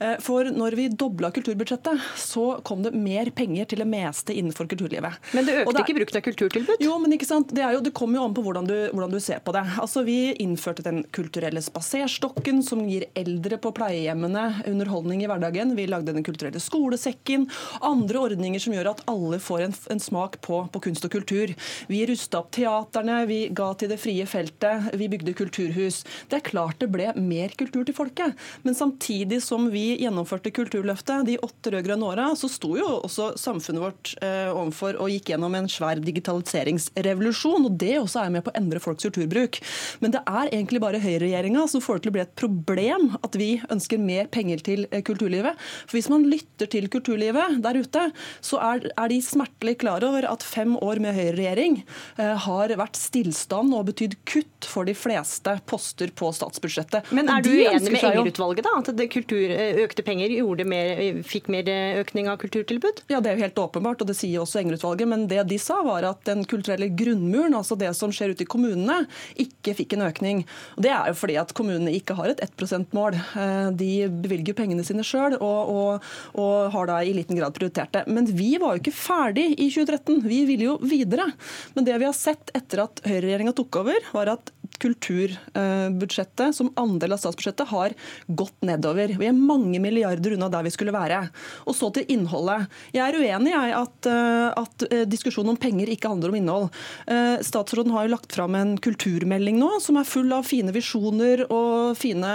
Eh, 0.00 0.18
for 0.22 0.50
når 0.52 0.76
vi 0.78 0.88
dobla 0.92 1.32
kulturbudsjettet, 1.34 2.02
så 2.20 2.46
kom 2.66 2.84
det 2.84 2.92
mer 2.96 3.32
penger 3.34 3.70
til 3.70 3.84
det 3.84 3.88
meste 3.88 4.36
innenfor 4.36 4.68
kulturlivet. 4.70 5.16
Men 5.32 5.48
det 5.48 5.62
økte 5.62 5.76
det, 5.78 5.86
ikke 5.86 5.98
bruken 6.00 6.20
av 6.20 6.26
kulturtilbud? 6.28 6.84
Jo, 6.84 6.98
men 7.02 7.16
ikke 7.16 7.30
sant. 7.30 7.54
Det, 7.54 7.64
jo, 7.78 7.82
det 7.84 7.94
kommer 7.96 8.20
jo 8.20 8.26
an 8.28 8.36
på 8.36 8.44
hvordan 8.44 8.68
du, 8.68 8.76
hvordan 8.92 9.14
du, 9.14 9.20
ser 9.22 9.40
på 9.44 9.54
det. 9.56 9.64
Altså, 9.80 10.02
Vi 10.02 10.34
innførte 10.42 10.82
Den 10.82 11.04
kulturelle 11.14 11.61
spaserstokken, 11.62 12.62
som 12.66 12.84
gir 12.88 13.06
eldre 13.18 13.58
på 13.62 13.72
pleiehjemmene 13.76 14.62
underholdning 14.68 15.22
i 15.24 15.28
hverdagen. 15.30 15.76
Vi 15.76 15.86
lagde 15.86 16.12
Den 16.12 16.24
kulturelle 16.26 16.60
skolesekken. 16.60 17.46
Andre 17.80 18.18
ordninger 18.18 18.60
som 18.60 18.74
gjør 18.74 18.92
at 18.92 19.02
alle 19.10 19.38
får 19.40 19.66
en, 19.66 19.76
en 19.94 20.02
smak 20.02 20.40
på, 20.44 20.64
på, 20.72 20.82
kunst 20.88 21.06
og 21.06 21.12
kultur. 21.14 21.54
Vi 21.88 22.02
rusta 22.08 22.42
opp 22.42 22.50
teaterne, 22.52 23.22
vi 23.30 23.46
ga 23.54 23.70
til 23.78 23.92
det 23.92 24.00
frie 24.02 24.26
feltet, 24.28 24.90
vi 24.98 25.08
bygde 25.12 25.36
kulturhus. 25.38 26.02
Det 26.28 26.40
er 26.40 26.46
klart 26.46 26.80
det 26.82 26.90
ble 26.92 27.12
mer 27.16 27.54
kultur 27.58 27.86
til 27.86 27.96
folket. 27.96 28.36
Men 28.66 28.76
samtidig 28.76 29.42
som 29.44 29.70
vi 29.72 29.92
gjennomførte 30.02 30.52
Kulturløftet 30.52 31.26
de 31.26 31.38
åtte 31.42 31.72
rød-grønne 31.72 32.06
åra, 32.06 32.26
så 32.36 32.50
sto 32.50 32.74
jo 32.76 32.88
også 33.06 33.32
samfunnet 33.40 33.82
vårt 33.82 34.12
eh, 34.24 34.50
overfor 34.50 34.98
og 35.00 35.10
gikk 35.12 35.32
gjennom 35.32 35.54
en 35.56 35.68
svær 35.70 36.00
digitaliseringsrevolusjon. 36.02 37.68
og 37.68 37.78
Det 37.80 37.94
også 38.00 38.24
er 38.24 38.34
med 38.34 38.44
på 38.44 38.52
å 38.52 38.58
endre 38.58 38.82
folks 38.82 39.06
kulturbruk. 39.06 39.60
Men 40.02 40.14
det 40.14 40.22
er 40.26 40.50
egentlig 40.50 40.82
bare 40.82 41.00
høyreregjeringa 41.02 41.51
som 41.70 41.82
får 41.82 41.98
det 41.98 42.04
til 42.04 42.12
å 42.12 42.16
bli 42.16 42.22
et 42.24 42.34
problem 42.38 43.08
at 43.20 43.36
vi 43.38 43.50
ønsker 43.72 44.00
mer 44.00 44.28
penger 44.32 44.62
til 44.66 44.86
eh, 44.90 45.02
kulturlivet. 45.06 45.58
For 45.86 45.98
Hvis 45.98 46.10
man 46.12 46.26
lytter 46.30 46.70
til 46.70 46.88
kulturlivet 46.92 47.58
der 47.64 47.78
ute, 47.80 48.04
så 48.44 48.60
er, 48.62 48.88
er 48.96 49.12
de 49.12 49.20
smertelig 49.24 49.78
klar 49.82 50.04
over 50.06 50.26
at 50.28 50.44
fem 50.46 50.74
år 50.80 51.02
med 51.02 51.16
høyreregjering 51.16 51.80
eh, 51.82 52.34
har 52.46 52.74
vært 52.78 53.00
stillstand 53.00 53.74
og 53.76 53.88
betydd 53.92 54.18
kutt 54.28 54.68
for 54.68 54.88
de 54.88 54.94
fleste 54.96 55.56
poster 55.68 56.12
på 56.16 56.30
statsbudsjettet. 56.34 57.12
Men 57.14 57.30
er 57.32 57.44
du 57.44 57.52
enig 57.52 57.92
med 57.92 58.06
Enger-utvalget, 58.12 58.66
da? 58.66 58.74
At 58.82 59.04
kultur, 59.12 59.52
eh, 59.52 59.82
økte 59.84 60.04
penger 60.06 60.34
mer, 60.68 61.22
fikk 61.26 61.48
mer 61.52 61.68
økning 62.00 62.28
av 62.30 62.38
kulturtilbud? 62.42 63.04
Ja, 63.12 63.20
det 63.20 63.32
er 63.32 63.38
jo 63.38 63.46
helt 63.46 63.60
åpenbart, 63.62 64.02
og 64.02 64.10
det 64.10 64.16
sier 64.18 64.42
også 64.42 64.62
Enger-utvalget. 64.62 65.10
Men 65.10 65.26
det 65.30 65.42
de 65.50 65.58
sa, 65.60 65.80
var 65.86 66.06
at 66.08 66.22
den 66.28 66.44
kulturelle 66.48 66.90
grunnmuren, 66.96 67.56
altså 67.58 67.76
det 67.78 67.92
som 67.98 68.12
skjer 68.14 68.34
ute 68.34 68.46
i 68.46 68.50
kommunene, 68.50 69.02
ikke 69.40 69.76
fikk 69.78 69.96
en 69.96 70.06
økning. 70.08 70.44
Og 70.76 70.86
Det 70.86 70.92
er 70.92 71.10
jo 71.10 71.18
fordi 71.18 71.38
at 71.42 71.52
kommunene 71.56 71.92
ikke 71.96 72.16
har 72.18 72.32
et 72.32 72.42
1 72.44 72.54
%-mål. 72.62 73.18
Eh, 73.18 73.68
de 73.78 73.90
bevilger 74.24 74.56
pengene 74.58 74.86
sine 74.86 75.04
sjøl 75.06 75.36
og, 75.38 75.72
og, 75.72 76.08
og, 76.38 76.72
har 76.74 76.90
da 76.90 77.00
i 77.02 77.14
liten 77.16 77.38
grad 77.38 77.54
prioritert 77.56 77.92
det. 77.94 78.06
Men 78.08 78.30
vi 78.30 78.54
var 78.62 78.76
jo 78.76 78.84
ikke 78.84 78.96
ferdig 78.96 79.50
i 79.56 79.68
2013. 79.68 80.22
Vi 80.26 80.42
ville 80.48 80.70
jo 80.70 80.78
videre. 80.80 81.28
Men 81.76 81.88
det 81.88 81.98
vi 82.00 82.08
har 82.08 82.16
sett 82.16 82.52
etter 82.56 82.86
at 82.86 83.04
høyreregjeringa 83.06 83.54
tok 83.58 83.82
over, 83.82 84.12
var 84.14 84.36
at 84.36 84.52
kulturbudsjettet 84.80 86.56
som 86.56 86.70
andel 86.80 87.14
av 87.14 87.20
statsbudsjettet 87.22 87.68
har 87.72 87.94
gått 88.26 88.56
nedover. 88.64 89.14
Vi 89.18 89.28
er 89.28 89.36
mange 89.36 89.80
milliarder 89.82 90.36
unna 90.36 90.48
der 90.52 90.66
vi 90.66 90.72
skulle 90.74 90.94
være. 90.94 91.24
Og 91.66 91.76
så 91.76 91.90
til 91.94 92.08
innholdet. 92.12 92.68
Jeg 92.94 93.04
er 93.04 93.18
uenig 93.18 93.54
i 93.54 93.72
at, 93.76 94.10
eh, 94.10 94.48
at 94.62 94.86
eh, 94.90 95.04
diskusjonen 95.08 95.54
om 95.54 95.60
penger 95.60 95.90
ikke 95.92 96.10
handler 96.12 96.32
om 96.32 96.38
innhold. 96.38 96.68
Eh, 97.06 97.38
statsråden 97.44 97.94
har 97.94 98.06
jo 98.06 98.14
lagt 98.14 98.32
fram 98.34 98.56
en 98.58 98.76
kulturmelding 98.82 99.58
nå 99.60 99.74
som 99.84 99.98
er 100.00 100.08
full 100.08 100.32
av 100.34 100.46
fine 100.48 100.74
visjoner 100.74 101.46
og 101.48 101.98
fine, 101.98 102.32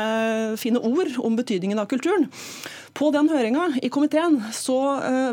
fine 0.60 0.82
ord 0.82 1.18
om 1.24 1.40
betydningen 1.40 1.80
av 1.82 1.90
kulturen. 1.92 2.30
På 2.98 3.12
den 3.14 3.30
høringa 3.30 3.76
i 3.86 3.92
komiteen 3.94 4.40
så 4.56 4.78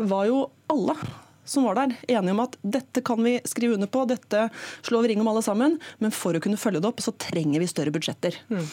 var 0.05 0.27
jo 0.29 0.43
alle 0.69 0.97
som 1.45 1.67
var 1.67 1.77
der, 1.79 1.95
enige 2.09 2.33
om 2.35 2.43
at 2.43 2.57
dette 2.61 3.03
kan 3.05 3.21
vi 3.23 3.37
skrive 3.47 3.77
under 3.77 3.89
på, 3.91 4.03
dette 4.09 4.47
slår 4.85 5.05
vi 5.05 5.13
ring 5.13 5.23
om 5.23 5.29
alle 5.31 5.45
sammen, 5.45 5.79
men 6.03 6.13
for 6.15 6.35
å 6.35 6.43
kunne 6.43 6.59
følge 6.59 6.81
det 6.83 6.89
opp, 6.89 7.03
så 7.05 7.13
trenger 7.21 7.61
vi 7.61 7.69
større 7.69 7.93
budsjetter. 7.95 8.37
Mm. 8.49 8.67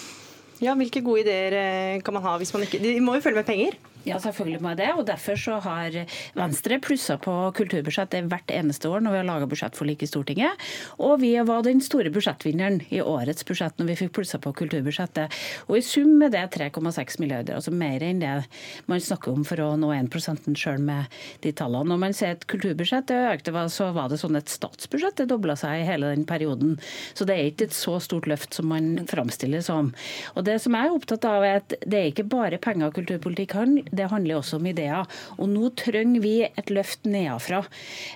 Ja, 0.62 0.76
Hvilke 0.78 1.02
gode 1.04 1.24
ideer 1.24 1.56
eh, 1.58 2.02
kan 2.06 2.14
man 2.14 2.22
ha 2.22 2.36
hvis 2.38 2.52
man 2.54 2.62
ikke 2.62 2.78
De 2.78 2.94
må 3.02 3.16
jo 3.16 3.24
følge 3.24 3.40
med 3.40 3.48
penger? 3.48 3.78
Ja, 4.02 4.18
selvfølgelig 4.18 4.58
må 4.62 4.72
jeg 4.72 4.80
det. 4.80 4.88
og 4.98 5.06
Derfor 5.06 5.38
så 5.38 5.58
har 5.62 5.94
Venstre 6.34 6.78
plussa 6.82 7.14
på 7.22 7.32
kulturbudsjettet 7.54 8.26
hvert 8.30 8.50
eneste 8.50 8.90
år 8.90 9.04
når 9.04 9.14
vi 9.14 9.20
har 9.20 9.28
laga 9.28 9.46
budsjettforlik 9.50 10.02
i 10.02 10.08
Stortinget. 10.10 10.64
Og 10.98 11.20
vi 11.22 11.34
var 11.46 11.62
den 11.62 11.82
store 11.84 12.10
budsjettvinneren 12.14 12.80
i 12.90 12.98
årets 12.98 13.46
budsjett 13.46 13.78
når 13.78 13.92
vi 13.92 13.98
fikk 14.02 14.14
plussa 14.18 14.40
på 14.42 14.54
kulturbudsjettet. 14.58 15.38
Og 15.68 15.78
i 15.78 15.84
sum 15.86 16.16
er 16.26 16.32
det 16.34 16.48
3,6 16.56 17.20
milliarder, 17.22 17.58
altså 17.60 17.74
mer 17.74 18.02
enn 18.02 18.22
det 18.22 18.32
man 18.90 19.02
snakker 19.02 19.36
om 19.36 19.46
for 19.46 19.62
å 19.62 19.70
nå 19.78 19.92
1 19.94 20.58
sjøl 20.58 20.82
med 20.82 21.06
de 21.46 21.54
tallene. 21.54 21.92
Når 21.92 22.02
man 22.02 22.16
ser 22.16 22.34
at 22.36 22.46
kulturbudsjettet 22.50 23.30
økte, 23.30 23.54
så 23.70 23.92
var 23.94 24.10
det 24.10 24.18
sånn 24.18 24.38
et 24.38 24.50
statsbudsjett 24.50 25.22
det 25.22 25.28
dobla 25.30 25.54
seg 25.58 25.82
i 25.82 25.86
hele 25.86 26.10
den 26.10 26.26
perioden. 26.26 26.74
Så 27.14 27.26
det 27.28 27.38
er 27.38 27.52
ikke 27.52 27.70
et 27.70 27.76
så 27.76 27.98
stort 28.02 28.26
løft 28.30 28.58
som 28.58 28.70
man 28.72 29.06
framstiller 29.10 29.62
som. 29.62 29.92
Og 30.34 30.46
det 30.48 30.58
som 30.64 30.74
jeg 30.74 30.90
er 30.90 30.98
opptatt 30.98 31.26
av, 31.28 31.46
er 31.46 31.62
at 31.62 31.76
det 31.86 31.98
er 32.00 32.10
ikke 32.10 32.26
bare 32.32 32.60
penger 32.62 32.94
kulturpolitikk 32.96 33.56
handler 33.58 33.91
det 33.92 34.08
handler 34.10 34.40
også 34.40 34.58
om 34.58 34.68
ideer. 34.70 35.08
Og 35.38 35.50
nå 35.52 35.70
trenger 35.78 36.22
vi 36.24 36.34
et 36.46 36.72
løft 36.72 37.04
nedenfra. 37.08 37.62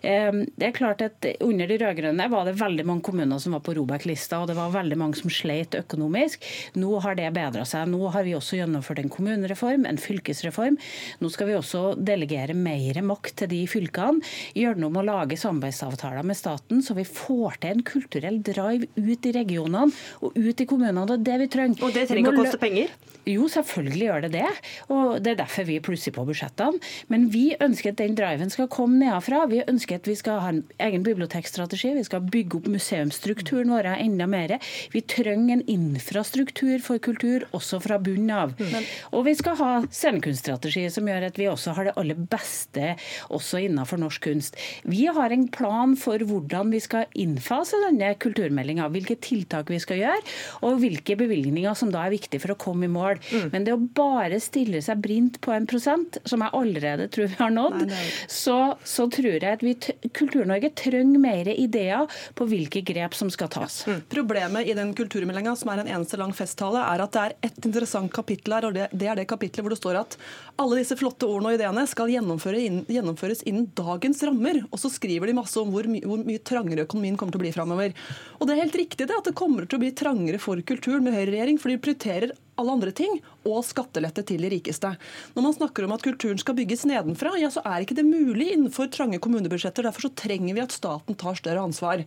Ehm, 0.03 0.45
det 0.57 0.71
er 0.71 0.77
klart 0.77 1.05
at 1.05 1.27
Under 1.43 1.67
de 1.69 1.77
rød-grønne 1.79 2.29
var 2.31 2.47
det 2.47 2.57
veldig 2.59 2.85
mange 2.87 3.05
kommuner 3.05 3.39
som 3.43 3.53
var 3.53 3.63
på 3.65 3.75
Robek-lista, 3.77 4.41
og 4.41 4.49
det 4.49 4.57
var 4.57 4.73
veldig 4.73 4.97
mange 4.99 5.19
som 5.19 5.31
sleit 5.31 5.75
økonomisk. 5.77 6.45
Nå 6.79 7.01
har 7.05 7.17
det 7.19 7.29
bedra 7.35 7.65
seg. 7.69 7.89
Nå 7.91 8.11
har 8.15 8.25
vi 8.25 8.35
også 8.37 8.61
gjennomført 8.61 9.03
en 9.03 9.13
kommunereform, 9.13 9.87
en 9.87 10.01
fylkesreform. 10.01 10.79
Nå 11.21 11.31
skal 11.33 11.51
vi 11.51 11.59
også 11.59 11.83
delegere 11.99 12.55
mer 12.57 13.03
makt 13.03 13.43
til 13.43 13.53
de 13.53 13.63
fylkene. 13.71 14.23
gjennom 14.57 14.97
å 14.97 15.05
lage 15.05 15.37
samarbeidsavtaler 15.37 16.25
med 16.25 16.37
staten, 16.37 16.83
så 16.83 16.95
vi 16.97 17.05
får 17.05 17.61
til 17.61 17.77
en 17.77 17.83
kulturell 17.87 18.41
drive 18.43 18.89
ut 18.97 19.27
i 19.27 19.33
regionene 19.33 19.93
og 20.23 20.37
ut 20.37 20.61
i 20.61 20.67
kommunene. 20.67 21.07
Det 21.07 21.19
er 21.19 21.27
det 21.27 21.39
vi 21.45 21.51
trenger. 21.53 21.83
Og 21.83 21.95
det 21.95 22.07
trenger 22.09 22.33
ikke 22.33 22.41
å 22.41 22.45
koste 22.45 22.63
penger? 22.63 22.95
Jo, 23.27 23.49
selvfølgelig 23.51 24.07
gjør 24.07 24.25
det 24.27 24.33
det. 24.37 24.51
Og 24.95 25.17
det 25.23 25.33
er 25.33 25.41
derfor 25.41 25.66
vi 25.69 25.79
plusser 25.85 26.15
på 26.17 26.25
budsjettene. 26.29 26.81
Men 27.13 27.29
vi 27.35 27.49
ønsker 27.63 27.93
at 27.93 28.01
den 28.01 28.17
driven 28.19 28.53
skal 28.53 28.71
komme 28.73 29.01
nedenfra. 29.01 29.45
Vi 29.51 29.63
ønsker 29.67 30.01
at 30.01 30.09
vi 30.09 30.17
skal 30.19 30.41
ha 30.43 30.53
en 30.55 30.63
egen 30.83 31.05
bibliotekstrategi. 31.07 31.93
Vi 31.97 32.07
skal 32.07 32.25
bygge 32.25 32.61
opp 32.61 32.71
museumsstrukturen 32.71 33.73
vår 33.75 33.91
enda 33.97 34.29
mer. 34.31 34.57
Vi 34.93 35.03
trenger 35.07 35.59
en 35.59 35.65
infrastruktur 35.71 36.79
for 36.85 37.03
kultur 37.03 37.47
også 37.57 37.81
fra 37.85 37.99
bunnen 38.03 38.33
av. 38.35 38.55
Mm. 38.59 38.87
Og 39.17 39.27
vi 39.29 39.37
skal 39.39 39.59
ha 39.61 39.71
scenekunststrategi 39.87 40.87
som 40.93 41.09
gjør 41.09 41.29
at 41.31 41.41
vi 41.41 41.49
også 41.51 41.77
har 41.77 41.89
det 41.89 41.97
aller 42.01 42.19
beste 42.31 42.95
også 43.35 43.61
innenfor 43.67 44.01
norsk 44.01 44.27
kunst. 44.27 44.59
Vi 44.87 45.07
har 45.13 45.35
en 45.35 45.47
plan 45.53 45.97
for 45.99 46.23
hvordan 46.27 46.73
vi 46.75 46.81
skal 46.83 47.11
innfase 47.19 47.81
denne 47.87 48.13
kulturmeldinga. 48.23 48.89
Hvilke 48.93 49.19
tiltak 49.23 49.71
vi 49.73 49.81
skal 49.83 50.01
gjøre, 50.03 50.23
og 50.67 50.81
hvilke 50.83 51.17
bevilgninger 51.19 51.77
som 51.79 51.93
da 51.95 52.05
er 52.07 52.15
viktige 52.15 52.43
for 52.43 52.55
å 52.55 52.61
komme 52.61 52.89
i 52.89 52.93
mål. 52.93 53.21
Mm. 53.31 53.49
Men 53.53 53.67
det 53.67 53.75
å 53.75 53.83
bare 53.99 54.41
stille 54.43 54.83
seg 54.85 55.03
brint 55.05 55.41
på 55.45 55.55
en 55.57 55.69
prosent, 55.69 56.19
som 56.29 56.45
jeg 56.45 56.55
allerede 56.57 57.09
tror 57.13 57.31
vi 57.33 57.39
har 57.41 57.53
nådd, 57.55 57.87
Nei, 57.91 58.07
så, 58.31 58.57
så, 58.87 59.09
tror 59.13 59.31
jeg 59.37 59.59
at 59.59 59.65
vi 59.65 59.75
Kultur-Norge 60.17 60.73
trenger 60.79 61.23
mer 61.23 61.51
ideer 61.53 62.19
på 62.37 62.47
hvilke 62.51 62.83
grep 62.87 63.17
som 63.17 63.31
skal 63.33 63.51
tas. 63.53 63.83
Mm. 63.89 64.03
Problemet 64.13 64.71
i 64.71 64.77
den 64.77 64.93
kulturmeldinga, 64.97 65.57
som 65.59 65.73
er 65.73 65.83
en 65.83 65.93
eneste 65.99 66.21
lang 66.21 66.35
festtale, 66.37 66.83
er 66.83 67.05
at 67.05 67.17
det 67.17 67.25
er 67.25 67.37
et 67.51 67.69
interessant 67.69 68.13
kapittel 68.13 68.57
her, 68.57 68.69
og 68.69 68.77
det, 68.77 68.89
det 68.93 69.11
er 69.11 69.21
det 69.21 69.29
kapitlet 69.31 69.65
hvor 69.65 69.75
det 69.75 69.81
står 69.81 70.01
at 70.03 70.19
alle 70.57 70.79
disse 70.81 70.97
flotte 70.97 71.29
ordene 71.29 71.53
og 71.53 71.59
ideene 71.59 71.85
skal 71.89 72.11
gjennomføre 72.11 72.61
inn, 72.65 72.79
gjennomføres 72.89 73.43
innen 73.49 73.69
dagens 73.77 74.23
rammer. 74.25 74.63
Og 74.71 74.81
så 74.81 74.91
skriver 74.93 75.29
de 75.29 75.37
masse 75.37 75.59
om 75.61 75.73
hvor, 75.75 75.89
my, 75.91 76.01
hvor 76.07 76.23
mye 76.25 76.43
trangere 76.47 76.87
økonomien 76.87 77.19
kommer 77.21 77.37
til 77.37 77.43
å 77.43 77.45
bli 77.45 77.53
framover. 77.55 77.95
Og 78.39 78.49
det 78.49 78.57
er 78.57 78.63
helt 78.65 78.81
riktig 78.81 79.05
det, 79.05 79.17
at 79.17 79.29
det 79.29 79.37
kommer 79.37 79.69
til 79.69 79.79
å 79.79 79.85
bli 79.85 79.93
trangere 79.97 80.41
for 80.43 80.61
kulturen 80.67 81.05
med 81.05 81.17
høyreregjering, 81.17 81.61
for 81.61 81.73
de 81.73 81.81
prioriterer 81.83 82.35
alle 82.57 82.73
andre 82.73 82.93
ting 82.97 83.19
og 83.45 83.61
skattelette 83.69 84.25
til 84.31 84.41
de 84.45 84.51
rikeste. 84.55 84.95
Når 85.37 85.45
man 85.45 85.57
snakker 85.59 85.85
om 85.85 85.93
at 85.97 86.05
kulturen 86.05 86.41
skal 86.41 86.57
bygges 86.57 86.87
nedenfra, 86.89 87.35
ja, 87.41 87.51
så 87.53 87.61
er 87.69 87.85
ikke 87.85 87.99
det 87.99 88.07
mulig 88.09 88.49
innenfor 88.55 88.89
trange 88.93 89.21
kommunebudsjetter. 89.23 89.85
Derfor 89.85 90.09
så 90.09 90.15
trenger 90.17 90.57
vi 90.57 90.65
at 90.65 90.75
staten 90.75 91.19
tar 91.21 91.37
større 91.37 91.67
ansvar. 91.69 92.07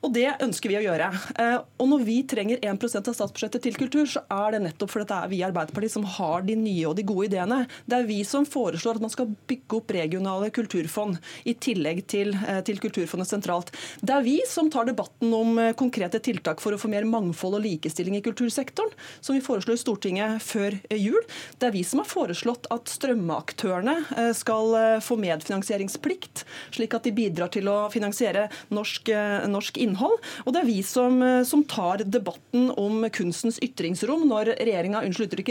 Og 0.00 0.12
det 0.16 0.28
ønsker 0.40 0.72
vi 0.72 0.78
å 0.78 0.82
gjøre. 0.84 1.08
Eh, 1.36 1.56
og 1.60 1.88
når 1.90 2.04
vi 2.06 2.16
trenger 2.28 2.60
1% 2.64 3.10
av 3.10 3.16
statsbudsjettet 3.16 3.66
til 3.66 3.76
kultur, 3.76 4.06
så 4.08 4.22
er 4.32 4.54
det 4.54 4.62
nettopp 4.64 4.94
fordi 4.94 5.08
det 5.10 5.16
er 5.16 5.30
vi 5.32 5.40
i 5.40 5.44
Arbeiderpartiet 5.44 5.92
som 5.92 6.06
har 6.16 6.46
de 6.46 6.56
nye 6.56 6.86
og 6.88 6.96
de 6.96 7.04
gode 7.06 7.28
ideene. 7.28 7.60
Det 7.84 7.98
er 7.98 8.08
vi 8.08 8.20
som 8.24 8.46
foreslår 8.48 8.96
at 8.96 9.04
man 9.04 9.12
skal 9.12 9.28
bygge 9.50 9.76
opp 9.76 9.92
regionale 9.92 10.48
kulturfond 10.56 11.18
i 11.44 11.52
tillegg 11.52 12.00
til, 12.08 12.32
eh, 12.32 12.62
til 12.64 12.80
Kulturfondet 12.80 13.28
sentralt. 13.28 13.74
Det 14.00 14.14
er 14.14 14.24
vi 14.24 14.38
som 14.48 14.70
tar 14.72 14.88
debatten 14.88 15.34
om 15.36 15.60
eh, 15.60 15.74
konkrete 15.76 16.22
tiltak 16.24 16.64
for 16.64 16.72
å 16.72 16.80
få 16.80 16.88
mer 16.88 17.04
mangfold 17.04 17.58
og 17.60 17.64
likestilling 17.66 18.16
i 18.16 18.24
kultursektoren, 18.24 18.96
som 19.20 19.36
vi 19.36 19.44
foreslo 19.44 19.76
i 19.76 19.82
Stortinget 19.84 20.40
før 20.40 20.78
jul. 20.96 21.20
Det 21.60 21.68
er 21.68 21.76
vi 21.76 21.84
som 21.84 22.00
har 22.00 22.08
foreslått 22.08 22.70
at 22.72 22.88
strømmeaktørene 22.88 24.32
skal 24.36 25.00
få 25.04 25.16
medfinansieringsplikt, 25.20 26.44
slik 26.72 26.94
at 26.96 27.06
de 27.06 27.12
bidrar 27.14 27.50
til 27.52 27.68
å 27.70 27.76
finansiere 27.92 28.46
norsk, 28.72 29.10
norsk 29.50 29.80
innhold 29.80 29.89
innhold. 29.90 30.18
Og 30.46 30.54
det 30.54 30.62
er 30.62 30.68
vi 30.68 30.80
som, 30.86 31.20
eh, 31.22 31.42
som 31.44 31.64
tar 31.64 32.04
debatten 32.06 32.70
om 32.78 33.04
kunstens 33.10 33.60
ytringsrom 33.62 34.26
når 34.30 34.54
regjeringa 34.58 35.04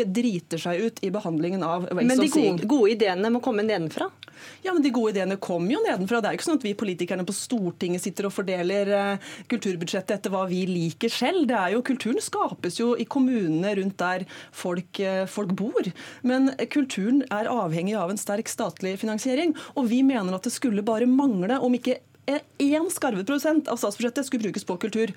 driter 0.09 0.57
seg 0.61 0.81
ut 0.81 1.03
i 1.03 1.11
behandlingen 1.13 1.63
av 1.63 1.87
Ways 1.91 2.07
Men 2.07 2.17
de 2.19 2.29
gode, 2.29 2.67
gode 2.67 2.91
ideene 2.95 3.31
må 3.33 3.41
komme 3.43 3.65
nedenfra? 3.65 4.09
Ja, 4.63 4.73
men 4.73 4.83
De 4.83 4.91
gode 4.93 5.13
ideene 5.13 5.37
kommer 5.41 5.73
jo 5.73 5.81
nedenfra. 5.83 6.21
Det 6.21 6.29
er 6.29 6.35
jo 6.35 6.39
ikke 6.39 6.47
sånn 6.47 6.59
at 6.59 6.67
vi 6.67 6.75
politikerne 6.77 7.25
på 7.27 7.35
Stortinget 7.35 8.03
sitter 8.03 8.29
og 8.29 8.35
fordeler 8.35 8.91
eh, 8.95 9.29
kulturbudsjettet 9.51 10.15
etter 10.17 10.33
hva 10.33 10.45
vi 10.49 10.63
liker 10.69 11.11
selv. 11.13 11.45
Det 11.49 11.57
er 11.57 11.75
jo, 11.75 11.83
Kulturen 11.89 12.21
skapes 12.23 12.79
jo 12.79 12.91
i 12.99 13.07
kommunene 13.09 13.73
rundt 13.79 13.97
der 13.99 14.25
folk, 14.55 14.99
eh, 14.99 15.25
folk 15.29 15.55
bor. 15.59 15.91
Men 16.27 16.53
kulturen 16.71 17.23
er 17.33 17.51
avhengig 17.51 17.97
av 17.99 18.13
en 18.13 18.21
sterk 18.21 18.51
statlig 18.51 18.97
finansiering. 19.01 19.55
Og 19.75 19.89
vi 19.91 20.03
mener 20.05 20.35
at 20.35 20.47
det 20.47 20.53
skulle 20.55 20.85
bare 20.85 21.09
mangle 21.09 21.59
om 21.63 21.75
ikke 21.75 21.99
én 22.59 22.89
skarvet 22.91 23.27
prosent 23.27 23.67
av 23.71 23.79
statsbudsjettet 23.79 24.27
skulle 24.27 24.49
brukes 24.49 24.65
på 24.67 24.77
kultur. 24.81 25.13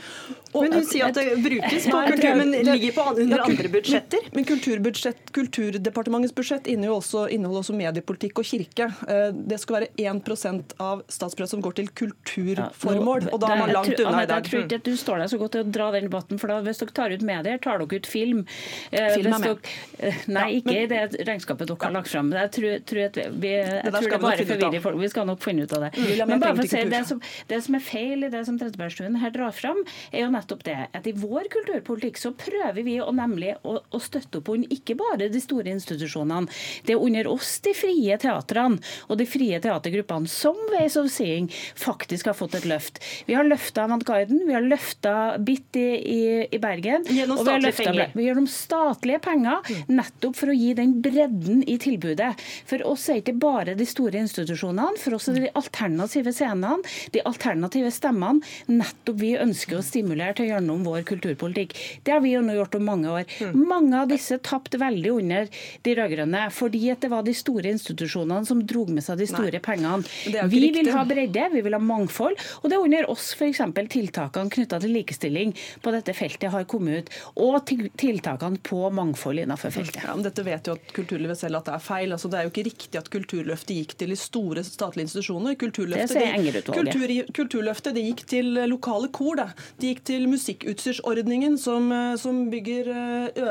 Og, 0.53 0.63
men 0.65 0.75
Du 0.75 0.87
sier 0.87 1.09
at 1.09 1.19
det 1.19 1.37
brukes 1.43 1.87
på 1.91 2.03
kultur, 2.09 2.37
men 2.39 2.53
ligger 2.53 2.95
på 2.97 3.07
under 3.25 3.45
andre 3.45 3.71
budsjetter? 3.73 4.29
Men, 4.33 4.47
men 4.47 5.13
Kulturdepartementets 5.33 6.35
budsjett 6.37 6.69
inneholder 6.71 6.99
også, 7.01 7.25
inneholder 7.33 7.65
også, 7.65 7.77
mediepolitikk 7.77 8.43
og 8.43 8.49
kirke. 8.49 8.89
Eh, 9.09 9.29
det 9.33 9.59
skal 9.63 9.81
være 9.81 9.91
1% 9.99 10.77
av 10.83 11.05
statsbudsjettet 11.09 11.55
som 11.57 11.65
går 11.65 11.77
til 11.81 11.91
kulturformål. 12.03 13.29
og 13.33 13.41
da 13.43 13.53
er 13.55 13.63
man 13.63 13.75
langt 13.75 14.01
unna 14.01 14.23
i 14.23 14.31
dag. 14.31 14.43
Jeg 14.43 14.51
tror 14.51 14.67
ikke 14.67 14.81
at 14.83 14.91
du 14.91 14.97
står 15.01 15.23
deg 15.25 15.33
så 15.33 15.41
godt 15.43 15.57
til 15.57 15.65
å 15.65 15.71
dra 15.79 15.91
den 15.97 16.09
debatten. 16.09 16.41
for 16.43 16.53
da, 16.53 16.61
Hvis 16.67 16.83
dere 16.83 16.97
tar 16.97 17.17
ut 17.17 17.27
medier, 17.27 17.59
tar 17.63 17.83
dere 17.83 18.01
ut 18.01 18.07
film. 18.07 18.45
Eh, 18.91 19.09
film 19.17 19.33
er 19.33 19.39
med. 19.39 19.49
Dere, 19.49 20.13
eh, 20.13 20.23
nei, 20.29 20.49
ikke 20.61 20.77
i 20.83 20.87
det 20.91 21.03
regnskapet 21.27 21.69
dere 21.69 21.89
har 21.89 21.97
lagt 21.99 22.13
fram. 22.13 22.33
Jeg 22.33 22.53
tror, 22.57 22.79
tror 22.87 23.05
at 23.09 23.21
vi, 23.33 23.55
jeg 23.57 23.93
tror 23.93 24.11
det 24.11 24.21
bare 24.23 24.47
forvirrer 24.53 24.85
folk. 24.85 25.01
Vi 25.03 25.13
skal 25.13 25.27
nok 25.27 25.43
finne 25.43 25.67
ut 25.67 25.73
av 25.77 25.89
det. 25.89 25.93
Men 26.27 26.41
bare 26.43 26.57
for 26.57 26.65
å 26.65 26.71
si 26.71 26.85
det 26.93 27.02
det 27.03 27.09
som, 27.11 27.23
det 27.51 27.61
som 27.67 27.77
er 27.79 27.85
feil 27.85 28.27
i 28.27 28.33
det 28.33 28.45
som 28.49 28.59
Trettebergstuen 28.61 29.19
her 29.23 29.35
drar 29.35 29.55
fram, 29.57 29.83
er 30.11 30.25
jo 30.25 30.33
nettopp 30.33 30.65
det 30.67 30.79
at 30.95 31.07
i 31.09 31.15
vår 31.17 31.51
kulturpolitikk 31.53 32.21
så 32.21 32.33
prøver 32.39 32.83
vi 32.87 32.99
å 33.03 33.11
nemlig 33.15 33.55
å, 33.67 33.79
å 33.83 34.03
støtte 34.03 34.41
opp 34.41 34.53
under 34.55 34.73
ikke 34.73 34.97
bare 34.99 35.29
de 35.33 35.43
store 35.43 35.73
institusjonene. 35.75 36.51
Det 36.87 36.97
er 36.97 37.03
under 37.03 37.29
oss 37.31 37.57
de 37.65 37.75
frie 37.77 38.17
teatrene 38.21 38.81
og 39.09 39.19
de 39.21 39.27
frie 39.29 39.59
teatergruppene 39.63 40.31
som 40.31 40.59
Ways 40.73 40.97
of 41.01 41.11
Seeing 41.13 41.51
faktisk 41.79 42.31
har 42.31 42.39
fått 42.39 42.57
et 42.59 42.69
løft. 42.69 43.03
Vi 43.27 43.37
har 43.37 43.47
løfta 43.47 43.87
Avantgarden, 43.93 44.45
vi 44.47 44.55
har 44.55 44.63
løfta 44.65 45.39
BIT 45.39 45.77
i, 45.77 45.89
i, 46.15 46.23
i 46.55 46.59
Bergen. 46.63 47.05
Gjennom 47.11 47.41
statlige 47.43 47.75
penger. 47.77 48.13
Gjennom 48.27 48.47
statlige 48.51 49.21
penger, 49.25 49.59
mm. 49.67 49.93
nettopp 49.99 50.39
for 50.39 50.53
å 50.53 50.57
gi 50.57 50.73
den 50.79 50.95
bredden 51.05 51.65
i 51.69 51.77
tilbudet. 51.83 52.33
For 52.69 52.85
oss 52.89 53.09
er 53.11 53.21
ikke 53.21 53.35
bare 53.43 53.75
de 53.79 53.87
store 53.89 54.23
institusjonene, 54.23 55.01
for 55.03 55.19
oss 55.19 55.29
er 55.29 55.39
det 55.39 55.47
de 55.49 55.53
alternative 55.59 56.35
scenene, 56.35 56.79
de 57.15 57.23
alternative 57.29 57.91
stemmene 57.95 58.43
nettopp 58.71 59.21
vi 59.21 59.35
ønsker 59.41 59.79
å 59.79 59.85
stimulere 59.85 60.37
til 60.37 60.47
å 60.47 60.51
gjøre 60.53 60.75
om 60.75 60.87
vår 60.87 61.05
kulturpolitikk. 61.09 61.75
Det 62.05 62.15
har 62.15 62.23
vi 62.25 62.35
jo 62.35 62.43
nå 62.45 62.57
gjort 62.57 62.77
om 62.79 62.87
mange 62.87 63.11
år. 63.13 63.27
Mm. 63.41 63.63
Mange 63.69 64.03
av 64.03 64.11
disse 64.13 64.39
tapte 64.45 64.81
veldig 64.81 65.15
under 65.17 65.51
de 65.83 65.97
rød-grønne 65.99 66.45
fordi 66.55 66.83
at 66.93 67.05
det 67.05 67.13
var 67.13 67.27
de 67.27 67.35
store 67.37 67.73
institusjonene 67.73 68.47
som 68.49 68.63
dro 68.67 68.85
med 68.89 69.05
seg 69.05 69.21
de 69.21 69.29
store 69.31 69.59
Nei. 69.59 69.63
pengene. 69.65 70.49
Vi 70.53 70.63
vil 70.75 70.91
ha 70.95 71.05
bredde, 71.09 71.49
vi 71.53 71.65
vil 71.65 71.77
ha 71.77 71.83
mangfold, 71.83 72.39
og 72.63 72.71
det 72.71 72.79
er 72.79 72.87
under 72.87 73.11
oss 73.13 73.33
f.eks. 73.37 73.63
tiltakene 73.93 74.53
knytta 74.53 74.81
til 74.83 74.95
likestilling 74.97 75.55
på 75.83 75.95
dette 75.95 76.15
feltet 76.17 76.53
har 76.53 76.67
kommet 76.71 77.09
ut, 77.09 77.13
og 77.43 77.73
tiltakene 78.01 78.61
på 78.65 78.83
mangfold 78.95 79.43
innenfor 79.43 79.75
feltet. 79.75 80.03
Ja, 80.05 80.17
men 80.17 80.27
dette 80.27 80.45
vet 80.47 80.69
jo 80.69 80.77
at 80.77 80.93
Kulturlivet 80.93 81.39
selv 81.41 81.61
at 81.61 81.69
det 81.69 81.77
er 81.77 81.85
feil. 81.85 82.13
Altså, 82.15 82.31
det 82.31 82.39
er 82.39 82.47
jo 82.47 82.53
ikke 82.53 82.67
riktig 82.69 83.01
at 83.01 83.11
Kulturløftet 83.13 83.79
gikk 83.79 83.95
til 84.01 84.13
de 84.13 84.19
store 84.19 84.65
statlige 84.67 85.09
institusjonene. 85.09 85.57
Kulturløftet. 85.61 86.72
Kultur, 86.77 87.13
kulturløftet 87.37 87.97
det 87.97 88.05
gikk 88.07 88.25
til 88.31 88.53
lokale 88.71 89.11
kor. 89.15 89.39
Det, 89.39 89.49
det 89.81 89.93
gikk 89.93 90.03
til 90.13 90.27
musikkutstyrsordningen, 90.33 91.59
som, 91.61 91.91
som 92.21 92.45
bygger 92.53 92.91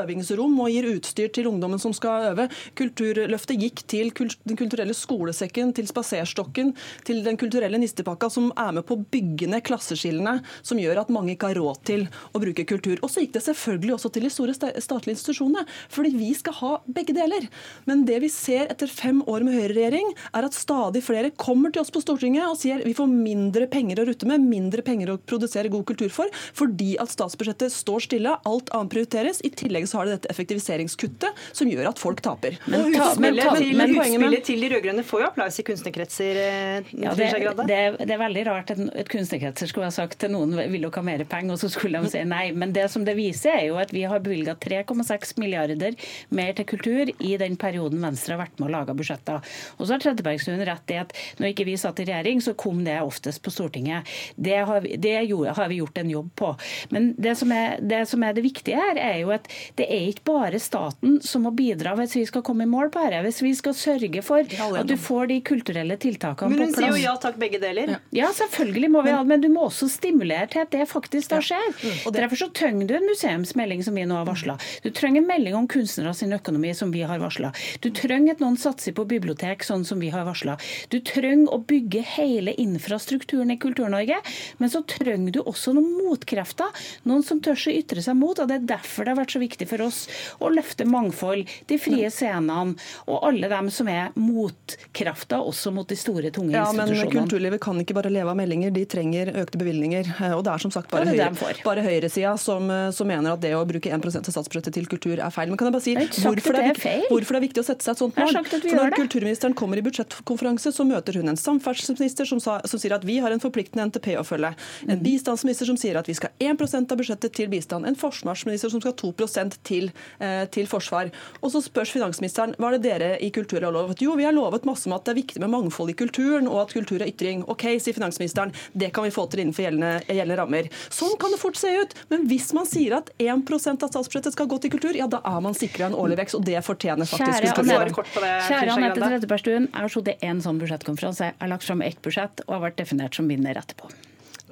øvingsrom 0.02 0.58
og 0.62 0.72
gir 0.72 0.88
utstyr 0.92 1.32
til 1.34 1.48
ungdommen 1.50 1.80
som 1.82 1.94
skal 1.96 2.32
øve. 2.32 2.48
Kulturløftet 2.78 3.60
gikk 3.60 3.84
til 3.90 4.12
Den 4.12 4.58
kulturelle 4.58 4.94
skolesekken, 4.96 5.72
til 5.76 5.88
Spaserstokken, 5.90 6.72
til 7.06 7.22
Den 7.26 7.38
kulturelle 7.40 7.80
nistepakka, 7.80 8.30
som 8.32 8.50
er 8.56 8.72
med 8.76 8.86
på 8.88 8.96
å 8.98 9.04
bygge 9.12 9.48
ned 9.50 9.64
klasseskillene, 9.66 10.38
som 10.62 10.80
gjør 10.80 11.02
at 11.04 11.12
mange 11.14 11.36
ikke 11.36 11.52
har 11.52 11.60
råd 11.60 11.82
til 11.88 12.06
å 12.32 12.42
bruke 12.42 12.66
kultur. 12.68 12.98
Og 13.02 13.12
så 13.12 13.24
gikk 13.24 13.36
det 13.36 13.44
selvfølgelig 13.46 13.96
også 13.96 14.12
til 14.14 14.26
de 14.26 14.32
store 14.32 14.56
statlige 14.56 15.16
institusjonene, 15.16 15.66
fordi 15.92 16.14
vi 16.16 16.32
skal 16.38 16.56
ha 16.60 16.72
begge 16.86 17.16
deler. 17.16 17.48
Men 17.88 18.04
det 18.08 18.20
vi 18.24 18.30
ser 18.32 18.70
etter 18.72 18.90
fem 18.90 19.22
år 19.30 19.46
med 19.46 19.58
høyreregjering, 19.58 20.12
er 20.32 20.48
at 20.48 20.56
stadig 20.56 21.04
flere 21.04 21.32
kommer 21.38 21.72
til 21.72 21.84
oss 21.84 21.92
på 21.92 22.02
Stortinget 22.02 22.48
og 22.48 22.58
sier 22.60 22.82
vi 22.86 22.96
får 22.96 23.11
mindre 23.14 23.68
penger 23.70 24.02
å 24.02 24.06
rutte 24.08 24.28
med, 24.28 24.44
mindre 24.46 24.84
penger 24.86 25.14
å 25.14 25.18
produsere 25.18 25.70
god 25.72 25.86
kultur 25.88 26.12
for, 26.12 26.30
fordi 26.58 26.94
at 27.02 27.12
statsbudsjettet 27.12 27.74
står 27.74 28.06
stille, 28.08 28.34
alt 28.48 28.72
annet 28.74 28.92
prioriteres. 28.92 29.42
I 29.46 29.52
tillegg 29.54 29.88
så 29.90 30.00
har 30.00 30.08
det 30.08 30.18
dette 30.18 30.32
effektiviseringskuttet 30.32 31.42
som 31.52 31.70
gjør 31.70 31.90
at 31.92 32.02
folk 32.02 32.22
taper. 32.24 32.58
Men, 32.66 32.92
ta, 32.94 33.12
men, 33.22 33.38
ta, 33.38 33.54
men 33.56 33.94
utspillet 33.96 34.46
til 34.46 34.64
de 34.64 34.72
rød-grønne 34.74 35.04
får 35.06 35.24
jo 35.24 35.28
applaus 35.28 35.60
i 35.60 35.66
kunstnerkretser. 35.66 36.40
Eh, 36.42 36.92
ja, 37.02 37.14
det, 37.18 37.30
det, 37.68 37.80
det, 38.02 38.10
er 38.14 38.22
veldig 38.22 38.46
rart 38.48 38.74
at 38.74 38.82
et 39.02 39.10
kunstnerkretser 39.12 39.70
skulle 39.70 39.88
ha 39.88 39.94
sagt 39.94 40.20
til 40.22 40.32
noen 40.34 40.54
vil 40.56 40.82
dere 40.82 40.94
ha 40.98 41.04
mer 41.06 41.24
penger, 41.28 41.56
og 41.56 41.62
så 41.62 41.70
skulle 41.72 42.02
de 42.02 42.12
si 42.12 42.22
nei. 42.28 42.44
Men 42.56 42.74
det 42.76 42.88
som 42.92 43.06
det 43.06 43.16
viser, 43.18 43.56
er 43.56 43.68
jo 43.70 43.78
at 43.82 43.92
vi 43.94 44.04
har 44.08 44.22
bevilga 44.24 44.56
3,6 44.62 45.36
milliarder 45.42 45.96
mer 46.34 46.54
til 46.56 46.68
kultur 46.68 47.10
i 47.12 47.36
den 47.40 47.58
perioden 47.60 48.02
Venstre 48.02 48.36
har 48.36 48.44
vært 48.44 48.60
med 48.60 48.70
og 48.70 48.74
laga 48.76 48.96
budsjetter. 48.96 49.42
Og 49.78 49.86
så 49.86 49.96
har 49.96 50.02
Trettebergstuen 50.02 50.62
rett 50.66 50.94
i 50.94 51.00
at 51.02 51.14
når 51.40 51.52
ikke 51.52 51.66
vi 51.68 51.78
satt 51.80 52.00
i 52.02 52.06
regjering, 52.08 52.42
så 52.44 52.54
kom 52.58 52.82
det 52.86 52.98
oftest 53.06 53.42
på 53.42 53.52
Stortinget. 53.52 54.08
Det 54.36 54.56
har 54.68 54.80
vi, 54.84 54.96
det 54.96 55.16
har 55.56 55.68
vi 55.68 55.80
gjort 55.80 55.98
en 55.98 56.10
jobb 56.10 56.30
på. 56.36 56.52
Men 56.90 57.12
det 57.18 57.36
som, 57.40 57.52
er, 57.52 57.78
det 57.80 58.04
som 58.10 58.22
er 58.22 58.36
det 58.36 58.44
viktige 58.44 58.78
her, 58.78 58.98
er 58.98 59.20
jo 59.22 59.32
at 59.34 59.48
det 59.78 59.86
er 59.88 60.08
ikke 60.10 60.26
bare 60.32 60.60
staten 60.62 61.18
som 61.24 61.46
må 61.46 61.52
bidra 61.56 61.94
hvis 61.98 62.16
vi 62.16 62.24
skal 62.28 62.44
komme 62.46 62.66
i 62.66 62.70
mål 62.70 62.92
på 62.92 63.02
dette. 63.04 63.22
Hvis 63.26 63.42
vi 63.44 63.54
skal 63.58 63.76
sørge 63.76 64.22
for 64.24 64.42
at 64.42 64.88
du 64.88 64.96
får 65.00 65.30
de 65.32 65.40
kulturelle 65.46 65.96
tiltakene 66.00 66.52
på 66.52 66.58
plass. 66.58 66.60
Men 66.60 66.72
hun 66.72 66.78
sier 66.78 66.94
jo 66.94 67.02
ja 67.02 67.14
takk, 67.20 67.38
begge 67.40 67.60
deler. 67.62 67.96
Ja, 68.14 68.30
selvfølgelig 68.36 68.92
må 68.92 69.04
vi 69.06 69.14
ha 69.14 69.22
det, 69.22 69.30
men 69.32 69.44
du 69.44 69.48
må 69.52 69.66
også 69.68 69.88
stimulere 69.92 70.48
til 70.52 70.64
at 70.64 70.72
det 70.74 70.86
faktisk 70.90 71.32
da 71.32 71.40
skjer. 71.44 71.68
Mm. 71.82 71.98
Og 72.06 72.16
Derfor 72.16 72.38
så 72.38 72.48
trenger 72.54 72.88
du 72.88 72.96
en 72.98 73.08
museumsmelding 73.08 73.82
som 73.84 73.96
vi 73.98 74.06
nå 74.08 74.18
har 74.18 74.28
varsla. 74.28 74.58
Du 74.84 74.90
trenger 74.94 75.22
en 75.22 75.28
melding 75.28 75.56
om 75.58 75.68
kunstnere 75.70 76.14
sin 76.16 76.34
økonomi 76.36 76.72
som 76.76 76.92
vi 76.94 77.02
har 77.06 77.22
varsla. 77.22 77.52
Du 77.82 77.90
trenger 77.94 78.36
at 78.36 78.44
noen 78.44 78.58
satser 78.60 78.94
på 78.96 79.06
bibliotek 79.08 79.64
sånn 79.66 79.86
som 79.88 80.02
vi 80.02 80.12
har 80.12 80.26
varsla. 80.28 80.58
Du 80.92 81.00
trenger 81.00 81.52
å 81.52 81.60
bygge 81.66 82.04
hele 82.14 82.54
infrastrukturen 82.60 82.91
i 82.92 83.58
Kultur-Norge, 83.62 84.18
men 84.58 84.70
så 84.70 84.82
trenger 84.88 85.32
du 85.32 85.40
også 85.42 85.74
noen 85.76 85.90
motkrefter. 86.06 86.84
Noen 87.08 87.24
som 87.26 87.40
tør 87.42 87.56
å 87.56 87.74
ytre 87.74 88.02
seg 88.04 88.16
mot. 88.18 88.38
og 88.38 88.48
Det 88.48 88.58
er 88.60 88.68
derfor 88.76 89.04
det 89.04 89.14
har 89.14 89.20
vært 89.22 89.34
så 89.36 89.42
viktig 89.42 89.68
for 89.70 89.84
oss 89.86 90.04
å 90.42 90.50
løfte 90.52 90.86
mangfold, 90.88 91.48
de 91.68 91.78
frie 91.80 92.10
scenene 92.12 92.76
og 93.06 93.26
alle 93.26 93.48
dem 93.50 93.68
som 93.72 93.88
er 93.90 94.12
motkrefter 94.18 95.42
også 95.42 95.72
mot 95.74 95.88
de 95.88 95.96
store, 95.98 96.30
tunge 96.34 96.54
ja, 96.54 96.66
institusjonene. 96.68 97.08
Men 97.12 97.26
kulturlivet 97.26 97.62
kan 97.62 97.80
ikke 97.82 97.96
bare 97.96 98.12
leve 98.12 98.32
av 98.32 98.38
meldinger, 98.38 98.72
de 98.74 98.84
trenger 98.88 99.32
økte 99.42 99.60
bevilgninger. 99.60 100.10
Eh, 100.18 100.34
og 100.36 100.44
det 100.46 100.54
er 100.54 100.64
som 100.64 100.74
sagt 100.74 100.92
bare, 100.92 101.08
høyre, 101.10 101.30
bare 101.64 101.84
høyresida 101.86 102.34
som, 102.40 102.68
eh, 102.70 102.90
som, 102.94 103.08
mener 103.08 103.34
at 103.34 103.42
det 103.42 103.54
å 103.56 103.62
bruke 103.68 103.92
1% 103.92 104.30
av 104.30 104.36
statsbudsjettet 104.36 104.76
til 104.78 104.88
kultur 104.90 105.18
er 105.18 105.34
feil. 105.34 105.50
Men 105.52 105.60
kan 105.60 105.70
jeg 105.70 105.76
bare 105.76 105.86
si 105.86 105.96
hvorfor 106.22 106.58
det, 106.58 106.64
er, 106.72 107.06
hvorfor 107.10 107.36
det 107.36 107.40
er 107.40 107.46
viktig 107.48 107.64
å 107.64 107.66
sette 107.66 107.86
seg 107.86 107.96
et 107.96 108.04
sånt 108.04 108.20
mål? 108.20 108.40
For 108.52 108.78
når 108.78 108.96
kulturministeren 108.96 109.56
kommer 109.58 109.80
i 109.80 109.84
budsjettkonferanse, 109.86 110.72
så 110.74 110.86
møter 110.88 111.20
hun 111.20 111.32
en 111.32 111.40
samferdselsminister 111.40 112.28
som, 112.28 112.40
sa, 112.42 112.60
som 112.68 112.81
sier 112.82 112.96
at 112.96 113.06
vi 113.06 113.18
har 113.22 113.34
en 113.34 113.42
forpliktende 113.42 113.88
NTP 113.90 114.14
å 114.20 114.24
følge. 114.26 114.52
En 114.86 114.96
mm. 114.98 115.04
bistandsminister 115.04 115.68
som 115.68 115.78
sier 115.80 115.98
at 115.98 116.08
vi 116.10 116.16
skal 116.18 116.32
ha 116.32 116.52
1% 116.52 116.92
av 116.92 117.00
budsjettet 117.00 117.34
til 117.36 117.50
bistand. 117.52 117.86
En 117.88 117.98
forsvarsminister 117.98 118.72
som 118.72 118.82
skal 118.82 118.94
ha 118.94 118.98
2% 119.00 119.58
til, 119.66 119.90
eh, 120.18 120.44
til 120.52 120.68
forsvar. 120.70 121.12
Og 121.40 121.54
så 121.54 121.62
spørs 121.64 121.94
finansministeren 121.94 122.56
hva 122.58 122.72
er 122.72 122.78
det 122.78 122.84
dere 122.88 123.10
i 123.22 123.30
kultur 123.34 123.64
har 123.64 123.74
lovet. 123.74 124.02
Jo, 124.02 124.16
vi 124.18 124.26
har 124.26 124.34
lovet 124.36 124.66
masse 124.68 124.88
om 124.90 124.96
at 124.96 125.06
det 125.06 125.14
er 125.14 125.20
viktig 125.22 125.42
med 125.42 125.52
mangfold 125.54 125.92
i 125.92 125.96
kulturen, 125.98 126.48
og 126.50 126.64
at 126.66 126.76
kultur 126.76 127.00
er 127.00 127.10
ytring. 127.12 127.44
OK, 127.50 127.66
sier 127.82 127.96
finansministeren, 127.96 128.54
det 128.72 128.92
kan 128.94 129.06
vi 129.06 129.14
få 129.14 129.26
til 129.30 129.44
innenfor 129.44 129.66
gjeldende, 129.66 129.92
gjeldende 130.08 130.38
rammer. 130.40 130.70
Sånn 130.92 131.14
kan 131.20 131.34
det 131.34 131.40
fort 131.42 131.58
se 131.60 131.72
ut. 131.82 131.96
Men 132.12 132.26
hvis 132.30 132.50
man 132.56 132.68
sier 132.68 132.98
at 132.98 133.12
1% 133.22 133.86
av 133.86 133.92
statsbudsjettet 133.92 134.36
skal 134.36 134.48
gå 134.50 134.58
til 134.62 134.74
kultur, 134.74 134.96
ja 134.98 135.08
da 135.10 135.22
er 135.28 135.40
man 135.44 135.56
sikra 135.56 135.88
en 135.90 135.98
årlig 135.98 136.18
vekst, 136.22 136.38
og 136.38 136.46
det 136.46 136.58
fortjener 136.66 137.08
faktisk 137.08 137.52
kulturvåren. 137.60 137.94
Kjære 138.12 138.76
Anette 138.76 139.00
Trettebergstuen, 139.02 139.68
jeg 139.68 139.84
har 139.84 139.92
sittet 139.92 140.22
i 140.22 140.30
en 140.30 140.40
sånn 140.44 140.58
budsjettkonferanse. 140.60 141.30
Jeg 141.32 141.38
har 141.40 141.52
lagt 141.52 141.66
fram 141.66 141.82
ett 141.84 142.00
budsjett 142.04 142.42
og 142.46 142.54
har 142.56 142.62
vært 142.66 142.71
definert 142.80 143.18
som 143.18 143.28
vinner 143.28 143.58
etterpå. 143.60 143.90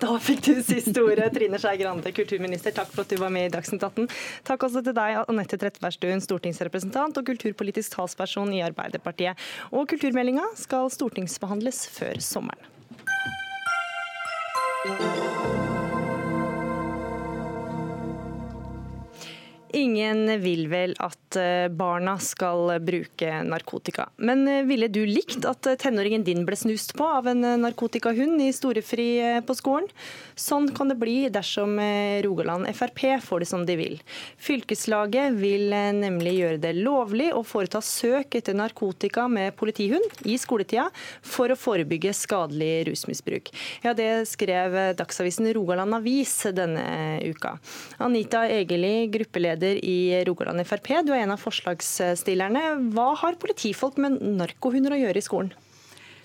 Da 0.01 0.15
fikk 0.17 0.41
du 0.47 0.55
siste 0.65 1.03
ordet, 1.05 1.27
Trine 1.35 1.59
Skei 1.61 1.77
Grande, 1.77 2.09
kulturminister. 2.17 2.73
Takk 2.73 2.89
for 2.95 3.05
at 3.05 3.11
du 3.13 3.21
var 3.21 3.33
med 3.35 3.51
i 3.51 3.53
Dagsnytt 3.53 3.85
18. 3.85 4.09
Takk 4.49 4.65
også 4.65 4.81
til 4.87 4.97
deg, 4.97 5.19
Anette 5.29 5.59
Trettebergstuen, 5.61 6.25
stortingsrepresentant 6.25 7.21
og 7.21 7.29
kulturpolitisk 7.29 7.99
talsperson 7.99 8.55
i 8.57 8.63
Arbeiderpartiet. 8.65 9.37
Og 9.77 9.85
kulturmeldinga 9.93 10.47
skal 10.57 10.89
stortingsbehandles 10.95 11.85
før 11.93 12.25
sommeren. 12.25 12.65
Ingen 19.73 20.27
vil 20.43 20.65
vel 20.71 20.97
at 20.99 21.37
eh, 21.39 21.69
barna 21.71 22.17
skal 22.19 22.73
bruke 22.83 23.43
narkotika. 23.47 24.09
Men 24.17 24.43
eh, 24.49 24.65
ville 24.67 24.89
du 24.91 25.05
likt 25.07 25.45
at 25.47 25.67
eh, 25.71 25.77
tenåringen 25.79 26.25
din 26.27 26.43
ble 26.47 26.57
snust 26.59 26.97
på 26.99 27.07
av 27.07 27.29
en 27.31 27.45
narkotikahund 27.63 28.43
i 28.43 28.51
storefri 28.55 29.07
på 29.47 29.55
skolen? 29.55 29.87
Sånn 30.35 30.71
kan 30.75 30.91
det 30.91 30.97
bli 30.99 31.29
dersom 31.31 31.77
Rogaland 32.25 32.67
Frp 32.75 33.21
får 33.23 33.45
det 33.45 33.49
som 33.51 33.63
de 33.69 33.77
vil. 33.79 33.99
Fylkeslaget 34.41 35.37
vil 35.39 35.69
nemlig 35.71 36.33
gjøre 36.39 36.61
det 36.63 36.73
lovlig 36.81 37.29
å 37.37 37.45
foreta 37.47 37.83
søk 37.85 38.39
etter 38.41 38.57
narkotika 38.57 39.27
med 39.31 39.55
politihund 39.61 40.25
i 40.25 40.39
skoletida 40.41 40.89
for 41.21 41.53
å 41.53 41.59
forebygge 41.61 42.15
skadelig 42.17 42.89
rusmisbruk. 42.89 43.53
Ja, 43.85 43.93
Det 43.95 44.25
skrev 44.33 44.79
Dagsavisen 44.97 45.51
Rogaland 45.55 45.99
Avis 46.01 46.33
denne 46.57 47.21
uka. 47.29 47.59
Anita 48.01 48.47
Egeli, 48.49 49.11
gruppeleder 49.13 49.60
leder 49.61 49.85
i 49.85 50.25
Rogaland 50.25 50.65
Frp. 50.67 51.05
Du 51.05 51.13
er 51.13 51.25
en 51.25 51.35
av 51.35 51.41
forslagsstillerne. 51.41 52.93
Hva 52.95 53.15
har 53.21 53.39
politifolk 53.41 53.99
med 54.01 54.21
narkohunder 54.21 54.97
å 54.97 55.01
gjøre 55.01 55.21
i 55.21 55.25
skolen? 55.25 55.53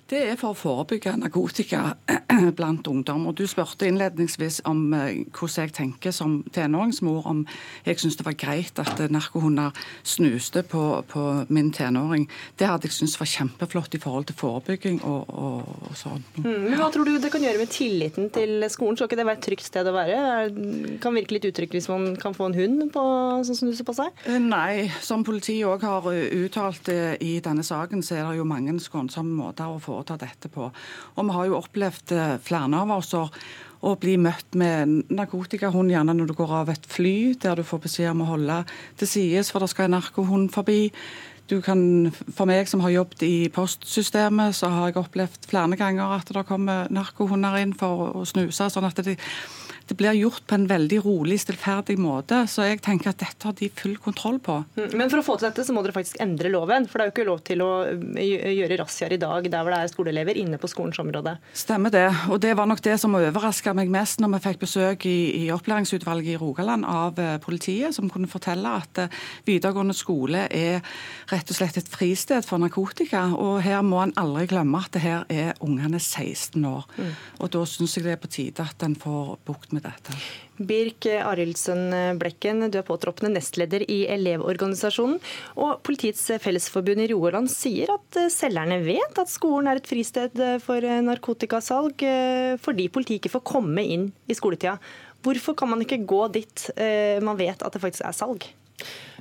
Det 0.06 0.20
er 0.22 0.36
for 0.38 0.54
å 0.54 0.58
forebygge 0.58 1.16
narkotika 1.18 1.96
blant 2.58 2.86
ungdom. 2.86 3.24
Og 3.26 3.34
Du 3.40 3.48
spurte 3.50 3.88
innledningsvis 3.90 4.60
om 4.70 4.94
eh, 4.94 5.24
hvordan 5.34 5.66
jeg 5.66 5.74
tenker 5.74 6.14
som 6.14 6.36
tenåringsmor, 6.54 7.26
om 7.26 7.40
jeg 7.88 7.98
syns 8.04 8.20
det 8.20 8.26
var 8.28 8.38
greit 8.38 8.78
at 8.82 9.02
narkohunder 9.10 9.74
snuste 10.06 10.62
på, 10.70 10.84
på 11.10 11.24
min 11.50 11.72
tenåring. 11.74 12.28
Det 12.60 12.68
hadde 12.70 12.86
jeg 12.86 12.94
syntes 13.00 13.18
var 13.18 13.32
kjempeflott 13.32 13.98
i 13.98 14.02
forhold 14.04 14.28
til 14.30 14.38
forebygging 14.38 15.00
og, 15.10 15.32
og, 15.34 15.74
og 15.90 15.98
sånn. 15.98 16.22
Mm, 16.38 16.68
men 16.68 16.78
Hva 16.84 16.92
tror 16.94 17.10
du 17.10 17.18
det 17.18 17.34
kan 17.34 17.42
gjøre 17.42 17.64
med 17.64 17.74
tilliten 17.74 18.30
til 18.36 18.68
skolen? 18.70 19.00
Skal 19.00 19.10
ikke 19.10 19.20
det 19.24 19.28
være 19.32 19.42
et 19.42 19.48
trygt 19.50 19.70
sted 19.72 19.90
å 19.90 19.96
være? 19.98 20.22
Det 20.54 21.00
kan 21.02 21.18
virke 21.18 21.40
litt 21.40 21.50
utrygt 21.50 21.74
hvis 21.80 21.90
man 21.90 22.12
kan 22.22 22.38
få 22.38 22.52
en 22.52 22.60
hund 22.60 22.86
på, 22.94 23.08
som 23.50 23.58
snuser 23.58 23.90
på 23.90 23.98
seg? 23.98 24.14
Eh, 24.30 24.38
nei, 24.38 24.86
som 25.02 25.26
politiet 25.26 25.66
òg 25.66 25.90
har 25.90 26.12
uttalt 26.14 26.94
eh, 26.94 27.18
i 27.26 27.40
denne 27.42 27.66
saken, 27.66 28.06
så 28.06 28.20
er 28.20 28.30
det 28.30 28.38
jo 28.44 28.46
mange 28.54 28.78
skånsomme 28.86 29.34
måter 29.42 29.74
å 29.74 29.82
få 29.82 29.95
foreta 29.96 30.18
dette 30.20 30.52
på. 30.52 30.70
Og 31.16 31.28
vi 31.28 31.36
har 31.36 31.48
jo 31.50 31.60
opplevd 31.60 32.16
eh, 32.16 32.36
flere 32.44 32.82
av 32.82 32.92
oss 32.98 33.14
å 33.16 33.94
bli 34.02 34.16
møtt 34.18 34.56
med 34.58 35.12
narkotikahund 35.14 35.94
gjerne 35.94 36.16
når 36.18 36.32
du 36.32 36.36
går 36.38 36.52
av 36.62 36.74
et 36.74 36.90
fly, 36.90 37.36
der 37.42 37.60
du 37.60 37.64
får 37.64 37.84
beskjed 37.86 38.12
om 38.16 38.26
å 38.26 38.32
holde 38.34 38.64
til 39.00 39.08
sides, 39.08 39.52
for 39.52 39.62
det 39.62 39.70
skal 39.72 39.90
en 39.90 39.98
narkohund 40.00 40.52
forbi. 40.54 40.90
Du 41.46 41.60
kan, 41.62 42.10
for 42.34 42.50
meg 42.50 42.66
som 42.66 42.82
har 42.82 42.96
jobbet 42.96 43.22
i 43.28 43.36
postsystemet, 43.54 44.56
så 44.58 44.72
har 44.74 44.90
jeg 44.90 44.98
opplevd 45.04 45.46
flere 45.52 45.78
ganger 45.78 46.16
at 46.18 46.32
det 46.34 46.48
kommer 46.50 46.90
narkohunder 46.90 47.60
inn 47.62 47.76
for 47.78 48.18
å 48.24 48.26
snuse. 48.26 48.72
sånn 48.74 48.88
at 48.90 49.04
det 49.06 49.20
det 49.88 49.98
blir 50.00 50.18
gjort 50.18 50.46
på 50.50 50.58
en 50.58 50.66
veldig 50.70 51.00
rolig, 51.06 51.38
stillferdig 51.44 51.98
måte. 52.02 52.42
Så 52.50 52.66
jeg 52.66 52.82
tenker 52.86 53.12
at 53.12 53.22
dette 53.22 53.46
har 53.46 53.54
de 53.58 53.70
full 53.70 53.96
kontroll 54.02 54.40
på. 54.42 54.58
Mm, 54.80 54.96
men 54.98 55.12
for 55.12 55.22
å 55.22 55.26
få 55.26 55.36
til 55.38 55.50
dette, 55.50 55.66
så 55.68 55.76
må 55.76 55.84
dere 55.86 55.94
faktisk 55.94 56.18
endre 56.24 56.50
loven. 56.50 56.88
For 56.90 56.98
det 56.98 57.06
er 57.06 57.12
jo 57.12 57.14
ikke 57.14 57.28
lov 57.30 57.44
til 57.46 57.62
å 57.62 57.72
gjøre 57.86 58.80
razziaer 58.82 59.14
i 59.14 59.22
dag 59.22 59.50
der 59.52 59.62
hvor 59.62 59.76
det 59.76 59.82
er 59.84 59.92
skoleelever 59.92 60.40
inne 60.42 60.60
på 60.62 60.70
skolens 60.72 61.02
område. 61.04 61.36
Stemmer 61.54 61.94
det. 61.94 62.08
Og 62.34 62.42
det 62.42 62.56
var 62.58 62.70
nok 62.70 62.82
det 62.86 62.98
som 63.02 63.18
overraska 63.20 63.76
meg 63.78 63.94
mest 63.94 64.24
når 64.24 64.36
vi 64.36 64.42
fikk 64.48 64.64
besøk 64.66 65.06
i, 65.10 65.20
i 65.44 65.52
opplæringsutvalget 65.54 66.34
i 66.34 66.40
Rogaland 66.42 66.88
av 66.90 67.22
eh, 67.22 67.36
politiet, 67.44 67.94
som 67.94 68.10
kunne 68.10 68.32
fortelle 68.32 68.74
at 68.82 69.04
eh, 69.06 69.22
videregående 69.46 69.94
skole 69.98 70.48
er 70.50 70.82
rett 71.30 71.54
og 71.54 71.60
slett 71.60 71.78
et 71.78 71.94
fristed 71.94 72.46
for 72.48 72.62
narkotika. 72.64 73.28
Og 73.38 73.62
her 73.66 73.86
må 73.86 74.02
en 74.02 74.16
aldri 74.18 74.48
glemme 74.56 74.82
at 74.82 74.98
det 74.98 75.06
her 75.06 75.30
er 75.30 75.54
ungene 75.62 76.02
16 76.02 76.58
år. 76.66 76.90
Mm. 76.98 77.14
Og 77.38 77.54
da 77.54 77.64
syns 77.70 78.00
jeg 78.00 78.08
det 78.08 78.16
er 78.18 78.22
på 78.26 78.34
tide 78.34 78.66
at 78.66 78.82
en 78.86 78.98
får 78.98 79.36
bukt 79.46 79.75
med 79.76 79.86
dette. 79.86 80.16
Birk 80.56 81.08
Arildsen 81.20 81.92
Blekken, 82.20 82.70
du 82.72 82.80
er 82.80 82.88
påtroppende 82.88 83.34
nestleder 83.36 83.84
i 83.92 84.06
Elevorganisasjonen. 84.16 85.18
Og 85.60 85.82
Politiets 85.86 86.24
Fellesforbund 86.42 87.04
i 87.04 87.10
Rogaland 87.12 87.52
sier 87.52 87.92
at 87.92 88.20
selgerne 88.32 88.80
vet 88.86 89.20
at 89.20 89.32
skolen 89.32 89.68
er 89.68 89.82
et 89.82 89.90
fristed 89.90 90.40
for 90.64 90.88
narkotikasalg, 91.10 92.06
fordi 92.64 92.88
politiet 92.88 93.20
ikke 93.20 93.36
får 93.36 93.48
komme 93.52 93.84
inn 93.84 94.08
i 94.32 94.38
skoletida. 94.38 94.78
Hvorfor 95.26 95.58
kan 95.58 95.72
man 95.72 95.82
ikke 95.84 96.04
gå 96.06 96.22
dit 96.36 96.70
eh, 96.78 97.18
man 97.24 97.40
vet 97.40 97.64
at 97.66 97.74
det 97.74 97.82
faktisk 97.82 98.06
er 98.06 98.16
salg? 98.16 98.46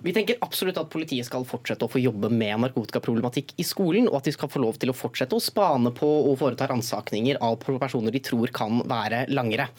Vi 0.05 0.13
tenker 0.13 0.37
absolutt 0.45 0.77
at 0.81 0.91
politiet 0.93 1.25
skal 1.25 1.47
fortsette 1.49 1.87
å 1.87 1.91
få 1.91 2.01
jobbe 2.03 2.29
med 2.29 2.61
narkotikaproblematikk 2.61 3.55
i 3.63 3.65
skolen, 3.65 4.09
og 4.11 4.19
at 4.19 4.29
de 4.29 4.35
skal 4.35 4.51
få 4.53 4.61
lov 4.61 4.77
til 4.81 4.93
å 4.93 4.97
fortsette 4.97 5.37
å 5.37 5.43
spane 5.43 5.95
på 5.97 6.09
og 6.29 6.37
foreta 6.43 6.69
ransakninger 6.69 7.39
av 7.45 7.57
personer 7.63 8.13
de 8.13 8.21
tror 8.25 8.53
kan 8.55 8.83
være 8.91 9.25
langere. 9.33 9.71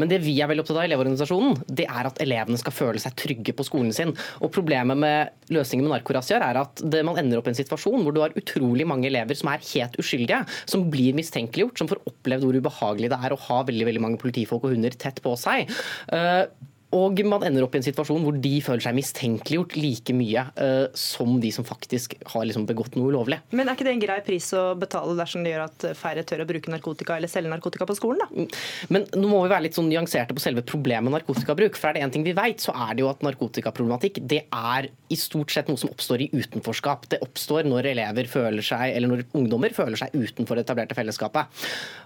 Men 0.00 0.08
det 0.08 0.22
vi 0.24 0.38
er 0.40 0.48
veldig 0.48 0.64
opptatt 0.64 0.80
av 0.80 0.86
i 0.86 0.88
Elevorganisasjonen, 0.88 1.60
det 1.68 1.88
er 1.90 2.08
at 2.08 2.22
elevene 2.24 2.60
skal 2.60 2.76
føle 2.76 3.02
seg 3.02 3.16
trygge 3.20 3.56
på 3.56 3.66
skolen 3.68 3.92
sin. 3.94 4.14
Og 4.40 4.52
Problemet 4.54 4.96
med 4.96 5.52
løsningen 5.52 5.88
med 5.88 5.96
narkorazziaer 5.98 6.44
er 6.46 6.62
at 6.62 6.80
det, 6.80 7.02
man 7.04 7.18
ender 7.20 7.40
opp 7.40 7.48
i 7.50 7.52
en 7.52 7.58
situasjon 7.58 8.04
hvor 8.06 8.14
du 8.14 8.22
har 8.22 8.36
utrolig 8.38 8.86
mange 8.88 9.10
elever 9.10 9.36
som 9.36 9.50
er 9.52 9.64
helt 9.74 9.98
uskyldige, 10.00 10.44
som 10.70 10.86
blir 10.92 11.16
mistenkeliggjort, 11.18 11.76
som 11.80 11.90
får 11.90 12.04
opplevd 12.08 12.46
hvor 12.46 12.56
ubehagelig 12.56 13.10
det 13.12 13.18
er 13.20 13.34
å 13.34 13.42
ha 13.48 13.64
veldig, 13.66 13.88
veldig 13.90 14.04
mange 14.06 14.22
politifolk 14.22 14.64
og 14.64 14.76
hunder 14.76 14.94
tett 14.96 15.20
på 15.24 15.34
seg. 15.40 15.68
Uh, 16.08 16.46
og 16.94 17.20
man 17.26 17.44
ender 17.46 17.66
opp 17.66 17.74
i 17.74 17.80
en 17.80 17.86
situasjon 17.86 18.22
hvor 18.24 18.36
de 18.38 18.52
føler 18.64 18.84
seg 18.84 18.96
mistenkeliggjort 18.98 19.76
like 19.80 20.14
mye 20.16 20.46
uh, 20.58 20.86
som 20.98 21.38
de 21.42 21.50
som 21.54 21.66
faktisk 21.66 22.16
har 22.32 22.46
liksom 22.46 22.66
begått 22.68 22.98
noe 22.98 23.10
ulovlig. 23.12 23.40
Men 23.54 23.68
er 23.68 23.78
ikke 23.78 23.88
det 23.88 23.94
en 23.96 24.04
grei 24.04 24.20
pris 24.26 24.50
å 24.56 24.64
betale 24.78 25.16
dersom 25.18 25.44
det 25.44 25.54
gjør 25.54 25.66
at 25.66 25.86
færre 25.98 26.24
tør 26.26 26.44
å 26.44 26.48
bruke 26.48 26.72
narkotika 26.72 27.18
eller 27.18 27.30
selge 27.30 27.52
narkotika 27.52 27.88
på 27.88 27.98
skolen, 27.98 28.22
da? 28.22 28.28
Mm. 28.30 28.48
Men 28.94 29.08
nå 29.16 29.30
må 29.30 29.42
vi 29.44 29.52
være 29.52 29.66
litt 29.66 29.78
sånn 29.78 29.90
nyanserte 29.90 30.36
på 30.36 30.44
selve 30.44 30.64
problemet 30.66 31.08
med 31.08 31.18
narkotikabruk. 31.18 31.78
For 31.78 31.90
er 31.90 31.98
det 31.98 32.04
én 32.06 32.14
ting 32.14 32.26
vi 32.26 32.36
vet, 32.36 32.62
så 32.62 32.74
er 32.86 32.94
det 32.94 33.04
jo 33.04 33.10
at 33.10 33.24
narkotikaproblematikk 33.26 34.22
det 34.30 34.44
er 34.48 34.90
i 35.12 35.18
stort 35.18 35.52
sett 35.54 35.70
noe 35.70 35.80
som 35.80 35.92
oppstår 35.92 36.24
i 36.24 36.30
utenforskap. 36.32 37.08
Det 37.12 37.22
oppstår 37.24 37.68
når 37.68 37.90
elever 37.94 38.30
føler 38.30 38.64
seg, 38.64 38.94
eller 38.94 39.10
når 39.10 39.26
ungdommer 39.36 39.74
føler 39.76 39.98
seg 40.00 40.14
utenfor 40.14 40.58
det 40.58 40.66
etablerte 40.66 40.96
fellesskapet. 40.98 41.64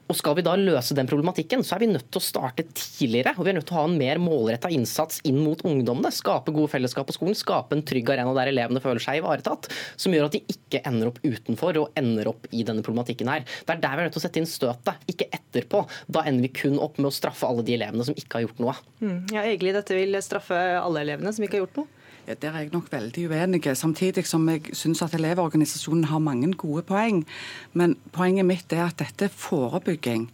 Og 0.09 0.17
skal 0.17 0.39
vi 0.39 0.45
da 0.47 0.55
løse 0.57 0.97
den 0.97 1.09
problematikken, 1.09 1.63
så 1.67 1.77
er 1.77 1.85
vi 1.85 1.91
nødt 1.91 2.09
til 2.09 2.21
å 2.21 2.25
starte 2.25 2.65
tidligere. 2.73 3.35
Og 3.37 3.45
vi 3.45 3.53
er 3.53 3.59
nødt 3.59 3.69
til 3.69 3.77
å 3.77 3.83
ha 3.83 3.89
en 3.91 3.99
mer 4.01 4.21
målretta 4.23 4.71
innsats 4.79 5.21
inn 5.29 5.41
mot 5.43 5.63
ungdommene. 5.67 6.13
Skape 6.15 6.55
gode 6.55 6.71
fellesskap 6.73 7.09
på 7.09 7.17
skolen, 7.17 7.37
skape 7.39 7.77
en 7.77 7.85
trygg 7.87 8.09
arena 8.15 8.33
der 8.37 8.53
elevene 8.53 8.83
føler 8.85 9.03
seg 9.03 9.21
ivaretatt. 9.21 9.69
Som 10.01 10.15
gjør 10.17 10.29
at 10.29 10.39
de 10.39 10.43
ikke 10.55 10.83
ender 10.89 11.11
opp 11.13 11.21
utenfor 11.25 11.83
og 11.83 11.99
ender 11.99 12.31
opp 12.33 12.49
i 12.55 12.65
denne 12.67 12.85
problematikken 12.87 13.31
her. 13.33 13.45
Det 13.67 13.77
er 13.77 13.85
der 13.85 13.99
vi 13.99 14.05
er 14.05 14.09
nødt 14.09 14.17
til 14.17 14.23
å 14.23 14.27
sette 14.27 14.43
inn 14.43 14.49
støtet, 14.49 15.05
ikke 15.11 15.29
etterpå. 15.35 15.85
Da 16.09 16.25
ender 16.29 16.49
vi 16.49 16.55
kun 16.63 16.81
opp 16.83 16.99
med 17.01 17.11
å 17.11 17.15
straffe 17.15 17.49
alle 17.49 17.67
de 17.67 17.77
elevene 17.77 18.07
som 18.07 18.17
ikke 18.17 18.41
har 18.41 18.49
gjort 18.49 18.65
noe. 18.65 18.77
Mm. 19.03 19.21
Ja, 19.35 19.45
Egentlig 19.45 19.77
dette 19.77 19.97
vil 19.97 20.19
straffe 20.25 20.59
alle 20.79 21.05
elevene 21.07 21.35
som 21.35 21.47
ikke 21.47 21.59
har 21.59 21.67
gjort 21.67 21.81
noe? 21.83 21.95
Ja, 22.29 22.35
Der 22.35 22.53
er 22.53 22.61
jeg 22.67 22.73
nok 22.75 22.91
veldig 22.93 23.23
uenig, 23.31 23.63
samtidig 23.81 24.27
som 24.29 24.45
jeg 24.53 24.75
syns 24.77 25.01
at 25.03 25.15
Elevorganisasjonen 25.17 26.11
har 26.11 26.21
mange 26.21 26.51
gode 26.61 26.83
poeng. 26.85 27.23
Men 27.73 27.97
poenget 28.13 28.45
mitt 28.45 28.73
er 28.77 28.85
at 28.91 28.99
dette 29.01 29.31
er 29.31 29.33
forebygging 29.33 30.29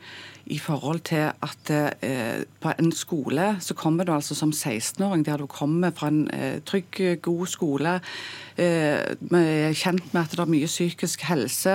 i 0.47 0.59
forhold 0.61 1.01
til 1.09 1.30
at 1.32 1.70
eh, 1.72 2.45
på 2.61 2.72
en 2.78 2.90
skole 2.92 3.47
så 3.64 3.74
kommer 3.74 4.05
du 4.05 4.12
altså 4.12 4.34
som 4.36 4.51
16-åring 4.53 5.24
der 5.24 5.40
du 5.40 5.47
kommer 5.47 5.92
fra 5.97 6.11
en 6.12 6.26
eh, 6.34 6.61
trygg, 6.66 7.22
god 7.22 7.47
skole. 7.49 7.95
Eh, 8.57 9.01
er 9.34 9.76
kjent 9.78 10.12
med 10.12 10.20
at 10.20 10.34
det 10.34 10.42
er 10.45 10.51
mye 10.53 10.68
psykisk 10.68 11.24
helse, 11.30 11.74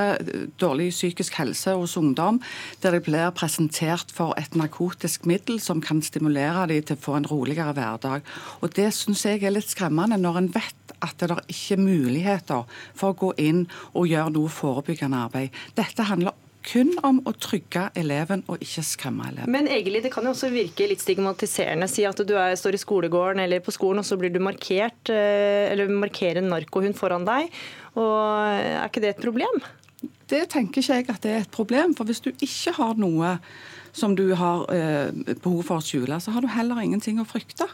dårlig 0.61 0.91
psykisk 0.93 1.39
helse 1.41 1.73
hos 1.73 1.97
ungdom, 1.97 2.41
der 2.83 2.97
de 2.97 3.01
blir 3.03 3.33
presentert 3.35 4.13
for 4.13 4.37
et 4.37 4.55
narkotisk 4.55 5.25
middel 5.25 5.59
som 5.59 5.81
kan 5.81 6.03
stimulere 6.05 6.67
dem 6.69 6.83
til 6.83 6.99
å 6.99 7.05
få 7.07 7.17
en 7.17 7.29
roligere 7.29 7.73
hverdag. 7.73 8.21
Og 8.61 8.75
Det 8.75 8.91
syns 8.93 9.25
jeg 9.25 9.43
er 9.43 9.55
litt 9.55 9.69
skremmende, 9.69 10.17
når 10.17 10.37
en 10.37 10.53
vet 10.53 10.93
at 11.01 11.15
det 11.19 11.31
er 11.31 11.41
ikke 11.47 11.79
muligheter 11.81 12.67
for 12.93 13.13
å 13.13 13.17
gå 13.17 13.33
inn 13.41 13.65
og 13.93 14.07
gjøre 14.07 14.35
noe 14.35 14.51
forebyggende 14.51 15.25
arbeid. 15.25 15.57
Dette 15.77 16.05
handler 16.05 16.35
kun 16.69 16.91
om 17.05 17.19
å 17.27 17.33
trygge 17.33 17.87
eleven 17.97 18.43
og 18.49 18.61
ikke 18.63 18.83
skremme 18.85 19.25
eleven. 19.31 19.51
Men 19.51 19.69
egentlig, 19.71 20.03
det 20.05 20.11
kan 20.13 20.27
jo 20.27 20.33
også 20.35 20.51
virke 20.53 20.87
litt 20.89 21.01
stigmatiserende. 21.03 21.89
Si 21.89 22.05
at 22.07 22.21
du 22.27 22.35
er, 22.37 22.53
står 22.59 22.77
i 22.77 22.81
skolegården 22.81 23.41
eller 23.43 23.63
på 23.65 23.73
skolen, 23.75 24.03
og 24.03 24.07
så 24.07 24.19
blir 24.19 24.33
du 24.33 24.41
markert, 24.43 25.09
eh, 25.09 25.71
eller 25.71 25.89
markerer 25.89 26.43
en 26.43 26.51
narkohund 26.53 26.97
foran 26.99 27.27
deg. 27.27 27.49
Og 27.97 28.17
Er 28.19 28.85
ikke 28.85 29.01
det 29.01 29.15
et 29.15 29.25
problem? 29.25 29.61
Det 30.29 30.45
tenker 30.53 30.81
ikke 30.81 30.99
jeg 30.99 31.09
at 31.09 31.21
det 31.25 31.31
er 31.31 31.43
et 31.43 31.51
problem. 31.51 31.95
For 31.97 32.05
hvis 32.05 32.21
du 32.21 32.31
ikke 32.31 32.75
har 32.77 32.95
noe 33.01 33.37
som 33.91 34.15
du 34.15 34.29
har 34.37 34.65
eh, 34.73 35.11
behov 35.41 35.63
for 35.65 35.81
å 35.81 35.85
skjule, 35.85 36.19
så 36.21 36.31
har 36.35 36.45
du 36.45 36.51
heller 36.53 36.81
ingenting 36.83 37.19
å 37.19 37.27
frykte. 37.27 37.67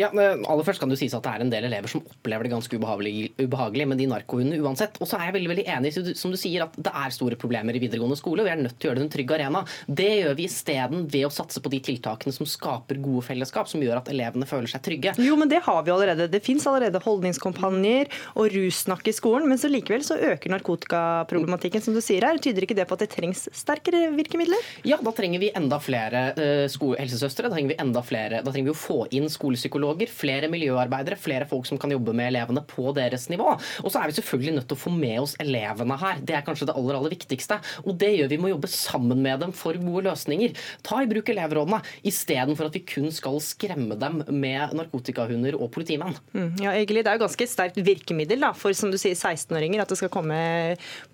Ja, 0.00 0.10
aller 0.12 0.66
først 0.66 0.82
kan 0.82 0.90
du 0.90 0.96
sies 0.98 1.14
at 1.16 1.24
Det 1.24 1.32
er 1.34 1.44
en 1.44 1.52
del 1.52 1.66
elever 1.68 1.90
som 1.90 2.02
opplever 2.04 2.46
det 2.46 2.54
ganske 2.54 2.78
ubehagelig, 2.78 3.32
ubehagelig 3.40 3.88
med 3.90 4.00
de 4.00 4.08
narkohundene 4.10 4.62
uansett. 4.64 4.96
Og 5.02 5.10
så 5.10 5.18
er 5.18 5.28
jeg 5.28 5.38
veldig 5.38 5.52
veldig 5.52 5.66
enig 5.74 5.92
som 6.18 6.32
du 6.32 6.38
sier, 6.40 6.64
at 6.64 6.76
det 6.78 6.92
er 6.92 7.14
store 7.14 7.38
problemer 7.40 7.76
i 7.76 7.82
videregående 7.82 8.18
skole. 8.18 8.42
og 8.42 8.48
Vi 8.48 8.54
er 8.54 8.62
nødt 8.62 8.78
til 8.78 8.88
å 8.88 8.92
gjøre 8.92 9.02
det 9.02 9.06
en 9.06 9.14
trygg 9.16 9.34
arena. 9.36 9.64
Det 9.86 10.08
gjør 10.22 10.38
vi 10.38 10.46
isteden 10.48 11.04
ved 11.10 11.26
å 11.28 11.32
satse 11.32 11.62
på 11.64 11.72
de 11.72 11.80
tiltakene 11.84 12.34
som 12.34 12.48
skaper 12.48 13.00
gode 13.02 13.24
fellesskap, 13.26 13.68
som 13.70 13.82
gjør 13.84 14.00
at 14.00 14.10
elevene 14.12 14.48
føler 14.48 14.70
seg 14.70 14.84
trygge. 14.86 15.14
Jo, 15.22 15.36
men 15.40 15.50
det 15.50 15.62
har 15.66 15.82
vi 15.86 15.94
allerede. 15.94 16.28
Det 16.32 16.42
fins 16.44 16.66
allerede 16.68 17.02
holdningskompanjer 17.04 18.12
og 18.34 18.50
russnakk 18.54 19.10
i 19.10 19.16
skolen. 19.16 19.48
Men 19.50 19.60
så 19.60 19.70
likevel 19.70 20.04
så 20.06 20.18
øker 20.32 20.54
narkotikaproblematikken, 20.54 21.84
som 21.84 21.96
du 21.96 22.02
sier 22.04 22.26
her. 22.26 22.40
Tyder 22.42 22.66
ikke 22.66 22.78
det 22.78 22.88
på 22.88 22.98
at 22.98 23.04
det 23.04 23.12
trengs 23.14 23.46
sterkere 23.56 24.08
virkemidler? 24.16 24.72
Ja, 24.88 25.00
da 25.02 25.12
trenger 25.16 25.42
vi 25.42 25.52
enda 25.56 25.80
flere 25.82 26.24
uh, 26.38 26.94
helsesøstre. 26.98 27.48
Da 27.48 27.54
trenger 27.54 27.74
vi 27.74 27.80
enda 27.82 28.02
flere, 28.06 28.42
da 28.44 28.52
trenger 28.52 28.72
vi 28.72 28.76
å 28.76 28.78
få 28.78 29.00
inn 29.14 29.28
skolepsykologer, 29.32 29.67
flere 29.68 30.48
miljøarbeidere, 30.50 31.16
flere 31.16 31.46
folk 31.48 31.66
som 31.66 31.78
kan 31.78 31.90
jobbe 31.90 32.14
med 32.16 32.32
elevene 32.32 32.62
på 32.66 32.92
deres 32.96 33.28
nivå. 33.28 33.56
Og 33.84 33.90
så 33.90 34.00
er 34.00 34.08
vi 34.08 34.18
selvfølgelig 34.18 34.54
nødt 34.54 34.68
til 34.68 34.78
å 34.78 34.80
få 34.80 34.90
med 34.94 35.20
oss 35.20 35.36
elevene 35.40 35.98
her. 35.98 36.20
Det 36.22 36.34
er 36.36 36.44
kanskje 36.46 36.66
det 36.68 36.76
aller, 36.76 36.98
aller 36.98 37.14
viktigste. 37.14 37.60
Og 37.84 37.96
det 37.98 38.14
gjør 38.16 38.28
vi 38.28 38.38
med 38.38 38.50
å 38.50 38.54
jobbe 38.56 38.70
sammen 38.72 39.22
med 39.22 39.40
dem 39.40 39.52
for 39.52 39.76
gode 39.78 40.06
løsninger. 40.08 40.56
Ta 40.86 41.02
i 41.02 41.10
bruk 41.10 41.28
elevrådene 41.28 41.82
istedenfor 42.08 42.68
at 42.68 42.78
vi 42.78 42.84
kun 42.88 43.10
skal 43.14 43.40
skremme 43.44 43.98
dem 43.98 44.22
med 44.28 44.74
narkotikahunder 44.78 45.58
og 45.58 45.70
politimenn. 45.74 46.16
Mm, 46.32 46.56
ja, 46.62 46.74
egentlig, 46.74 47.04
Det 47.04 47.12
er 47.12 47.18
jo 47.18 47.26
ganske 47.26 47.48
sterkt 47.48 47.80
virkemiddel 47.84 48.42
da, 48.42 48.52
for 48.56 48.74
som 48.76 48.92
du 48.92 48.98
sier 49.00 49.16
16-åringer 49.16 49.82
at 49.82 49.92
det 49.92 50.00
skal 50.00 50.12
komme 50.12 50.38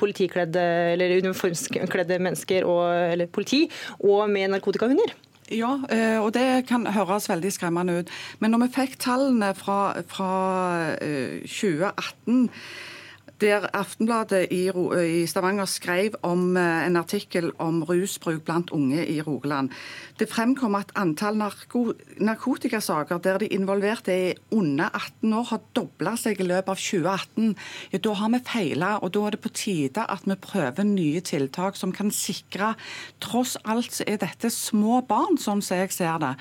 politikledde 0.01 0.65
eller 0.95 1.19
uniformskledde 1.25 2.21
mennesker 2.23 2.67
og, 2.69 2.89
eller 3.15 3.31
politi 3.31 3.65
og 4.01 4.29
med 4.31 4.55
narkotikahunder. 4.55 5.15
Ja, 5.53 5.75
eh, 5.93 6.17
og 6.25 6.33
det 6.35 6.65
kan 6.69 6.87
høres 6.87 7.29
veldig 7.29 7.53
skremmende 7.53 7.99
ut. 8.01 8.11
Men 8.41 8.55
når 8.55 8.65
vi 8.65 8.73
fikk 8.79 8.97
tallene 9.05 9.53
fra, 9.57 9.93
fra 10.09 10.33
2018 11.45 12.45
eh, 12.45 12.65
der 13.45 13.67
Aftenbladet 13.77 14.47
i, 14.51 14.71
i, 14.71 15.27
Stavanger 15.29 15.69
skrev 15.69 16.17
om 16.25 16.57
eh, 16.57 16.87
en 16.87 16.97
artikkel 16.97 17.51
om 17.61 17.83
rusbruk 17.85 18.45
blant 18.47 18.71
unge 18.73 19.05
i 19.05 19.19
Rogaland. 19.21 19.69
Det 20.19 20.31
fremkom 20.31 20.77
at 20.79 20.95
antall 20.97 21.37
narko, 21.37 21.93
narkotikasaker 22.23 23.21
der 23.21 23.43
de 23.43 23.51
involverte 23.53 24.13
er 24.15 24.41
under 24.55 24.89
18 24.95 25.35
år, 25.35 25.49
har 25.51 25.61
dobla 25.77 26.15
seg 26.21 26.41
i 26.41 26.47
løpet 26.47 26.73
av 26.73 26.81
2018. 26.81 27.51
Ja, 27.93 28.01
da 28.07 28.15
har 28.21 28.33
vi 28.33 28.41
feila, 28.49 28.93
og 29.03 29.13
da 29.17 29.27
er 29.27 29.37
det 29.37 29.43
på 29.45 29.53
tide 29.53 30.07
at 30.09 30.25
vi 30.25 30.39
prøver 30.41 30.89
nye 30.89 31.21
tiltak 31.21 31.77
som 31.77 31.93
kan 31.93 32.13
sikre 32.15 32.75
Tross 33.21 33.57
alt 33.69 34.01
er 34.07 34.19
dette 34.23 34.49
små 34.53 35.03
barn, 35.09 35.37
sånn 35.41 35.61
som 35.65 35.83
jeg 35.83 35.93
ser 35.93 36.17
det, 36.23 36.33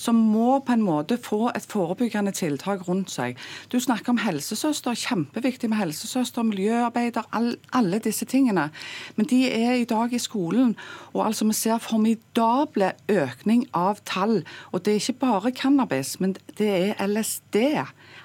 som 0.00 0.18
må 0.30 0.60
på 0.64 0.74
en 0.76 0.84
måte 0.84 1.18
få 1.18 1.48
et 1.54 1.66
forebyggende 1.66 2.34
tiltak 2.36 2.86
rundt 2.88 3.10
seg. 3.10 3.38
Du 3.72 3.80
snakker 3.80 4.14
om 4.14 4.22
helsesøster, 4.22 4.96
kjempeviktig 4.98 5.70
med 5.72 5.80
helsesøster 5.80 6.43
miljøarbeider, 6.48 7.26
all, 7.32 7.56
alle 7.72 8.00
disse 8.04 8.26
tingene. 8.28 8.68
Men 9.16 9.28
de 9.30 9.40
er 9.50 9.80
i 9.80 9.88
dag 9.88 10.12
i 10.12 10.20
skolen. 10.22 10.74
Og 11.12 11.26
altså 11.26 11.46
vi 11.48 11.56
ser 11.56 11.82
formidable 11.82 12.92
økning 13.08 13.66
av 13.74 14.02
tall. 14.08 14.42
Og 14.72 14.84
det 14.84 14.94
er 14.94 15.02
ikke 15.02 15.24
bare 15.26 15.54
cannabis, 15.56 16.18
men 16.20 16.36
det 16.58 16.70
er 16.70 17.06
LSD. 17.06 17.56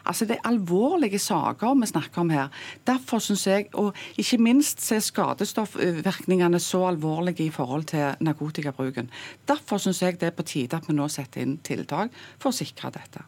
Altså 0.05 0.25
Det 0.25 0.37
er 0.37 0.47
alvorlige 0.49 1.19
saker 1.19 1.79
vi 1.79 1.85
snakker 1.85 2.21
om 2.21 2.29
her. 2.29 2.47
Derfor 2.87 3.19
syns 3.19 3.47
jeg, 3.47 3.67
og 3.73 3.93
ikke 4.17 4.37
minst 4.37 4.91
er 4.91 4.99
skadestoffvirkningene 4.99 6.59
så 6.59 6.85
alvorlige 6.87 7.45
i 7.45 7.49
forhold 7.49 7.83
til 7.83 8.15
narkotikabruken. 8.19 9.09
Derfor 9.47 9.77
syns 9.77 10.01
jeg 10.01 10.21
det 10.21 10.27
er 10.27 10.37
på 10.37 10.43
tide 10.43 10.77
at 10.77 10.87
vi 10.87 10.93
nå 10.93 11.07
setter 11.07 11.41
inn 11.41 11.59
tiltak 11.63 12.09
for 12.39 12.49
å 12.49 12.55
sikre 12.55 12.91
dette. 12.95 13.25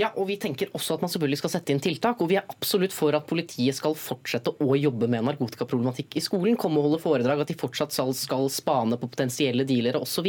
Ja, 0.00 0.12
og 0.16 0.28
Vi 0.28 0.36
tenker 0.40 0.68
også 0.76 0.96
at 0.96 1.02
man 1.04 1.10
selvfølgelig 1.12 1.40
skal 1.40 1.52
sette 1.54 1.72
inn 1.72 1.82
tiltak. 1.82 2.20
og 2.20 2.28
Vi 2.30 2.36
er 2.36 2.48
absolutt 2.48 2.92
for 2.92 3.14
at 3.16 3.26
politiet 3.28 3.76
skal 3.78 3.96
fortsette 3.98 4.52
å 4.60 4.76
jobbe 4.76 5.08
med 5.08 5.24
narkotikaproblematikk 5.24 6.18
i 6.18 6.24
skolen. 6.24 6.58
Komme 6.60 6.80
og 6.80 6.88
holde 6.88 7.02
foredrag, 7.02 7.40
at 7.40 7.50
de 7.50 7.56
fortsatt 7.58 7.94
skal 7.94 8.50
spane 8.52 8.98
på 9.00 9.08
potensielle 9.08 9.64
dealere 9.68 10.00
osv. 10.02 10.28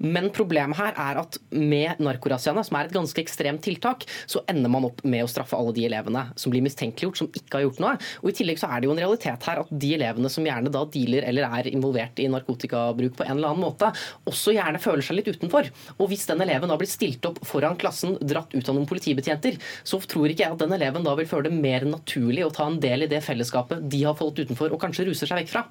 Men 0.00 0.30
problemet 0.34 0.78
her 0.78 0.96
er 0.96 1.20
at 1.20 1.38
med 1.50 2.00
narkorasiaene, 2.02 2.64
som 2.64 2.78
er 2.78 2.88
et 2.88 2.96
ganske 2.96 3.22
ekstremt 3.22 3.62
tiltak, 3.64 4.06
så 4.26 4.42
ender 4.50 4.72
man 4.72 4.86
opp 4.88 5.04
med 5.04 5.24
å 5.24 5.30
straffe 5.30 5.58
alle 5.58 5.74
de 5.76 5.86
elevene 5.88 6.28
som 6.38 6.52
blir 6.52 6.64
mistenkeliggjort, 6.64 7.20
som 7.20 7.30
ikke 7.32 7.58
har 7.58 7.66
gjort 7.66 7.82
noe. 7.84 7.94
Og 8.22 8.32
I 8.32 8.36
tillegg 8.40 8.60
så 8.60 8.70
er 8.72 8.80
det 8.80 8.88
jo 8.88 8.94
en 8.96 9.02
realitet 9.02 9.48
her 9.48 9.62
at 9.62 9.72
de 9.84 9.92
elevene 9.98 10.32
som 10.32 10.46
gjerne 10.46 10.72
da 10.72 10.84
dealer 10.88 11.26
eller 11.28 11.48
er 11.60 11.70
involvert 11.72 12.20
i 12.22 12.28
narkotikabruk 12.32 13.18
på 13.18 13.26
en 13.26 13.36
eller 13.36 13.52
annen 13.52 13.64
måte, 13.64 13.90
også 14.28 14.54
gjerne 14.56 14.82
føler 14.82 15.04
seg 15.04 15.20
litt 15.20 15.30
utenfor. 15.34 15.70
Og 15.98 16.10
hvis 16.10 16.26
den 16.30 16.42
eleven 16.44 16.70
da 16.70 16.78
blir 16.80 16.90
stilt 16.90 17.24
opp 17.28 17.40
foran 17.46 17.78
klassen, 17.80 18.16
dratt 18.20 18.54
ut 18.54 18.57
av 18.66 18.74
noen 18.74 18.88
politibetjenter, 18.88 19.58
så 19.86 20.00
tror 20.02 20.32
ikke 20.32 20.46
jeg 20.46 20.56
at 20.56 20.62
den 20.64 20.74
eleven 20.74 21.06
da 21.06 21.14
vil 21.18 21.28
føle 21.30 21.48
det 21.48 21.60
mer 21.60 21.86
naturlig 21.86 22.46
å 22.46 22.54
ta 22.54 22.66
en 22.66 22.80
del 22.82 23.06
i 23.06 23.10
det 23.10 23.22
fellesskapet 23.26 23.86
de 23.90 24.02
har 24.04 24.18
falt 24.18 24.40
utenfor, 24.42 24.74
og 24.74 24.82
kanskje 24.82 25.06
ruser 25.10 25.30
seg 25.30 25.44
vekk 25.44 25.54
fra. 25.54 25.68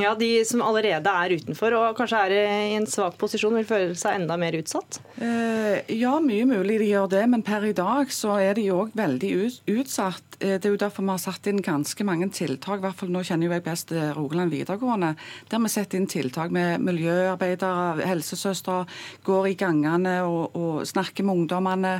Ja, 0.00 0.14
De 0.18 0.44
som 0.44 0.62
allerede 0.66 1.10
er 1.10 1.36
utenfor 1.38 1.74
og 1.78 1.98
kanskje 1.98 2.22
er 2.26 2.32
i 2.34 2.74
en 2.74 2.88
svak 2.90 3.16
posisjon, 3.20 3.54
vil 3.54 3.68
føle 3.68 3.94
seg 3.98 4.18
enda 4.18 4.36
mer 4.40 4.56
utsatt? 4.58 4.98
Eh, 5.22 5.86
ja, 5.94 6.16
mye 6.22 6.46
mulig 6.48 6.80
de 6.82 6.90
gjør 6.90 7.10
det, 7.12 7.22
men 7.30 7.44
per 7.46 7.68
i 7.68 7.74
dag 7.76 8.10
så 8.14 8.34
er 8.42 8.58
de 8.58 8.66
òg 8.74 8.96
veldig 8.98 9.30
utsatt. 9.70 10.38
Eh, 10.40 10.56
det 10.58 10.66
er 10.66 10.74
jo 10.74 10.80
derfor 10.80 11.06
vi 11.06 11.12
har 11.14 11.22
satt 11.22 11.46
inn 11.50 11.62
ganske 11.62 12.06
mange 12.06 12.30
tiltak. 12.34 12.80
I 12.80 12.86
hvert 12.86 12.98
fall 12.98 13.12
Nå 13.14 13.22
kjenner 13.26 13.46
jo 13.46 13.54
jeg 13.54 13.66
best 13.66 13.94
eh, 13.94 14.10
Rogaland 14.16 14.50
videregående. 14.54 15.12
Der 15.50 15.62
vi 15.62 15.70
setter 15.72 16.00
inn 16.00 16.10
tiltak 16.10 16.50
med 16.54 16.82
miljøarbeidere, 16.86 18.06
helsesøstre, 18.10 18.82
går 19.26 19.50
i 19.52 19.56
gangene 19.60 20.16
og, 20.26 20.56
og 20.58 20.82
snakker 20.88 21.26
med 21.26 21.44
ungdommene. 21.44 21.94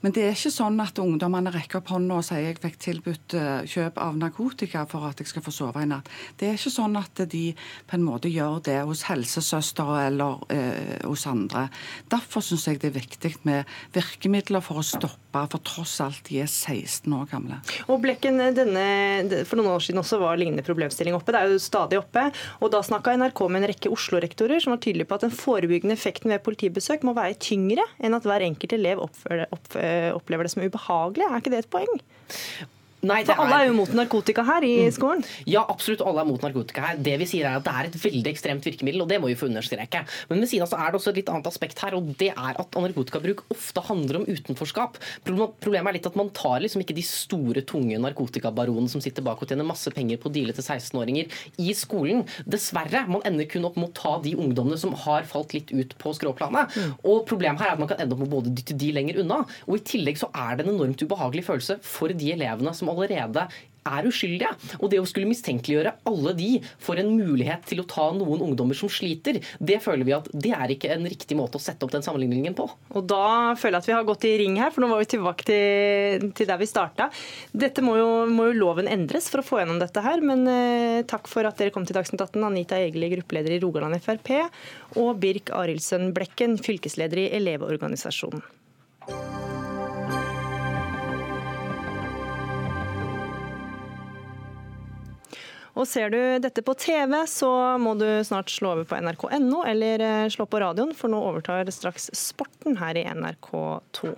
Men 0.00 0.14
det 0.16 0.24
er 0.24 0.36
ikke 0.36 0.52
sånn 0.54 0.80
at 0.82 0.98
ungdommene 1.02 1.52
rekker 1.54 1.80
opp 1.80 1.92
hånda 1.92 2.20
og 2.20 2.26
sier 2.26 2.46
jeg 2.46 2.60
fikk 2.62 2.78
tilbudt 2.80 3.36
kjøp 3.68 3.98
av 4.00 4.16
narkotika 4.20 4.86
for 4.88 5.08
at 5.08 5.20
jeg 5.20 5.28
skal 5.30 5.44
få 5.44 5.52
sove 5.54 5.82
i 5.84 5.88
natt. 5.90 6.08
Det 6.40 6.48
er 6.48 6.58
ikke 6.58 6.72
sånn 6.72 6.96
at 7.00 7.20
de 7.30 7.50
på 7.86 7.96
en 7.98 8.06
måte 8.06 8.30
gjør 8.32 8.60
det 8.66 8.78
hos 8.88 9.04
helsesøstre 9.08 9.86
eller 10.06 10.44
eh, 10.52 10.96
hos 11.04 11.26
andre. 11.30 11.66
Derfor 12.10 12.44
syns 12.44 12.66
jeg 12.68 12.80
det 12.80 12.90
er 12.90 12.98
viktig 12.98 13.34
med 13.48 13.68
virkemidler 13.94 14.64
for 14.64 14.80
å 14.80 14.86
stoppe, 14.86 15.29
for 15.32 15.62
tross 15.66 15.96
alt 16.02 16.24
de 16.28 16.40
er 16.42 16.48
16 16.50 17.12
år 17.14 17.28
gamle. 17.30 17.60
Og 17.88 18.00
Blekken, 18.02 18.40
denne, 18.56 19.44
For 19.46 19.60
noen 19.60 19.72
år 19.74 19.84
siden 19.84 20.02
også 20.02 20.18
var 20.22 20.40
lignende 20.40 20.64
problemstilling 20.66 21.14
oppe. 21.16 21.34
Det 21.34 21.40
er 21.40 21.52
jo 21.54 21.62
stadig 21.62 22.00
oppe. 22.00 22.26
og 22.60 22.72
Da 22.74 22.82
snakka 22.86 23.14
NRK 23.16 23.44
med 23.48 23.62
en 23.62 23.70
rekke 23.72 23.92
Oslo-rektorer 23.94 24.62
som 24.62 24.74
var 24.74 24.82
tydelige 24.82 25.08
på 25.10 25.18
at 25.18 25.26
den 25.26 25.34
forebyggende 25.34 25.96
effekten 25.98 26.32
ved 26.34 26.42
politibesøk 26.46 27.06
må 27.06 27.14
være 27.16 27.38
tyngre 27.40 27.86
enn 28.02 28.16
at 28.16 28.26
hver 28.26 28.44
enkelt 28.46 28.74
elev 28.76 29.04
opplever 29.06 30.46
det 30.46 30.52
som 30.52 30.66
ubehagelig. 30.66 31.26
Er 31.26 31.40
ikke 31.40 31.54
det 31.54 31.64
et 31.64 31.72
poeng? 31.72 32.00
Nei, 33.00 33.22
For 33.24 33.40
alle 33.40 33.62
er 33.62 33.68
jo 33.70 33.76
mot 33.78 33.92
narkotika 33.96 34.42
her 34.44 34.64
i 34.66 34.74
mm. 34.84 34.92
skolen? 34.92 35.22
Ja, 35.48 35.62
absolutt 35.72 36.02
alle 36.04 36.20
er 36.20 36.28
mot 36.28 36.42
narkotika 36.44 36.82
her. 36.84 36.98
Det 37.00 37.14
vi 37.22 37.28
sier 37.30 37.48
er 37.48 37.56
at 37.56 37.64
det 37.64 37.72
er 37.72 37.88
et 37.88 37.96
veldig 38.02 38.32
ekstremt 38.32 38.66
virkemiddel, 38.66 39.00
og 39.04 39.08
det 39.08 39.20
må 39.22 39.30
vi 39.30 39.38
få 39.40 39.48
understreke. 39.48 40.02
Men 40.28 40.42
ved 40.42 40.50
siden 40.50 40.66
av 40.66 40.72
så 40.72 40.80
er 40.80 40.92
det 40.92 41.00
også 41.00 41.12
et 41.14 41.20
litt 41.22 41.32
annet 41.32 41.48
aspekt 41.48 41.80
her, 41.80 41.96
og 41.96 42.10
det 42.20 42.30
er 42.34 42.60
at 42.60 42.76
narkotikabruk 42.76 43.44
ofte 43.54 43.84
handler 43.86 44.20
om 44.20 44.26
utenforskap. 44.28 44.98
Problemet 45.24 45.92
er 45.92 45.96
litt 45.96 46.10
at 46.10 46.18
man 46.20 46.32
tar 46.36 46.58
liksom 46.60 46.84
ikke 46.84 46.96
de 46.98 47.06
store, 47.06 47.64
tunge 47.70 47.96
narkotikabaronene 48.04 48.92
som 48.92 49.00
sitter 49.04 49.24
bak 49.24 49.40
og 49.40 49.48
tjener 49.48 49.68
masse 49.68 49.92
penger 49.96 50.20
på 50.20 50.28
å 50.28 50.34
deale 50.34 50.56
til 50.56 50.66
16-åringer 50.66 51.40
i 51.64 51.72
skolen. 51.76 52.26
Dessverre. 52.44 53.06
Man 53.08 53.24
ender 53.28 53.48
kun 53.48 53.64
opp 53.68 53.80
med 53.80 53.90
å 53.90 53.96
ta 53.96 54.14
de 54.24 54.36
ungdommene 54.36 54.76
som 54.80 54.92
har 55.06 55.24
falt 55.30 55.56
litt 55.56 55.72
ut 55.72 55.96
på 56.00 56.12
skråplanet. 56.18 56.76
Mm. 56.76 56.94
Og 57.08 57.24
problemet 57.30 57.64
her 57.64 57.72
er 57.72 57.78
at 57.78 57.82
man 57.82 57.90
kan 57.90 58.02
ende 58.02 58.16
opp 58.16 58.24
med 58.26 58.32
både 58.36 58.52
dytte 58.52 58.76
de 58.76 58.92
lenger 58.92 59.22
unna, 59.24 59.42
og 59.64 59.78
i 59.78 59.84
tillegg 59.88 60.20
så 60.20 60.28
er 60.36 60.58
det 60.58 60.66
en 60.66 60.74
enormt 60.74 61.00
ubehagelig 61.00 61.46
følelse 61.48 61.80
for 61.86 62.12
de 62.12 62.32
elevene 62.34 62.74
som 62.76 62.89
allerede 62.90 63.48
er 63.86 64.08
uskyldige. 64.08 64.50
Og 64.80 64.90
det 64.92 65.00
å 65.00 65.06
skulle 65.08 65.28
mistenkeliggjøre 65.30 65.94
alle 66.08 66.34
de 66.36 66.50
for 66.82 67.00
en 67.00 67.10
mulighet 67.16 67.64
til 67.68 67.82
å 67.82 67.86
ta 67.88 68.10
noen 68.16 68.42
ungdommer 68.44 68.76
som 68.76 68.90
sliter, 68.92 69.40
det 69.58 69.80
føler 69.84 70.06
vi 70.06 70.16
at 70.16 70.28
det 70.32 70.52
er 70.56 70.74
ikke 70.74 70.92
en 70.94 71.06
riktig 71.08 71.38
måte 71.38 71.58
å 71.58 71.62
sette 71.62 71.86
opp 71.86 71.94
den 71.94 72.04
sammenligningen 72.04 72.56
på. 72.58 72.66
Og 72.94 73.08
da 73.08 73.56
føler 73.60 73.78
jeg 73.78 73.84
at 73.84 73.90
vi 73.90 73.96
har 73.96 74.08
gått 74.08 74.28
i 74.28 74.34
ring 74.42 74.58
her, 74.60 74.72
for 74.74 74.84
nå 74.84 74.90
var 74.92 75.02
vi 75.02 75.10
tilbake 75.14 75.48
til, 75.48 76.28
til 76.36 76.50
der 76.50 76.60
vi 76.60 76.70
starta. 76.70 77.10
Dette 77.52 77.84
må 77.84 77.96
jo, 77.98 78.10
må 78.30 78.50
jo, 78.50 78.58
loven 78.60 78.90
endres 78.90 79.30
for 79.32 79.42
å 79.42 79.46
få 79.46 79.62
gjennom 79.62 79.80
dette 79.80 80.04
her, 80.04 80.22
men 80.24 80.46
eh, 80.50 81.00
takk 81.08 81.30
for 81.30 81.48
at 81.48 81.60
dere 81.60 81.74
kom 81.74 81.86
til 81.88 81.96
Dagsnytt 81.96 82.20
18. 82.26 82.44
Anita 82.50 82.78
Egeli, 82.80 83.12
gruppeleder 83.16 83.56
i 83.56 83.60
Rogaland 83.62 83.98
Frp, 84.00 84.34
og 85.00 85.14
Birk 85.22 85.52
Arildsen 85.56 86.10
Blekken, 86.16 86.58
fylkesleder 86.60 87.24
i 87.24 87.30
Elevorganisasjonen. 87.40 88.59
Og 95.78 95.86
ser 95.88 96.10
du 96.12 96.20
dette 96.42 96.64
på 96.66 96.74
TV, 96.78 97.14
så 97.30 97.50
må 97.80 97.94
du 97.98 98.08
snart 98.26 98.50
slå 98.50 98.74
over 98.74 98.88
på 98.88 98.98
nrk.no 98.98 99.62
eller 99.68 100.02
eh, 100.06 100.26
slå 100.32 100.48
på 100.50 100.62
radioen, 100.62 100.94
for 100.96 101.12
nå 101.12 101.20
overtar 101.30 101.68
straks 101.74 102.10
Sporten 102.16 102.80
her 102.80 102.98
i 102.98 103.06
NRK2. 103.06 104.14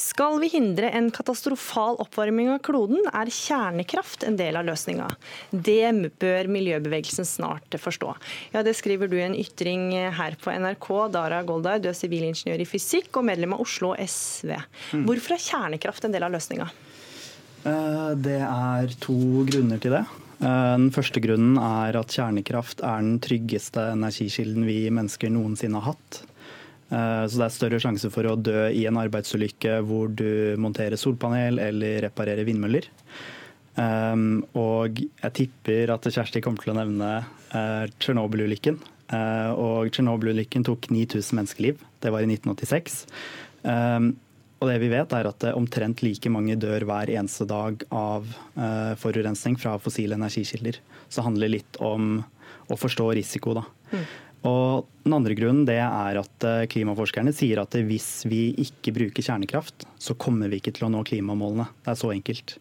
Skal 0.00 0.36
vi 0.38 0.46
hindre 0.52 0.86
en 0.94 1.08
katastrofal 1.10 1.96
oppvarming 2.00 2.52
av 2.54 2.60
kloden, 2.62 3.02
er 3.10 3.30
kjernekraft 3.34 4.22
en 4.24 4.36
del 4.38 4.54
av 4.56 4.68
løsninga. 4.68 5.08
Det 5.50 5.90
bør 6.22 6.50
miljøbevegelsen 6.54 7.26
snart 7.26 7.74
forstå. 7.74 8.12
Ja, 8.54 8.62
Det 8.62 8.76
skriver 8.78 9.10
du 9.10 9.18
i 9.18 9.26
en 9.26 9.34
ytring 9.34 9.90
her 10.14 10.38
på 10.40 10.54
NRK. 10.54 10.88
Dara 11.10 11.42
Goldar, 11.42 11.82
du 11.82 11.90
er 11.90 11.98
sivilingeniør 11.98 12.62
i 12.62 12.68
fysikk 12.70 13.18
og 13.18 13.26
medlem 13.32 13.58
av 13.58 13.66
Oslo 13.66 13.92
SV. 13.98 14.54
Mm. 14.94 15.04
Hvorfor 15.10 15.34
er 15.34 15.46
kjernekraft 15.48 16.06
en 16.06 16.14
del 16.14 16.28
av 16.28 16.32
løsninga? 16.38 16.70
Eh, 17.66 18.10
det 18.14 18.40
er 18.46 18.94
to 19.02 19.44
grunner 19.50 19.82
til 19.82 19.98
det. 19.98 20.06
Eh, 20.40 20.74
den 20.78 20.88
første 20.94 21.20
grunnen 21.20 21.58
er 21.60 21.98
at 22.00 22.14
kjernekraft 22.16 22.80
er 22.80 23.02
den 23.04 23.18
tryggeste 23.22 23.90
energikilden 23.92 24.64
vi 24.68 24.82
mennesker 24.92 25.32
noensinne 25.32 25.82
har 25.82 25.92
hatt. 25.92 26.22
Eh, 26.90 27.24
så 27.28 27.42
det 27.42 27.46
er 27.46 27.56
større 27.56 27.80
sjanse 27.82 28.10
for 28.12 28.28
å 28.28 28.38
dø 28.40 28.70
i 28.72 28.86
en 28.88 29.00
arbeidsulykke 29.00 29.80
hvor 29.86 30.08
du 30.16 30.56
monterer 30.60 31.00
solpanel 31.00 31.60
eller 31.62 32.00
reparerer 32.06 32.48
vindmøller. 32.48 32.88
Eh, 33.80 34.24
og 34.56 35.04
jeg 35.04 35.36
tipper 35.42 35.92
at 35.96 36.08
Kjersti 36.08 36.42
kommer 36.44 36.64
til 36.64 36.74
å 36.74 36.80
nevne 36.80 37.12
Tsjernobyl-ulykken. 37.50 38.80
Og 39.58 39.88
Tsjernobyl-ulykken 39.90 40.62
tok 40.68 40.86
9000 40.94 41.34
menneskeliv. 41.34 41.80
Det 41.98 42.12
var 42.14 42.22
i 42.22 42.28
1986. 42.30 43.00
Og 44.60 44.68
det 44.68 44.76
vi 44.82 44.90
vet 44.92 45.12
er 45.16 45.28
at 45.30 45.44
omtrent 45.54 46.02
like 46.04 46.32
mange 46.32 46.56
dør 46.60 46.84
hver 46.88 47.12
eneste 47.14 47.46
dag 47.48 47.80
av 47.88 48.26
uh, 48.58 48.92
forurensning 49.00 49.56
fra 49.60 49.78
fossile 49.80 50.18
energikilder. 50.20 50.80
Så 51.08 51.20
det 51.20 51.28
handler 51.30 51.54
litt 51.56 51.80
om 51.80 52.18
å 52.70 52.76
forstå 52.78 53.08
risiko. 53.16 53.56
Da. 53.56 53.64
Mm. 53.94 54.04
Og 54.50 54.88
Den 55.04 55.16
andre 55.16 55.34
grunnen 55.36 55.66
det 55.68 55.78
er 55.80 56.18
at 56.20 56.44
eh, 56.46 56.66
klimaforskerne 56.70 57.32
sier 57.36 57.60
at 57.60 57.74
hvis 57.88 58.22
vi 58.28 58.54
ikke 58.62 58.92
bruker 58.96 59.24
kjernekraft, 59.24 59.84
så 60.00 60.16
kommer 60.16 60.48
vi 60.52 60.60
ikke 60.60 60.72
til 60.76 60.86
å 60.86 60.90
nå 60.92 61.02
klimamålene. 61.08 61.66
Det 61.84 61.92
er 61.92 61.98
så 61.98 62.12
enkelt. 62.14 62.54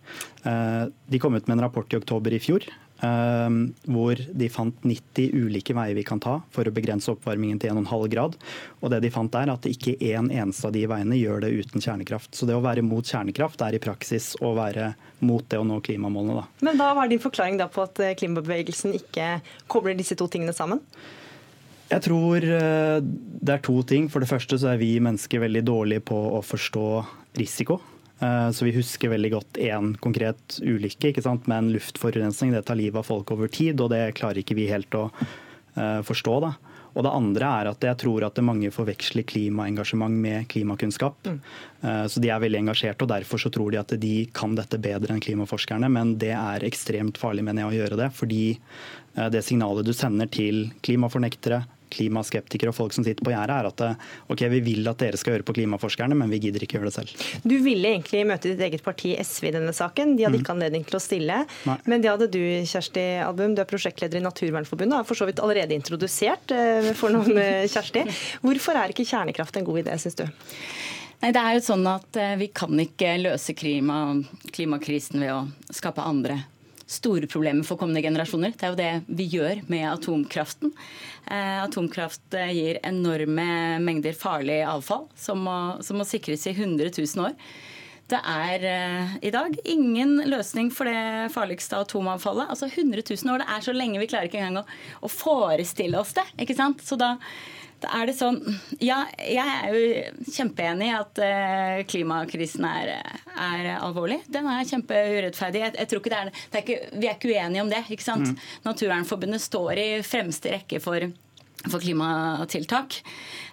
Eh, 0.48 0.86
de 0.88 1.22
kom 1.22 1.36
ut 1.36 1.48
med 1.48 1.58
en 1.58 1.66
rapport 1.68 1.94
i 1.94 2.00
oktober 2.00 2.36
i 2.36 2.42
fjor 2.44 2.68
hvor 3.00 4.20
de 4.20 4.50
fant 4.52 4.86
90 4.86 5.32
ulike 5.40 5.74
veier 5.76 5.96
vi 5.98 6.04
kan 6.08 6.20
ta 6.20 6.40
for 6.54 6.68
å 6.68 6.74
begrense 6.76 7.12
oppvarmingen 7.14 7.60
til 7.62 7.72
1,5 7.74 8.08
grad. 8.12 8.36
Og 8.84 8.92
det 8.94 9.02
de 9.06 9.12
fant 9.14 9.38
er 9.40 9.52
at 9.54 9.68
ikke 9.70 9.96
én 10.00 10.20
en 10.20 10.32
eneste 10.32 10.68
av 10.68 10.76
de 10.76 10.86
veiene 10.90 11.18
gjør 11.18 11.44
det 11.44 11.52
uten 11.56 11.84
kjernekraft. 11.84 12.34
Så 12.36 12.48
det 12.48 12.58
å 12.58 12.64
være 12.64 12.84
mot 12.86 13.06
kjernekraft 13.06 13.62
er 13.66 13.78
i 13.78 13.82
praksis 13.84 14.34
å 14.44 14.54
være 14.58 14.94
mot 15.26 15.46
det 15.50 15.60
å 15.60 15.66
nå 15.68 15.80
klimamålene. 15.86 16.44
Da. 16.44 16.66
Men 16.68 16.80
hva 16.80 16.92
er 17.04 17.12
din 17.12 17.24
forklaring 17.24 17.60
på 17.72 17.86
at 17.86 18.04
eh, 18.04 18.16
klimabevegelsen 18.20 18.96
ikke 19.00 19.40
kobler 19.72 19.98
disse 19.98 20.18
to 20.20 20.30
tingene 20.32 20.56
sammen? 20.56 20.84
Jeg 21.90 22.06
tror 22.06 22.46
eh, 22.46 22.98
det 23.02 23.56
er 23.56 23.64
to 23.66 23.80
ting. 23.88 24.10
For 24.12 24.24
det 24.24 24.30
første 24.32 24.60
så 24.62 24.74
er 24.74 24.82
vi 24.82 24.98
mennesker 25.04 25.44
veldig 25.46 25.66
dårlige 25.68 26.06
på 26.12 26.20
å 26.38 26.44
forstå 26.46 26.86
risiko. 27.40 27.80
Eh, 28.20 28.52
så 28.52 28.66
vi 28.66 28.76
husker 28.76 29.14
veldig 29.14 29.32
godt 29.32 29.60
én 29.64 29.94
konkret 30.04 30.60
ulykke 30.60 31.14
ikke 31.14 31.24
sant? 31.24 31.48
men 31.48 31.72
luftforurensning. 31.74 32.52
Det 32.56 32.66
tar 32.68 32.80
livet 32.80 33.00
av 33.02 33.08
folk 33.08 33.32
over 33.36 33.52
tid, 33.52 33.80
og 33.80 33.94
det 33.94 34.12
klarer 34.20 34.42
ikke 34.42 34.58
vi 34.58 34.68
helt 34.72 34.96
å 34.98 35.08
uh, 35.14 36.02
forstå. 36.06 36.36
Da. 36.44 36.52
Og 36.98 37.06
det 37.06 37.14
andre 37.16 37.52
er 37.62 37.70
at 37.70 37.86
jeg 37.86 38.00
tror 38.02 38.26
at 38.28 38.42
mange 38.44 38.72
forveksler 38.76 39.24
klimaengasjement 39.30 40.20
med 40.26 40.50
klimakunnskap. 40.52 41.30
Mm. 41.30 41.40
Uh, 41.86 42.06
så 42.12 42.20
de 42.20 42.34
er 42.34 42.44
veldig 42.44 42.64
engasjerte, 42.66 43.06
og 43.06 43.14
derfor 43.14 43.42
så 43.42 43.54
tror 43.56 43.72
de 43.72 43.82
at 43.82 43.96
de 44.02 44.14
kan 44.36 44.58
dette 44.58 44.82
bedre 44.84 45.16
enn 45.16 45.24
klimaforskerne. 45.24 45.92
Men 45.96 46.18
det 46.20 46.34
er 46.36 46.68
ekstremt 46.68 47.22
farlig, 47.22 47.48
mener 47.48 47.64
jeg, 47.64 47.72
å 47.72 47.80
gjøre 47.84 48.04
det. 48.04 48.12
Fordi 48.20 48.44
det 49.34 49.42
signalet 49.44 49.88
du 49.88 49.92
sender 49.92 50.30
til 50.32 50.70
klimafornektere, 50.86 51.64
klimaskeptikere 51.94 52.72
og 52.72 52.78
folk 52.78 52.96
som 52.96 53.06
sitter 53.06 53.26
på 53.26 53.34
gjerdet, 53.34 53.56
er 53.56 53.70
at 53.70 53.84
eh, 53.86 54.08
ok, 54.34 54.44
vi 54.54 54.62
vil 54.66 54.90
at 54.92 55.02
dere 55.02 55.20
skal 55.20 55.38
høre 55.38 55.48
på 55.48 55.56
klimaforskerne, 55.58 56.18
men 56.18 56.32
vi 56.32 56.42
gidder 56.46 56.66
ikke 56.66 56.80
gjøre 56.80 56.90
det 56.90 56.96
selv. 56.96 57.26
Du 57.44 57.56
ville 57.66 57.94
egentlig 57.94 58.26
møte 58.30 58.52
ditt 58.52 58.64
eget 58.66 58.86
parti 58.86 59.16
SV 59.20 59.50
i 59.52 59.56
denne 59.58 59.74
saken. 59.76 60.16
De 60.18 60.28
hadde 60.28 60.38
mm. 60.38 60.44
ikke 60.44 60.56
anledning 60.56 60.86
til 60.88 61.00
å 61.00 61.04
stille. 61.04 61.42
Nei. 61.70 61.78
Men 61.90 62.06
det 62.06 62.12
hadde 62.12 62.30
du, 62.34 62.42
Kjersti 62.70 63.06
Album. 63.26 63.56
Du 63.58 63.64
er 63.64 63.70
prosjektleder 63.70 64.22
i 64.22 64.26
Naturvernforbundet 64.26 64.96
og 64.96 65.04
har 65.04 65.10
for 65.10 65.20
så 65.20 65.30
vidt 65.30 65.42
allerede 65.44 65.78
introdusert 65.78 66.54
eh, 66.56 66.92
for 67.00 67.16
noen, 67.16 67.34
eh, 67.42 67.66
Kjersti. 67.70 68.06
Hvorfor 68.46 68.80
er 68.80 68.94
ikke 68.94 69.08
kjernekraft 69.08 69.60
en 69.60 69.68
god 69.68 69.84
idé, 69.84 69.98
syns 70.02 70.20
du? 70.20 70.26
Nei, 71.20 71.34
det 71.36 71.42
er 71.42 71.58
jo 71.58 71.64
sånn 71.66 71.84
at 71.92 72.16
Vi 72.40 72.48
kan 72.56 72.80
ikke 72.80 73.18
løse 73.20 73.52
klima, 73.52 74.22
klimakrisen 74.56 75.20
ved 75.20 75.34
å 75.34 75.42
skape 75.76 76.06
andre 76.06 76.38
store 76.90 77.30
problemer 77.30 77.66
for 77.68 77.78
kommende 77.78 78.02
generasjoner. 78.02 78.56
Det 78.58 78.66
er 78.66 78.74
jo 78.74 78.80
det 78.80 79.18
vi 79.20 79.28
gjør 79.36 79.64
med 79.70 79.86
atomkraften. 79.92 80.74
Eh, 81.30 81.58
atomkraft 81.62 82.38
eh, 82.38 82.54
gir 82.58 82.80
enorme 82.84 83.78
mengder 83.84 84.18
farlig 84.18 84.64
avfall 84.66 85.06
som 85.18 85.44
må, 85.46 85.58
som 85.86 86.02
må 86.02 86.08
sikres 86.10 86.48
i 86.50 86.56
100 86.56 86.90
000 86.98 87.28
år. 87.28 87.38
Det 88.10 88.18
er 88.26 88.66
eh, 88.66 89.14
i 89.30 89.34
dag 89.34 89.54
ingen 89.70 90.18
løsning 90.32 90.72
for 90.74 90.90
det 90.90 91.30
farligste 91.36 91.78
atomavfallet. 91.78 92.50
Altså 92.50 92.72
100 92.72 93.06
000 93.06 93.36
år, 93.36 93.44
det 93.44 93.52
er 93.54 93.68
så 93.68 93.76
lenge 93.76 94.02
vi 94.02 94.10
klarer 94.10 94.32
ikke 94.32 94.42
engang 94.42 94.64
å, 94.64 94.68
å 95.06 95.14
forestille 95.14 96.02
oss 96.02 96.16
det. 96.18 96.26
ikke 96.42 96.58
sant? 96.58 96.82
Så 96.82 96.98
da 96.98 97.16
er 97.88 98.10
det 98.10 98.16
sånn 98.18 98.40
Ja, 98.84 99.04
jeg 99.22 99.46
er 99.46 99.76
jo 99.76 100.34
kjempeenig 100.34 100.90
i 100.90 100.96
at 100.98 101.22
uh, 101.24 101.80
klimakrisen 101.90 102.68
er, 102.68 102.92
er, 103.36 103.72
alvorlig. 103.78 104.22
Den 104.32 104.50
er 104.52 104.68
kjempeurettferdig. 104.68 105.64
Jeg, 105.66 105.76
jeg 105.78 105.92
tror 105.92 106.04
ikke 106.04 106.14
det 106.14 106.20
er, 106.20 106.36
det 106.36 106.60
er 106.60 106.66
ikke, 106.66 106.92
Vi 106.92 107.10
er 107.10 107.18
ikke 107.18 107.34
uenige 107.34 107.66
om 107.66 107.72
det. 107.72 107.84
ikke 107.90 108.06
sant? 108.06 108.30
Mm. 108.32 108.46
Naturvernforbundet 108.68 109.46
står 109.46 109.82
i 109.82 109.90
fremste 110.06 110.56
rekke 110.56 110.84
for 110.84 111.10
for 111.68 111.84
klimatiltak. 111.84 113.02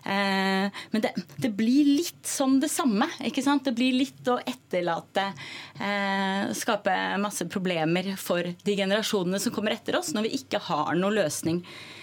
Eh, 0.06 0.66
men 0.90 1.02
det, 1.02 1.10
det, 1.42 1.48
blir 1.58 1.88
litt 1.96 2.22
som 2.22 2.60
det 2.62 2.70
samme. 2.70 3.08
ikke 3.26 3.42
sant? 3.42 3.64
Det 3.66 3.74
blir 3.74 3.96
litt 3.98 4.30
å 4.30 4.38
etterlate 4.38 5.24
eh, 5.82 6.46
Skape 6.54 6.94
masse 7.18 7.48
problemer 7.50 8.12
for 8.20 8.46
de 8.46 8.78
generasjonene 8.78 9.42
som 9.42 9.54
kommer 9.54 9.74
etter 9.74 9.98
oss, 9.98 10.12
når 10.14 10.28
vi 10.28 10.36
ikke 10.38 10.62
har 10.68 10.94
noen 10.94 11.18
løsning 11.18 11.64
Eh, 11.64 11.95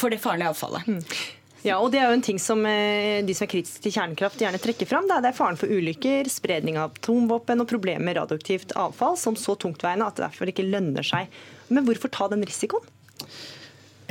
for 0.00 0.10
det 0.10 0.18
farlige 0.22 0.50
avfallet. 0.50 0.88
Mm. 0.88 1.04
Ja, 1.60 1.76
og 1.76 1.92
Det 1.92 2.00
er 2.00 2.08
jo 2.08 2.16
en 2.16 2.24
ting 2.24 2.38
som 2.40 2.62
eh, 2.64 3.20
de 3.26 3.34
som 3.36 3.44
er 3.44 3.52
kritiske 3.52 3.84
til 3.84 3.92
kjernekraft 3.92 4.40
gjerne 4.40 4.60
trekker 4.62 4.88
fram. 4.88 5.08
Det 5.08 5.18
er 5.20 5.36
faren 5.36 5.58
for 5.60 5.68
ulykker, 5.68 6.28
spredning 6.32 6.78
av 6.80 6.94
atomvåpen 6.94 7.60
og 7.60 7.68
problemer 7.68 8.06
med 8.06 8.16
radioaktivt 8.16 8.72
avfall 8.80 9.18
som 9.20 9.36
så 9.36 9.56
tungtveiende 9.60 10.08
at 10.08 10.16
det 10.16 10.24
derfor 10.24 10.52
ikke 10.52 10.64
lønner 10.64 11.04
seg. 11.04 11.28
Men 11.68 11.84
hvorfor 11.84 12.12
ta 12.12 12.30
den 12.32 12.46
risikoen? 12.48 12.86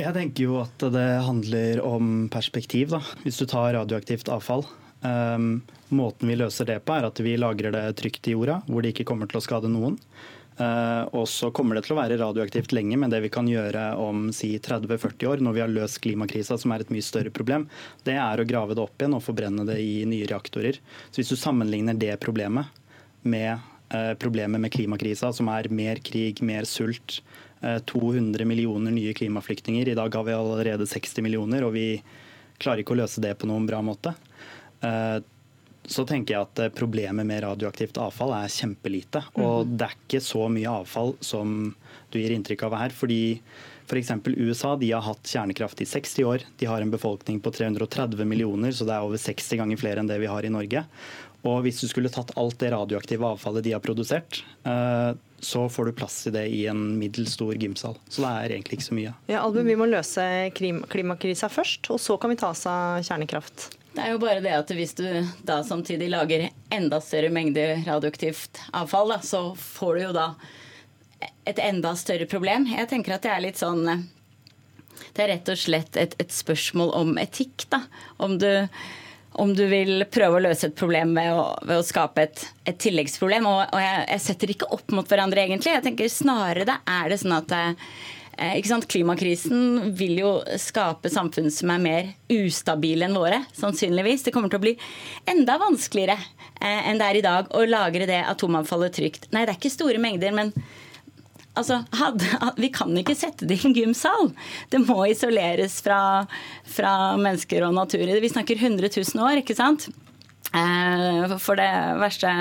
Jeg 0.00 0.14
tenker 0.16 0.46
jo 0.46 0.60
at 0.62 0.86
det 0.94 1.08
handler 1.26 1.82
om 1.84 2.28
perspektiv. 2.32 2.94
da. 2.94 3.02
Hvis 3.24 3.42
du 3.42 3.46
tar 3.50 3.74
radioaktivt 3.74 4.30
avfall. 4.32 4.64
Um, 5.00 5.62
måten 5.88 6.28
vi 6.28 6.36
løser 6.36 6.68
det 6.68 6.82
på, 6.84 6.92
er 6.92 7.08
at 7.08 7.20
vi 7.24 7.32
lagrer 7.40 7.72
det 7.72 7.84
trygt 7.98 8.28
i 8.28 8.34
jorda, 8.36 8.60
hvor 8.68 8.84
det 8.84 8.92
ikke 8.92 9.08
kommer 9.08 9.28
til 9.28 9.40
å 9.40 9.44
skade 9.44 9.68
noen. 9.72 9.96
Eh, 10.60 11.04
og 11.16 11.24
så 11.28 11.48
kommer 11.56 11.76
det 11.76 11.86
til 11.86 11.94
å 11.94 12.00
være 12.00 12.18
radioaktivt 12.20 12.74
lenge, 12.76 12.98
men 13.00 13.12
det 13.12 13.22
vi 13.24 13.32
kan 13.32 13.48
gjøre 13.48 13.94
om 14.00 14.28
si 14.36 14.52
30-40 14.60 15.28
år, 15.30 15.44
når 15.44 15.56
vi 15.56 15.62
har 15.64 15.72
løst 15.72 16.02
klimakrisa, 16.04 16.58
som 16.60 16.74
er 16.74 16.84
et 16.84 16.92
mye 16.92 17.04
større 17.04 17.32
problem, 17.32 17.66
det 18.04 18.18
er 18.20 18.40
å 18.40 18.48
grave 18.48 18.76
det 18.76 18.84
opp 18.84 19.00
igjen 19.00 19.16
og 19.16 19.24
forbrenne 19.24 19.64
det 19.68 19.78
i 19.80 20.04
nye 20.08 20.28
reaktorer. 20.28 20.80
Så 21.08 21.22
Hvis 21.22 21.32
du 21.32 21.38
sammenligner 21.40 21.96
det 21.96 22.18
problemet 22.20 22.68
med 23.22 23.56
eh, 23.94 24.12
problemet 24.20 24.60
med 24.60 24.72
klimakrisa, 24.74 25.32
som 25.32 25.48
er 25.52 25.70
mer 25.72 26.02
krig, 26.04 26.42
mer 26.44 26.68
sult, 26.68 27.22
200 27.60 28.40
eh, 28.40 28.48
millioner 28.48 28.92
nye 28.92 29.12
klimaflyktninger. 29.12 29.88
I 29.88 29.96
dag 29.96 30.14
har 30.16 30.24
vi 30.24 30.32
allerede 30.32 30.86
60 30.88 31.24
millioner, 31.24 31.64
og 31.64 31.74
vi 31.76 32.00
klarer 32.60 32.80
ikke 32.80 32.94
å 32.96 33.00
løse 33.02 33.20
det 33.20 33.34
på 33.40 33.48
noen 33.48 33.66
bra 33.68 33.80
måte 33.84 34.14
så 35.88 36.04
tenker 36.06 36.36
jeg 36.36 36.46
at 36.46 36.76
problemet 36.76 37.26
med 37.26 37.42
radioaktivt 37.44 37.98
avfall 38.02 38.34
er 38.36 38.52
kjempelite. 38.52 39.24
Og 39.38 39.66
mhm. 39.66 39.76
det 39.76 39.88
er 39.88 39.98
ikke 39.98 40.22
så 40.24 40.46
mye 40.52 40.78
avfall 40.82 41.14
som 41.24 41.74
du 42.10 42.18
gir 42.20 42.34
inntrykk 42.34 42.68
av 42.68 42.80
her. 42.82 42.94
fordi 42.94 43.22
F.eks. 43.90 44.12
USA 44.26 44.76
de 44.78 44.92
har 44.92 45.02
hatt 45.02 45.26
kjernekraft 45.26 45.80
i 45.82 45.86
60 45.88 46.24
år. 46.24 46.44
De 46.60 46.66
har 46.70 46.82
en 46.82 46.92
befolkning 46.92 47.40
på 47.42 47.50
330 47.50 48.22
millioner, 48.24 48.70
så 48.70 48.86
det 48.86 48.94
er 48.94 49.06
over 49.06 49.18
60 49.18 49.58
ganger 49.58 49.80
flere 49.80 50.02
enn 50.02 50.10
det 50.10 50.20
vi 50.22 50.30
har 50.30 50.46
i 50.46 50.52
Norge. 50.52 50.84
Og 51.48 51.64
hvis 51.64 51.80
du 51.80 51.88
skulle 51.88 52.12
tatt 52.12 52.30
alt 52.38 52.58
det 52.60 52.70
radioaktive 52.74 53.26
avfallet 53.34 53.64
de 53.64 53.72
har 53.74 53.82
produsert, 53.82 54.42
eh, 54.68 55.10
så 55.40 55.64
får 55.72 55.88
du 55.88 55.92
plass 55.96 56.20
i 56.28 56.34
det 56.34 56.44
i 56.52 56.66
en 56.70 56.82
middels 57.00 57.32
stor 57.34 57.56
gymsal. 57.56 57.96
Så 58.06 58.22
det 58.22 58.30
er 58.30 58.54
egentlig 58.54 58.78
ikke 58.78 58.90
så 58.90 58.98
mye. 58.98 59.14
Ja, 59.26 59.40
Album, 59.40 59.66
Vi 59.66 59.78
må 59.80 59.88
løse 59.88 60.22
klimakrisa 60.54 61.48
først, 61.48 61.90
og 61.90 61.98
så 61.98 62.18
kan 62.20 62.30
vi 62.30 62.36
ta 62.36 62.52
oss 62.52 62.66
av 62.68 63.00
kjernekraft. 63.08 63.70
Det 63.90 64.04
er 64.04 64.12
jo 64.12 64.20
bare 64.22 64.42
det 64.44 64.52
at 64.54 64.70
hvis 64.74 64.94
du 64.98 65.06
da 65.46 65.60
samtidig 65.66 66.10
lager 66.12 66.46
enda 66.70 67.00
større 67.02 67.30
mengder 67.34 67.80
radioaktivt 67.86 68.62
avfall, 68.76 69.10
da, 69.16 69.18
så 69.26 69.42
får 69.58 69.96
du 69.96 70.02
jo 70.04 70.12
da 70.14 70.26
et 71.50 71.58
enda 71.58 71.96
større 71.98 72.28
problem. 72.30 72.68
Jeg 72.70 72.88
tenker 72.92 73.16
at 73.16 73.26
det 73.26 73.32
er 73.34 73.44
litt 73.44 73.60
sånn 73.60 73.82
Det 75.10 75.24
er 75.24 75.32
rett 75.32 75.50
og 75.50 75.58
slett 75.58 75.98
et, 75.98 76.14
et 76.22 76.32
spørsmål 76.32 76.94
om 76.94 77.18
etikk, 77.18 77.66
da. 77.72 77.82
Om 78.22 78.38
du, 78.38 78.50
om 79.42 79.56
du 79.58 79.64
vil 79.72 80.04
prøve 80.12 80.38
å 80.38 80.44
løse 80.46 80.70
et 80.70 80.78
problem 80.78 81.16
ved 81.18 81.32
å, 81.34 81.48
ved 81.66 81.80
å 81.80 81.86
skape 81.86 82.28
et, 82.28 82.46
et, 82.62 82.78
tilleggsproblem. 82.78 83.48
Og, 83.50 83.64
og 83.74 83.82
jeg, 83.82 84.06
jeg, 84.06 84.24
setter 84.28 84.54
ikke 84.54 84.70
opp 84.76 84.94
mot 84.94 85.10
hverandre, 85.10 85.42
egentlig. 85.42 85.74
Jeg 85.74 85.86
tenker 85.88 86.12
Snarere 86.12 86.68
det 86.68 86.78
er 86.86 87.10
det 87.10 87.20
sånn 87.24 87.38
at 87.40 87.58
Eh, 87.58 87.90
Klimakrisen 88.40 89.92
vil 89.94 90.18
jo 90.22 90.30
skape 90.58 91.10
samfunn 91.12 91.50
som 91.52 91.70
er 91.74 91.82
mer 91.84 92.06
ustabile 92.32 93.04
enn 93.04 93.18
våre, 93.18 93.42
sannsynligvis. 93.52 94.24
Det 94.24 94.32
kommer 94.32 94.48
til 94.48 94.60
å 94.60 94.64
bli 94.64 94.74
enda 95.28 95.58
vanskeligere 95.60 96.16
eh, 96.16 96.88
enn 96.88 97.00
det 97.00 97.08
er 97.08 97.18
i 97.20 97.24
dag 97.26 97.50
å 97.52 97.64
lagre 97.68 98.08
det 98.08 98.22
atomavfallet 98.30 98.96
trygt. 98.96 99.28
Nei, 99.34 99.44
det 99.44 99.54
er 99.54 99.60
ikke 99.60 99.72
store 99.74 100.00
mengder, 100.00 100.32
men 100.32 100.54
altså, 101.52 101.82
hadde, 102.00 102.30
vi 102.62 102.72
kan 102.72 102.96
ikke 102.96 103.18
sette 103.18 103.48
det 103.48 103.60
i 103.60 103.68
en 103.68 103.76
gymsal. 103.76 104.32
Det 104.72 104.80
må 104.86 105.02
isoleres 105.10 105.80
fra, 105.84 106.00
fra 106.64 106.94
mennesker 107.20 107.68
og 107.68 107.76
natur. 107.76 108.08
Vi 108.08 108.32
snakker 108.32 108.56
100 108.56 108.88
000 108.88 109.26
år, 109.26 109.42
ikke 109.44 109.58
sant? 109.58 109.90
Eh, 110.56 111.36
for 111.38 111.60
det 111.60 111.70
verste 112.00 112.32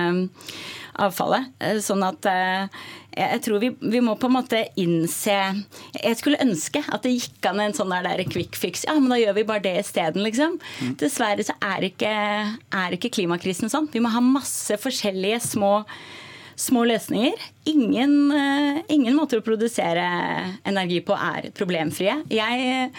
avfallet. 1.00 1.52
Sånn 1.84 2.08
at 2.08 2.26
jeg 3.20 3.42
tror 3.46 3.62
vi, 3.64 3.72
vi, 3.80 4.02
må 4.04 4.16
på 4.20 4.30
en 4.30 4.36
måte 4.38 4.62
innse 4.80 5.36
Jeg 5.96 6.20
skulle 6.20 6.40
ønske 6.44 6.82
at 6.88 7.04
det 7.06 7.16
gikk 7.16 7.50
an 7.50 7.62
en 7.64 7.76
sånn 7.76 7.92
der 7.92 8.24
quick 8.30 8.58
fix. 8.60 8.86
Ja, 8.88 8.96
men 9.00 9.12
da 9.12 9.20
gjør 9.20 9.38
vi 9.40 9.48
bare 9.50 9.64
det 9.66 9.76
isteden, 9.82 10.24
liksom. 10.26 10.58
Mm. 10.80 10.96
Dessverre 11.02 11.46
så 11.46 11.56
er 11.64 11.90
ikke, 11.90 12.14
er 12.80 12.96
ikke 12.96 13.12
klimakrisen 13.20 13.72
sånn. 13.72 13.90
Vi 13.92 14.02
må 14.04 14.12
ha 14.14 14.24
masse 14.24 14.80
forskjellige 14.80 15.42
små 15.52 15.74
små 16.60 16.84
løsninger. 16.90 17.40
Ingen, 17.72 18.16
uh, 18.36 18.80
ingen, 18.92 19.16
måter 19.16 19.40
å 19.40 19.46
produsere 19.46 20.04
energi 20.68 21.00
på 21.08 21.16
er 21.16 21.50
problemfrie. 21.56 22.18
Jeg, 22.28 22.90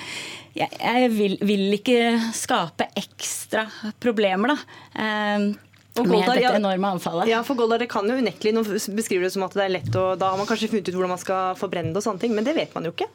jeg, 0.56 0.70
jeg 0.80 1.10
vil, 1.12 1.36
vil, 1.44 1.66
ikke 1.76 1.98
skape 2.36 2.88
ekstra 2.96 3.66
problemer, 4.00 4.54
da. 4.54 5.60
Og 5.98 6.06
med 6.06 6.22
dette 6.22 6.52
enorme 6.54 6.92
anfallet. 6.96 7.30
Ja, 7.30 7.40
for 7.46 7.58
Goldar, 7.58 7.82
det 7.82 7.90
kan 7.90 8.06
jo 8.06 8.18
unektelig, 8.20 8.52
Nå 8.54 8.62
beskriver 8.94 9.26
det 9.26 9.32
som 9.34 9.44
at 9.46 9.56
det 9.58 9.64
er 9.64 9.72
lett, 9.74 9.90
og 9.98 10.20
da 10.20 10.30
har 10.32 10.38
man 10.38 10.48
kanskje 10.48 10.70
funnet 10.70 10.90
ut 10.90 10.94
hvordan 10.96 11.14
man 11.16 11.22
skal 11.22 11.56
forbrenne 11.58 11.90
det, 11.90 11.98
og 11.98 12.06
sånne 12.06 12.22
ting, 12.22 12.36
men 12.36 12.46
det 12.46 12.54
vet 12.56 12.76
man 12.76 12.86
jo 12.86 12.94
ikke. 12.94 13.10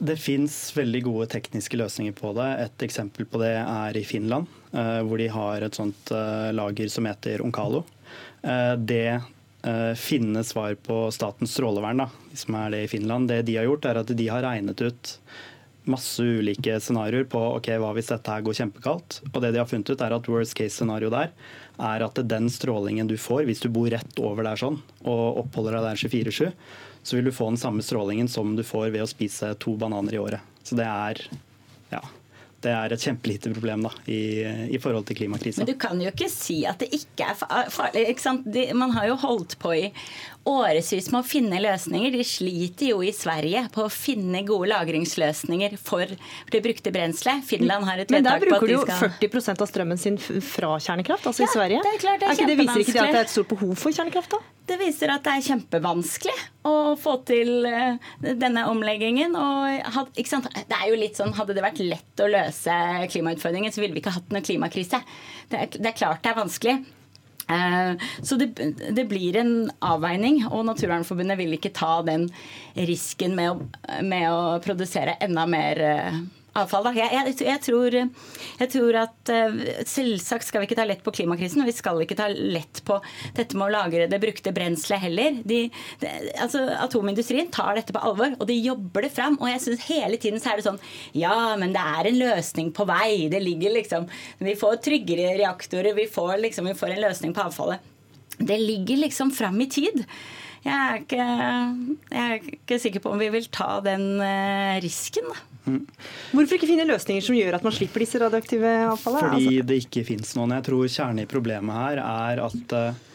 Det 0.00 0.16
fins 0.16 0.54
veldig 0.72 1.02
gode 1.04 1.26
tekniske 1.34 1.76
løsninger 1.76 2.14
på 2.16 2.32
det. 2.38 2.48
Et 2.64 2.86
eksempel 2.86 3.26
på 3.28 3.42
det 3.42 3.52
er 3.58 3.98
i 4.00 4.06
Finland, 4.06 4.48
eh, 4.72 5.02
hvor 5.04 5.20
de 5.20 5.26
har 5.28 5.66
et 5.66 5.76
sånt 5.76 6.14
eh, 6.16 6.48
lager 6.56 6.88
som 6.88 7.08
heter 7.10 7.44
Onkalo. 7.44 7.84
Eh, 8.40 8.74
det 8.78 9.20
finnes 10.00 10.54
svar 10.54 10.72
på 10.80 11.10
Statens 11.12 11.52
strålevern, 11.52 12.00
da, 12.00 12.06
som 12.32 12.54
er 12.56 12.70
det 12.72 12.78
i 12.86 12.88
Finland. 12.88 13.28
Det 13.28 13.42
de 13.44 13.58
har 13.58 13.66
gjort, 13.68 13.90
er 13.90 13.98
at 14.00 14.12
de 14.16 14.28
har 14.32 14.40
regnet 14.40 14.80
ut 14.80 15.10
masse 15.88 16.22
ulike 16.22 16.76
scenarioer 16.82 17.24
på 17.30 17.40
ok, 17.56 17.70
hva 17.80 17.94
hvis 17.96 18.10
dette 18.12 18.34
her 18.34 18.44
går 18.44 18.58
kjempekaldt. 18.60 19.20
Og 19.32 19.40
det 19.42 19.52
de 19.54 19.62
har 19.62 19.68
funnet 19.70 19.90
ut 19.90 20.04
er 20.04 20.14
at 20.16 20.30
worst 20.30 20.56
case-scenario 20.58 21.10
der 21.12 21.32
er 21.80 22.04
at 22.04 22.20
den 22.28 22.50
strålingen 22.52 23.08
du 23.08 23.16
får 23.20 23.46
hvis 23.48 23.62
du 23.64 23.70
bor 23.72 23.88
rett 23.92 24.20
over 24.20 24.44
der 24.44 24.60
sånn 24.60 24.80
og 25.08 25.42
oppholder 25.44 25.78
deg 25.78 25.88
der 25.88 26.02
24-7, 26.02 26.52
så 27.02 27.16
vil 27.16 27.30
du 27.30 27.34
få 27.34 27.48
den 27.48 27.60
samme 27.60 27.84
strålingen 27.84 28.28
som 28.28 28.52
du 28.56 28.64
får 28.66 28.90
ved 28.92 29.04
å 29.04 29.08
spise 29.08 29.54
to 29.62 29.76
bananer 29.80 30.18
i 30.18 30.20
året. 30.20 30.44
Så 30.66 30.76
det 30.76 30.86
er 30.86 31.22
ja, 31.90 32.02
det 32.60 32.72
er 32.76 32.92
et 32.92 33.04
kjempelite 33.04 33.52
problem 33.54 33.84
da, 33.86 33.90
i, 34.12 34.20
i, 34.68 34.78
forhold 34.82 35.06
til 35.08 35.16
klimakrisa. 35.22 35.62
Men 35.62 35.70
du 35.70 35.78
kan 35.80 36.00
jo 36.00 36.10
ikke 36.12 36.28
si 36.32 36.58
at 36.68 36.82
det 36.82 36.90
ikke 36.96 37.30
er 37.32 37.38
farlig. 37.72 38.04
De, 38.44 38.66
man 38.76 38.92
har 38.96 39.08
jo 39.08 39.16
holdt 39.22 39.56
på 39.62 39.72
i 39.78 39.86
årevis 40.48 41.08
med 41.12 41.20
å 41.22 41.26
finne 41.26 41.60
løsninger. 41.62 42.12
De 42.12 42.26
sliter 42.26 42.92
jo 42.92 43.00
i 43.04 43.12
Sverige 43.16 43.64
på 43.72 43.86
å 43.86 43.92
finne 43.92 44.44
gode 44.48 44.70
lagringsløsninger 44.74 45.78
for 45.80 46.12
det 46.52 46.62
brukte 46.64 46.92
brenselet. 46.92 47.44
Finland 47.48 47.88
har 47.88 48.04
et 48.04 48.12
vedtak 48.12 48.44
på 48.44 48.60
at 48.60 48.68
de 48.68 48.76
skal 48.76 48.84
Men 48.84 48.84
der 48.84 49.00
bruker 49.08 49.24
du 49.24 49.32
jo 49.32 49.40
40% 49.40 49.64
av 49.64 49.72
strømmen 49.72 50.00
sin 50.00 50.20
fra 50.20 50.76
kjernekraft, 50.76 51.30
altså 51.32 51.46
ja, 51.46 51.48
i 51.48 51.56
Sverige. 51.56 51.84
Det 51.86 51.96
er 51.96 52.02
klart 52.04 52.20
det 52.20 52.28
er, 52.28 52.34
er 52.34 52.40
ikke 52.40 52.50
det 52.52 52.60
viser 52.60 52.84
ikke 52.84 52.96
det 52.96 53.04
at 53.06 53.14
det 53.14 53.22
er 53.24 53.28
et 53.30 53.36
stort 53.38 53.52
behov 53.56 53.76
for 53.80 53.96
kjernekraft? 53.96 54.36
da? 54.36 54.59
Det 54.70 54.78
viser 54.78 55.10
at 55.10 55.24
det 55.26 55.32
er 55.34 55.46
kjempevanskelig 55.48 56.36
å 56.68 56.94
få 57.00 57.16
til 57.26 57.66
eh, 57.66 57.98
denne 58.22 58.68
omleggingen. 58.70 59.34
Og, 59.34 60.14
det 60.14 60.76
er 60.76 60.86
jo 60.86 61.00
litt 61.00 61.18
sånn, 61.18 61.34
Hadde 61.34 61.56
det 61.56 61.64
vært 61.64 61.82
lett 61.82 62.22
å 62.22 62.30
løse 62.30 62.76
klimautfordringen, 63.10 63.74
så 63.74 63.82
ville 63.82 63.96
vi 63.96 64.04
ikke 64.04 64.14
hatt 64.14 64.30
noen 64.30 64.46
klimakrise. 64.46 65.02
Det 65.50 65.58
er, 65.64 65.74
det 65.74 65.90
er 65.90 65.98
klart 65.98 66.22
det 66.22 66.30
er 66.30 66.38
vanskelig. 66.38 66.76
Eh, 67.50 68.06
så 68.22 68.38
det, 68.38 68.52
det, 68.94 69.04
blir 69.10 69.40
en 69.40 69.54
avveining, 69.82 70.44
og 70.52 70.68
Naturvernforbundet 70.68 71.40
vil 71.40 71.56
ikke 71.58 71.74
ta 71.74 71.96
den 72.06 72.28
risken 72.78 73.34
med 73.38 73.50
å, 73.50 73.56
med 74.06 74.28
å 74.30 74.60
produsere 74.62 75.18
enda 75.24 75.48
mer 75.50 75.82
eh, 75.82 76.20
avfall. 76.62 76.86
Da. 76.88 76.94
Jeg, 76.96 77.10
jeg, 77.16 77.36
jeg, 77.48 77.62
tror, 77.66 77.96
jeg, 77.96 78.70
tror, 78.74 79.00
at 79.04 79.32
selvsagt 79.88 80.48
skal 80.48 80.62
vi 80.62 80.70
ikke 80.70 80.78
ta 80.80 80.86
lett 80.88 81.04
på 81.06 81.14
klimakrisen, 81.20 81.62
og 81.62 81.70
vi 81.70 81.76
skal 81.76 82.00
ikke 82.04 82.18
ta 82.18 82.28
lett 82.30 82.82
på 82.86 82.98
dette 83.36 83.58
med 83.58 83.68
å 83.68 83.74
lagre 83.74 84.08
det 84.10 84.20
brukte 84.22 84.54
brenselet 84.54 85.04
heller. 85.04 85.40
De, 85.44 85.62
de, 86.02 86.10
altså, 86.42 86.64
atomindustrien 86.80 87.50
tar 87.52 87.78
dette 87.78 87.94
på 87.94 88.02
alvor, 88.04 88.34
og 88.38 88.48
de 88.48 88.58
jobber 88.58 89.06
det 89.06 89.12
fram. 89.16 89.38
Og 89.40 89.50
jeg 89.50 89.64
synes 89.66 89.86
hele 89.88 90.20
tiden 90.20 90.42
så 90.42 90.52
er 90.52 90.60
det 90.60 90.68
sånn 90.68 90.82
Ja, 91.16 91.54
men 91.60 91.74
det 91.76 91.82
er 91.82 92.10
en 92.10 92.20
løsning 92.20 92.74
på 92.76 92.86
vei. 92.88 93.30
Det 93.32 93.40
ligger 93.42 93.74
liksom 93.76 94.08
Vi 94.40 94.56
får 94.58 94.82
tryggere 94.84 95.36
reaktorer, 95.40 95.94
vi 95.96 96.08
får, 96.10 96.36
liksom, 96.44 96.68
vi 96.70 96.78
får 96.78 96.96
en 96.96 97.04
løsning 97.06 97.34
på 97.36 97.46
avfallet. 97.48 97.88
Det 98.40 98.56
ligger 98.56 99.02
liksom 99.02 99.30
fram 99.36 99.60
i 99.60 99.68
tid. 99.68 100.04
Jeg 100.64 100.76
er, 100.76 100.98
ikke, 101.00 101.26
jeg 102.12 102.24
er 102.24 102.50
ikke, 102.54 102.78
sikker 102.82 103.00
på 103.00 103.12
om 103.14 103.20
vi 103.22 103.30
vil 103.32 103.46
ta 103.48 103.78
den 103.84 104.20
risken. 104.84 105.30
da. 105.32 105.46
Mm. 105.70 105.86
Hvorfor 106.32 106.56
ikke 106.56 106.68
finne 106.68 106.84
løsninger 106.88 107.24
som 107.24 107.36
gjør 107.36 107.56
at 107.56 107.64
man 107.64 107.72
slipper 107.72 108.04
disse 108.04 108.20
radioaktive 108.20 108.72
avfallet? 108.90 109.24
Fordi 109.24 109.46
altså- 109.46 109.66
det 109.70 109.78
ikke 109.86 110.04
finnes 110.08 110.34
noen. 110.36 110.52
Jeg 110.58 110.66
tror 110.68 110.84
kjernen 110.88 111.24
i 111.24 111.30
problemet 111.30 111.80
her 111.80 112.02
er 112.04 112.44
at 112.44 112.76
eh, 112.76 112.90
Eh, 112.90 113.09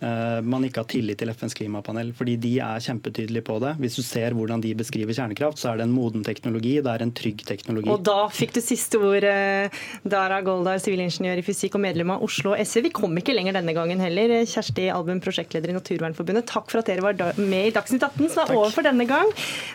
man 0.00 0.64
ikke 0.64 0.80
har 0.80 0.88
tillit 0.90 1.18
til 1.20 1.30
FNs 1.34 1.54
klimapanel, 1.58 2.12
fordi 2.16 2.36
de 2.40 2.54
er 2.64 2.80
kjempetydelige 2.80 3.44
på 3.44 3.58
det. 3.62 3.74
Hvis 3.82 3.98
du 3.98 4.02
ser 4.06 4.36
hvordan 4.36 4.62
de 4.64 4.72
beskriver 4.78 5.16
kjernekraft, 5.16 5.60
så 5.60 5.72
er 5.72 5.80
det 5.80 5.86
en 5.86 5.94
moden 5.94 6.24
teknologi, 6.24 6.76
det 6.80 6.92
er 6.92 7.04
en 7.04 7.12
trygg 7.16 7.44
teknologi. 7.46 7.90
Og 7.92 8.02
da 8.06 8.28
fikk 8.32 8.54
du 8.56 8.60
siste 8.64 9.00
ord, 9.00 9.24
eh, 9.26 9.82
Dara 10.04 10.40
Goldar, 10.46 10.80
sivilingeniør 10.82 11.42
i 11.42 11.44
fysikk 11.46 11.76
og 11.78 11.84
medlem 11.84 12.14
av 12.14 12.24
Oslo 12.26 12.54
SV. 12.56 12.82
Vi 12.88 12.94
kom 12.96 13.16
ikke 13.20 13.34
lenger 13.36 13.58
denne 13.58 13.74
gangen 13.76 14.00
heller. 14.02 14.34
Kjersti 14.48 14.88
Album, 14.92 15.20
prosjektleder 15.24 15.72
i 15.72 15.76
Naturvernforbundet, 15.76 16.48
takk 16.50 16.70
for 16.72 16.80
at 16.80 16.90
dere 16.90 17.04
var 17.04 17.38
med 17.38 17.70
i 17.70 17.74
Dagsnytt 17.76 18.06
18, 18.06 18.32
som 18.32 18.44
er 18.44 18.56
over 18.56 18.72
for 18.74 18.86
denne 18.86 19.06
gang. 19.10 19.32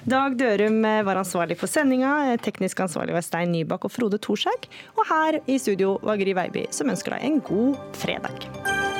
Dag 0.07 0.38
Dørum 0.39 0.82
eh, 0.86 1.03
var 1.07 1.21
ansvarlig 1.21 1.59
for 1.61 1.71
sendinga, 1.71 2.38
teknisk 2.45 2.86
ansvarlig 2.88 3.15
var 3.15 3.26
Stein 3.26 3.53
Nybakk 3.55 3.88
og 3.88 3.95
Frode 3.95 4.21
Thorshaug. 4.21 4.69
Og 4.97 5.07
her 5.11 5.41
i 5.45 5.59
studio 5.61 5.97
var 6.05 6.21
Gry 6.21 6.36
Veiby, 6.38 6.67
som 6.76 6.91
ønsker 6.91 7.17
deg 7.17 7.30
en 7.30 7.41
god 7.45 7.82
fredag. 8.01 8.94